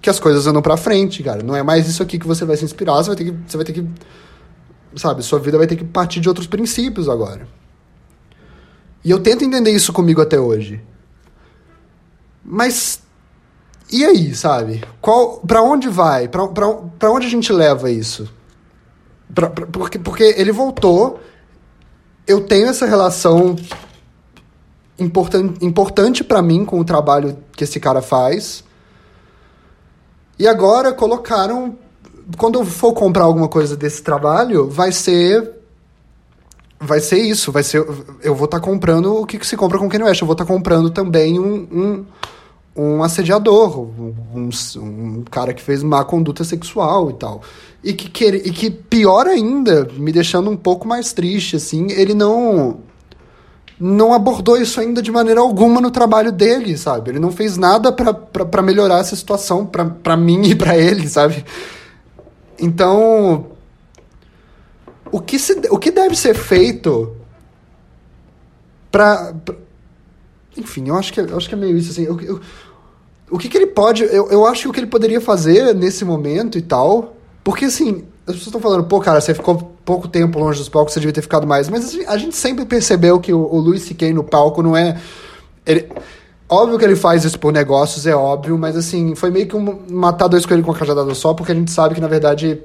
que 0.00 0.08
as 0.08 0.18
coisas 0.18 0.46
andam 0.46 0.62
pra 0.62 0.78
frente, 0.78 1.22
cara. 1.22 1.42
Não 1.42 1.54
é 1.54 1.62
mais 1.62 1.86
isso 1.86 2.02
aqui 2.02 2.18
que 2.18 2.26
você 2.26 2.46
vai 2.46 2.56
se 2.56 2.64
inspirar, 2.64 2.94
você 2.94 3.08
vai 3.08 3.16
ter 3.16 3.24
que. 3.24 3.34
Você 3.46 3.58
vai 3.58 3.66
ter 3.66 3.74
que. 3.74 3.86
Sabe, 4.96 5.22
sua 5.22 5.38
vida 5.38 5.56
vai 5.56 5.66
ter 5.66 5.76
que 5.76 5.84
partir 5.84 6.20
de 6.20 6.28
outros 6.28 6.46
princípios 6.46 7.08
agora. 7.08 7.46
E 9.04 9.10
eu 9.10 9.20
tento 9.20 9.44
entender 9.44 9.70
isso 9.70 9.92
comigo 9.92 10.20
até 10.20 10.38
hoje. 10.38 10.82
Mas 12.44 13.02
e 13.92 14.04
aí, 14.04 14.34
sabe? 14.34 14.84
Qual, 15.00 15.38
pra 15.38 15.62
onde 15.62 15.88
vai? 15.88 16.28
Pra 16.28 17.10
onde 17.10 17.26
a 17.26 17.30
gente 17.30 17.52
leva 17.52 17.90
isso? 17.90 18.32
Pra, 19.34 19.50
pra, 19.50 19.66
porque, 19.66 19.98
porque 19.98 20.22
ele 20.36 20.52
voltou, 20.52 21.20
eu 22.26 22.40
tenho 22.40 22.68
essa 22.68 22.86
relação 22.86 23.56
importan, 24.96 25.54
importante 25.60 26.22
para 26.22 26.40
mim 26.40 26.64
com 26.64 26.78
o 26.78 26.84
trabalho 26.84 27.36
que 27.52 27.64
esse 27.64 27.80
cara 27.80 28.00
faz. 28.00 28.62
E 30.38 30.46
agora 30.46 30.92
colocaram. 30.92 31.76
Quando 32.36 32.58
eu 32.58 32.64
for 32.64 32.92
comprar 32.92 33.24
alguma 33.24 33.48
coisa 33.48 33.76
desse 33.76 34.02
trabalho, 34.02 34.68
vai 34.68 34.92
ser. 34.92 35.58
Vai 36.78 37.00
ser 37.00 37.18
isso, 37.18 37.52
vai 37.52 37.62
ser. 37.62 37.78
Eu 38.22 38.34
vou 38.34 38.46
estar 38.46 38.58
tá 38.58 38.64
comprando 38.64 39.14
o 39.14 39.26
que, 39.26 39.38
que 39.38 39.46
se 39.46 39.56
compra 39.56 39.78
com 39.78 39.88
Kanye 39.88 40.04
West. 40.04 40.20
Eu 40.20 40.26
vou 40.26 40.32
estar 40.32 40.44
tá 40.44 40.52
comprando 40.52 40.90
também 40.90 41.38
um, 41.38 41.68
um 41.70 42.04
um 42.76 43.02
assediador, 43.02 43.78
um, 43.78 44.48
um, 44.76 45.24
cara 45.30 45.52
que 45.52 45.62
fez 45.62 45.82
má 45.82 46.04
conduta 46.04 46.44
sexual 46.44 47.10
e 47.10 47.14
tal. 47.14 47.42
E 47.82 47.92
que, 47.92 48.08
que, 48.08 48.26
e 48.26 48.50
que, 48.50 48.70
pior 48.70 49.26
ainda, 49.26 49.88
me 49.96 50.12
deixando 50.12 50.50
um 50.50 50.56
pouco 50.56 50.86
mais 50.86 51.12
triste, 51.12 51.56
assim, 51.56 51.88
ele 51.90 52.14
não 52.14 52.78
não 53.78 54.12
abordou 54.12 54.58
isso 54.58 54.78
ainda 54.78 55.00
de 55.00 55.10
maneira 55.10 55.40
alguma 55.40 55.80
no 55.80 55.90
trabalho 55.90 56.30
dele, 56.30 56.76
sabe? 56.76 57.12
Ele 57.12 57.18
não 57.18 57.32
fez 57.32 57.56
nada 57.56 57.90
para 57.90 58.60
melhorar 58.62 58.98
essa 58.98 59.16
situação 59.16 59.64
para 59.64 60.16
mim 60.18 60.42
e 60.50 60.54
para 60.54 60.76
ele, 60.76 61.08
sabe? 61.08 61.42
Então, 62.60 63.46
o 65.10 65.20
que, 65.20 65.38
se, 65.38 65.54
o 65.70 65.78
que 65.78 65.90
deve 65.90 66.14
ser 66.16 66.34
feito 66.34 67.16
para 68.90 69.34
enfim, 70.56 70.88
eu 70.88 70.96
acho 70.96 71.12
que, 71.12 71.20
é, 71.20 71.24
eu 71.24 71.36
acho 71.36 71.48
que 71.48 71.54
é 71.54 71.58
meio 71.58 71.76
isso, 71.76 71.90
assim. 71.90 72.04
Eu, 72.04 72.20
eu, 72.20 72.40
o 73.30 73.38
que, 73.38 73.48
que 73.48 73.56
ele 73.56 73.66
pode. 73.66 74.02
Eu, 74.04 74.30
eu 74.30 74.46
acho 74.46 74.62
que 74.62 74.68
o 74.68 74.72
que 74.72 74.80
ele 74.80 74.86
poderia 74.86 75.20
fazer 75.20 75.74
nesse 75.74 76.04
momento 76.04 76.58
e 76.58 76.62
tal. 76.62 77.16
Porque, 77.42 77.66
assim, 77.66 78.04
as 78.26 78.34
pessoas 78.34 78.46
estão 78.46 78.60
falando, 78.60 78.84
pô, 78.84 79.00
cara, 79.00 79.20
você 79.20 79.32
ficou 79.32 79.74
pouco 79.84 80.08
tempo 80.08 80.38
longe 80.38 80.58
dos 80.58 80.68
palcos, 80.68 80.92
você 80.92 81.00
devia 81.00 81.12
ter 81.12 81.22
ficado 81.22 81.46
mais. 81.46 81.68
Mas 81.68 81.96
a 82.06 82.16
gente 82.18 82.36
sempre 82.36 82.64
percebeu 82.64 83.18
que 83.20 83.32
o, 83.32 83.40
o 83.40 83.58
Luis 83.58 83.82
C.K. 83.82 84.12
no 84.12 84.24
palco 84.24 84.62
não 84.62 84.76
é. 84.76 85.00
Ele, 85.64 85.88
óbvio 86.50 86.78
que 86.78 86.84
ele 86.84 86.96
faz 86.96 87.24
isso 87.24 87.38
por 87.38 87.52
negócios, 87.52 88.06
é 88.06 88.14
óbvio, 88.14 88.58
mas, 88.58 88.76
assim, 88.76 89.14
foi 89.14 89.30
meio 89.30 89.46
que 89.46 89.56
um, 89.56 89.80
matar 89.90 90.28
dois 90.28 90.44
coelhos 90.44 90.66
com 90.66 90.72
a 90.72 90.76
cajadada 90.76 91.14
só, 91.14 91.32
porque 91.32 91.52
a 91.52 91.54
gente 91.54 91.70
sabe 91.70 91.94
que, 91.94 92.00
na 92.00 92.08
verdade 92.08 92.60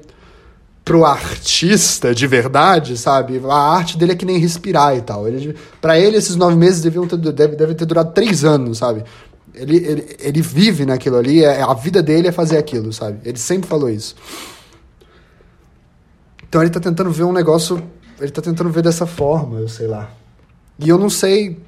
pro 0.86 1.04
artista 1.04 2.14
de 2.14 2.28
verdade, 2.28 2.96
sabe? 2.96 3.42
A 3.44 3.74
arte 3.74 3.98
dele 3.98 4.12
é 4.12 4.14
que 4.14 4.24
nem 4.24 4.38
respirar 4.38 4.96
e 4.96 5.00
tal. 5.00 5.26
Ele, 5.26 5.52
para 5.80 5.98
ele, 5.98 6.16
esses 6.16 6.36
nove 6.36 6.54
meses 6.54 6.80
deviam 6.80 7.08
ter, 7.08 7.16
deve, 7.16 7.56
deve 7.56 7.74
ter 7.74 7.84
durado 7.84 8.12
três 8.12 8.44
anos, 8.44 8.78
sabe? 8.78 9.02
Ele, 9.52 9.78
ele, 9.78 10.16
ele 10.20 10.40
vive 10.40 10.86
naquilo 10.86 11.16
ali, 11.16 11.42
é, 11.42 11.60
a 11.60 11.74
vida 11.74 12.00
dele 12.00 12.28
é 12.28 12.32
fazer 12.32 12.56
aquilo, 12.56 12.92
sabe? 12.92 13.18
Ele 13.24 13.36
sempre 13.36 13.68
falou 13.68 13.90
isso. 13.90 14.14
Então 16.48 16.62
ele 16.62 16.70
tá 16.70 16.78
tentando 16.78 17.10
ver 17.10 17.24
um 17.24 17.32
negócio. 17.32 17.82
Ele 18.20 18.30
tá 18.30 18.40
tentando 18.40 18.70
ver 18.70 18.82
dessa 18.82 19.06
forma, 19.06 19.58
eu 19.58 19.68
sei 19.68 19.88
lá. 19.88 20.08
E 20.78 20.88
eu 20.88 20.98
não 20.98 21.10
sei. 21.10 21.58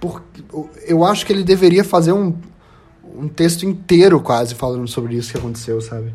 Por, 0.00 0.22
eu 0.86 1.04
acho 1.04 1.26
que 1.26 1.32
ele 1.32 1.42
deveria 1.42 1.82
fazer 1.82 2.12
um, 2.12 2.34
um 3.16 3.28
texto 3.28 3.64
inteiro 3.64 4.20
quase 4.20 4.54
falando 4.54 4.86
sobre 4.86 5.16
isso 5.16 5.32
que 5.32 5.38
aconteceu, 5.38 5.80
sabe? 5.80 6.12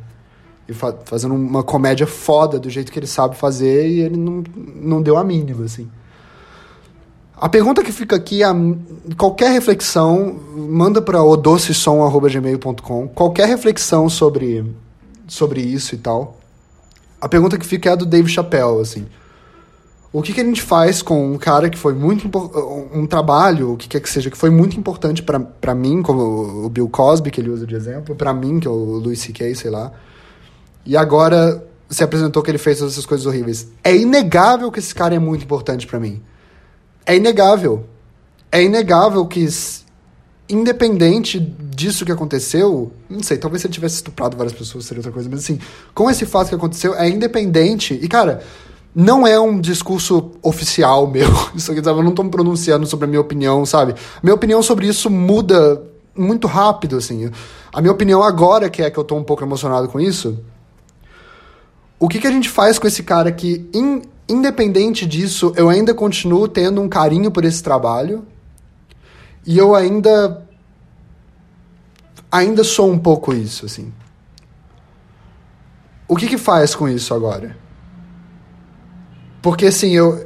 e 0.68 0.74
fa 0.74 0.94
fazendo 1.06 1.36
uma 1.36 1.64
comédia 1.64 2.08
foda 2.08 2.60
do 2.60 2.70
jeito 2.70 2.92
que 2.92 3.00
ele 3.00 3.08
sabe 3.08 3.36
fazer 3.36 3.88
e 3.88 4.02
ele 4.02 4.18
não, 4.18 4.44
não 4.56 5.02
deu 5.02 5.18
a 5.18 5.24
mínima, 5.24 5.66
assim. 5.66 5.90
A 7.36 7.50
pergunta 7.50 7.84
que 7.84 7.92
fica 7.92 8.16
aqui 8.16 8.42
é 8.44 8.48
qualquer 9.18 9.52
reflexão, 9.52 10.40
manda 10.56 11.02
para 11.02 11.22
odocesom.gmail.com, 11.22 13.08
qualquer 13.10 13.48
reflexão 13.48 14.08
sobre, 14.08 14.66
sobre 15.28 15.60
isso 15.62 15.94
e 15.96 15.98
tal. 15.98 16.38
A 17.20 17.28
pergunta 17.28 17.58
que 17.58 17.66
fica 17.66 17.90
é 17.90 17.94
a 17.94 17.96
do 17.96 18.06
Dave 18.06 18.30
Chappelle, 18.30 18.80
assim. 18.80 19.06
O 20.14 20.22
que, 20.22 20.32
que 20.32 20.40
a 20.40 20.44
gente 20.44 20.62
faz 20.62 21.02
com 21.02 21.34
um 21.34 21.40
cara 21.40 21.72
que 21.72 21.78
foi 21.78 21.96
muito 21.96 22.30
um 22.94 23.08
trabalho, 23.08 23.74
o 23.74 23.78
que 23.78 23.88
quer 23.88 24.00
que 24.00 24.08
seja, 24.08 24.30
que 24.30 24.38
foi 24.38 24.52
muito 24.52 24.80
importante 24.80 25.24
para 25.24 25.74
mim, 25.74 26.04
como 26.04 26.66
o 26.66 26.70
Bill 26.70 26.88
Cosby, 26.88 27.32
que 27.32 27.42
ele 27.42 27.50
usa 27.50 27.66
de 27.66 27.74
exemplo, 27.74 28.16
para 28.16 28.32
mim, 28.32 28.60
que 28.60 28.68
é 28.68 28.70
o 28.70 28.76
Louis 28.76 29.20
C.K., 29.20 29.56
sei 29.56 29.72
lá, 29.72 29.92
e 30.86 30.96
agora 30.96 31.66
se 31.90 32.04
apresentou 32.04 32.44
que 32.44 32.52
ele 32.52 32.60
fez 32.60 32.78
todas 32.78 32.94
essas 32.94 33.08
coisas 33.08 33.26
horríveis. 33.26 33.68
É 33.84 33.96
inegável 33.96 34.72
que 34.72 34.78
esse 34.78 34.94
cara 34.94 35.16
é 35.16 35.20
muito 35.20 35.46
importante 35.46 35.88
para 35.88 36.00
mim. 36.00 36.22
É 37.06 37.16
inegável. 37.16 37.86
É 38.52 38.62
inegável 38.62 39.26
que, 39.26 39.48
independente 40.48 41.40
disso 41.40 42.06
que 42.06 42.12
aconteceu, 42.12 42.92
não 43.10 43.24
sei, 43.24 43.38
talvez 43.38 43.62
se 43.62 43.68
ele 43.68 43.74
tivesse 43.74 43.96
estuprado 43.96 44.38
várias 44.38 44.54
pessoas 44.54 44.86
seria 44.86 45.00
outra 45.00 45.12
coisa, 45.12 45.28
mas 45.28 45.40
assim, 45.40 45.60
com 45.94 46.08
esse 46.08 46.26
fato 46.26 46.50
que 46.50 46.56
aconteceu, 46.56 46.94
é 46.94 47.10
independente. 47.10 47.98
E, 48.00 48.08
cara, 48.08 48.44
não 48.96 49.26
é 49.26 49.40
um 49.40 49.60
discurso 49.60 50.32
oficial 50.42 51.08
meu. 51.10 51.30
Isso 51.56 51.72
aqui, 51.72 51.84
sabe? 51.84 52.00
Eu 52.00 52.04
não 52.04 52.14
tô 52.14 52.24
me 52.24 52.30
pronunciando 52.30 52.86
sobre 52.86 53.06
a 53.06 53.08
minha 53.08 53.22
opinião, 53.22 53.66
sabe? 53.66 53.96
Minha 54.22 54.36
opinião 54.36 54.62
sobre 54.62 54.88
isso 54.88 55.10
muda 55.10 55.82
muito 56.16 56.48
rápido, 56.48 56.98
assim. 56.98 57.30
A 57.72 57.82
minha 57.82 57.92
opinião 57.92 58.22
agora, 58.22 58.70
que 58.70 58.82
é 58.82 58.92
que 58.92 58.98
eu 58.98 59.04
tô 59.04 59.16
um 59.16 59.24
pouco 59.24 59.44
emocionado 59.44 59.88
com 59.88 60.00
isso, 60.00 60.40
o 62.00 62.08
que, 62.08 62.20
que 62.20 62.28
a 62.28 62.32
gente 62.32 62.50
faz 62.50 62.78
com 62.78 62.86
esse 62.86 63.02
cara 63.02 63.32
que, 63.32 63.68
in, 63.74 64.02
independente 64.28 65.06
disso, 65.06 65.54
eu 65.56 65.70
ainda 65.70 65.94
continuo 65.94 66.48
tendo 66.48 66.82
um 66.82 66.90
carinho 66.90 67.32
por 67.32 67.46
esse 67.46 67.64
trabalho 67.64 68.26
e 69.46 69.58
eu 69.58 69.74
ainda 69.76 70.46
ainda 72.32 72.64
sou 72.64 72.92
um 72.92 72.98
pouco 72.98 73.34
isso, 73.34 73.66
assim. 73.66 73.94
O 76.08 76.16
que 76.16 76.28
que 76.28 76.38
faz 76.38 76.76
com 76.76 76.90
isso 76.90 77.14
agora? 77.14 77.56
Porque 79.44 79.66
assim, 79.66 79.92
eu 79.92 80.26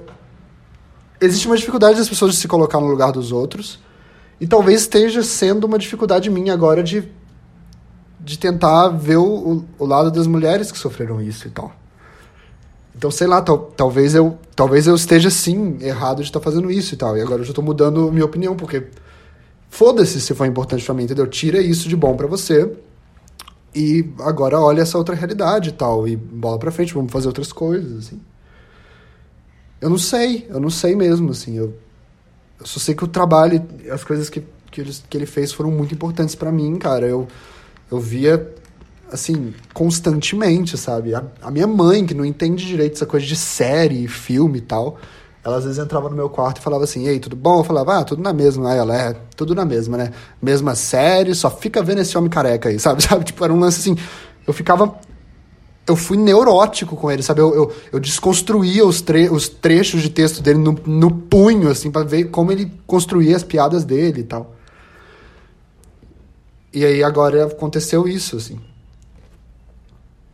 existe 1.19 1.47
uma 1.47 1.57
dificuldade 1.57 1.97
das 1.97 2.07
pessoas 2.07 2.33
de 2.33 2.37
se 2.37 2.47
colocar 2.47 2.79
no 2.79 2.85
lugar 2.85 3.11
dos 3.11 3.31
outros 3.31 3.79
e 4.39 4.45
talvez 4.45 4.81
esteja 4.81 5.23
sendo 5.23 5.65
uma 5.65 5.79
dificuldade 5.79 6.29
minha 6.29 6.53
agora 6.53 6.83
de 6.83 7.11
de 8.19 8.37
tentar 8.37 8.89
ver 8.89 9.17
o, 9.17 9.65
o 9.79 9.85
lado 9.85 10.11
das 10.11 10.27
mulheres 10.27 10.71
que 10.71 10.77
sofreram 10.77 11.21
isso 11.21 11.47
e 11.47 11.49
tal. 11.49 11.73
Então, 12.95 13.09
sei 13.09 13.25
lá, 13.25 13.41
tal, 13.41 13.57
talvez 13.57 14.13
eu 14.13 14.37
talvez 14.55 14.85
eu 14.85 14.95
esteja 14.95 15.31
sim 15.31 15.77
errado 15.81 16.17
de 16.17 16.29
estar 16.29 16.39
tá 16.39 16.43
fazendo 16.43 16.69
isso 16.69 16.93
e 16.93 16.97
tal. 16.97 17.17
E 17.17 17.21
agora 17.21 17.41
eu 17.41 17.45
já 17.45 17.53
tô 17.53 17.63
mudando 17.63 18.11
minha 18.11 18.25
opinião, 18.25 18.55
porque 18.55 18.83
foda-se 19.67 20.21
se 20.21 20.35
foi 20.35 20.47
importante 20.47 20.85
para 20.85 20.93
mim, 20.93 21.05
entendeu? 21.05 21.25
Tira 21.25 21.59
isso 21.59 21.89
de 21.89 21.95
bom 21.95 22.15
para 22.15 22.27
você. 22.27 22.71
E 23.73 24.11
agora 24.19 24.59
olha 24.59 24.81
essa 24.81 24.97
outra 24.97 25.15
realidade 25.15 25.69
e 25.69 25.73
tal. 25.73 26.07
E 26.07 26.15
bola 26.15 26.59
pra 26.59 26.69
frente, 26.69 26.93
vamos 26.93 27.11
fazer 27.11 27.27
outras 27.27 27.51
coisas, 27.51 28.05
assim. 28.05 28.19
Eu 29.79 29.89
não 29.89 29.97
sei, 29.97 30.47
eu 30.49 30.59
não 30.59 30.69
sei 30.69 30.95
mesmo, 30.95 31.31
assim. 31.31 31.57
Eu, 31.57 31.73
eu 32.59 32.65
só 32.65 32.79
sei 32.79 32.95
que 32.95 33.03
o 33.03 33.07
trabalho, 33.07 33.63
as 33.91 34.03
coisas 34.03 34.29
que, 34.29 34.43
que, 34.71 34.81
ele, 34.81 34.91
que 35.09 35.17
ele 35.17 35.25
fez 35.25 35.51
foram 35.51 35.71
muito 35.71 35.93
importantes 35.93 36.35
para 36.35 36.51
mim, 36.51 36.75
cara. 36.77 37.05
Eu 37.05 37.27
eu 37.91 37.99
via, 37.99 38.53
assim, 39.11 39.53
constantemente, 39.73 40.77
sabe? 40.77 41.15
A, 41.15 41.23
a, 41.41 41.49
minha 41.49 41.67
mãe, 41.67 42.05
que 42.05 42.13
não 42.13 42.25
entende 42.25 42.65
direito 42.65 42.95
essa 42.95 43.05
coisa 43.05 43.25
de 43.25 43.35
série, 43.35 44.07
filme 44.07 44.59
e 44.59 44.61
tal, 44.61 44.97
ela 45.43 45.57
às 45.57 45.63
vezes 45.63 45.79
entrava 45.79 46.09
no 46.09 46.15
meu 46.15 46.29
quarto 46.29 46.57
e 46.57 46.61
falava 46.61 46.83
assim, 46.83 47.07
ei, 47.07 47.19
tudo 47.19 47.35
bom? 47.35 47.59
Eu 47.59 47.63
falava, 47.63 47.99
ah, 47.99 48.03
tudo 48.03 48.21
na 48.21 48.33
mesma. 48.33 48.71
Aí 48.71 48.77
ela, 48.77 48.95
é, 48.95 49.15
tudo 49.35 49.55
na 49.55 49.63
mesma, 49.63 49.97
né? 49.97 50.11
Mesma 50.41 50.75
série, 50.75 51.33
só 51.33 51.49
fica 51.49 51.81
vendo 51.81 52.01
esse 52.01 52.17
homem 52.17 52.29
careca 52.29 52.69
aí, 52.69 52.77
sabe? 52.79 53.01
sabe? 53.01 53.23
Tipo, 53.23 53.43
era 53.43 53.53
um 53.53 53.59
lance 53.59 53.79
assim, 53.79 53.97
eu 54.45 54.53
ficava... 54.53 54.99
Eu 55.87 55.95
fui 55.95 56.17
neurótico 56.17 56.95
com 56.97 57.09
ele, 57.09 57.23
sabe? 57.23 57.39
Eu, 57.41 57.55
eu, 57.55 57.73
eu 57.93 57.99
desconstruía 57.99 58.85
os, 58.85 59.01
tre 59.01 59.29
os 59.29 59.47
trechos 59.47 60.01
de 60.01 60.09
texto 60.09 60.41
dele 60.41 60.59
no, 60.59 60.73
no 60.85 61.09
punho, 61.09 61.69
assim, 61.69 61.89
para 61.89 62.05
ver 62.05 62.25
como 62.25 62.51
ele 62.51 62.71
construía 62.85 63.35
as 63.35 63.43
piadas 63.43 63.85
dele 63.85 64.19
e 64.21 64.23
tal. 64.25 64.53
E 66.73 66.85
aí 66.85 67.03
agora 67.03 67.45
aconteceu 67.45 68.07
isso, 68.07 68.35
assim. 68.35 68.59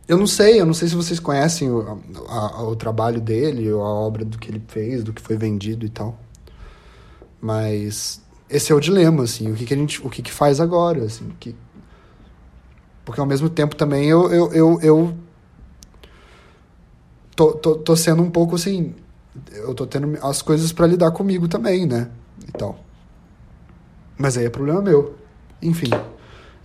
eu 0.06 0.18
não 0.18 0.26
sei, 0.26 0.60
eu 0.60 0.66
não 0.66 0.74
sei 0.74 0.88
se 0.88 0.94
vocês 0.94 1.18
conhecem 1.18 1.70
o, 1.70 2.02
a, 2.28 2.62
o 2.64 2.76
trabalho 2.76 3.20
dele, 3.20 3.70
a 3.70 3.76
obra 3.76 4.24
do 4.24 4.38
que 4.38 4.50
ele 4.50 4.62
fez, 4.68 5.02
do 5.02 5.12
que 5.12 5.22
foi 5.22 5.36
vendido 5.36 5.86
e 5.86 5.88
tal. 5.88 6.18
Mas 7.40 8.20
esse 8.48 8.72
é 8.72 8.74
o 8.74 8.80
dilema, 8.80 9.22
assim, 9.24 9.50
o 9.50 9.54
que, 9.54 9.64
que 9.64 9.74
a 9.74 9.76
gente, 9.76 10.06
o 10.06 10.10
que, 10.10 10.22
que 10.22 10.32
faz 10.32 10.60
agora, 10.60 11.04
assim, 11.04 11.30
que... 11.40 11.54
porque 13.04 13.20
ao 13.20 13.26
mesmo 13.26 13.48
tempo 13.48 13.74
também 13.74 14.06
eu, 14.08 14.30
eu, 14.30 14.52
eu, 14.52 14.80
eu 14.82 15.14
tô, 17.34 17.52
tô, 17.52 17.76
tô 17.76 17.96
sendo 17.96 18.22
um 18.22 18.30
pouco 18.30 18.54
assim, 18.54 18.94
eu 19.52 19.74
tô 19.74 19.86
tendo 19.86 20.18
as 20.22 20.42
coisas 20.42 20.72
para 20.72 20.86
lidar 20.86 21.10
comigo 21.10 21.48
também, 21.48 21.86
né, 21.86 22.10
e 22.46 22.52
tal. 22.52 22.78
Mas 24.16 24.36
aí 24.36 24.46
é 24.46 24.50
problema 24.50 24.80
meu. 24.80 25.16
Enfim, 25.60 25.90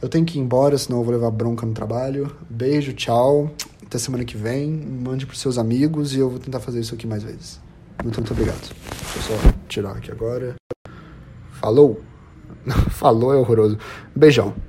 eu 0.01 0.07
tenho 0.07 0.25
que 0.25 0.37
ir 0.37 0.41
embora, 0.41 0.77
senão 0.77 0.99
eu 0.99 1.03
vou 1.03 1.13
levar 1.13 1.31
bronca 1.31 1.65
no 1.65 1.73
trabalho. 1.73 2.35
Beijo, 2.49 2.93
tchau. 2.93 3.51
Até 3.85 3.97
semana 3.97 4.23
que 4.23 4.37
vem. 4.37 4.69
Mande 4.69 5.25
pros 5.25 5.39
seus 5.39 5.57
amigos 5.57 6.13
e 6.13 6.19
eu 6.19 6.29
vou 6.29 6.39
tentar 6.39 6.59
fazer 6.59 6.79
isso 6.79 6.93
aqui 6.93 7.07
mais 7.07 7.23
vezes. 7.23 7.59
Muito, 8.03 8.17
muito 8.17 8.31
obrigado. 8.31 8.61
Deixa 9.13 9.33
eu 9.33 9.39
só 9.39 9.53
tirar 9.67 9.91
aqui 9.91 10.11
agora. 10.11 10.55
Falou! 11.53 12.01
Falou 12.91 13.33
é 13.33 13.37
horroroso. 13.37 13.77
Beijão. 14.15 14.68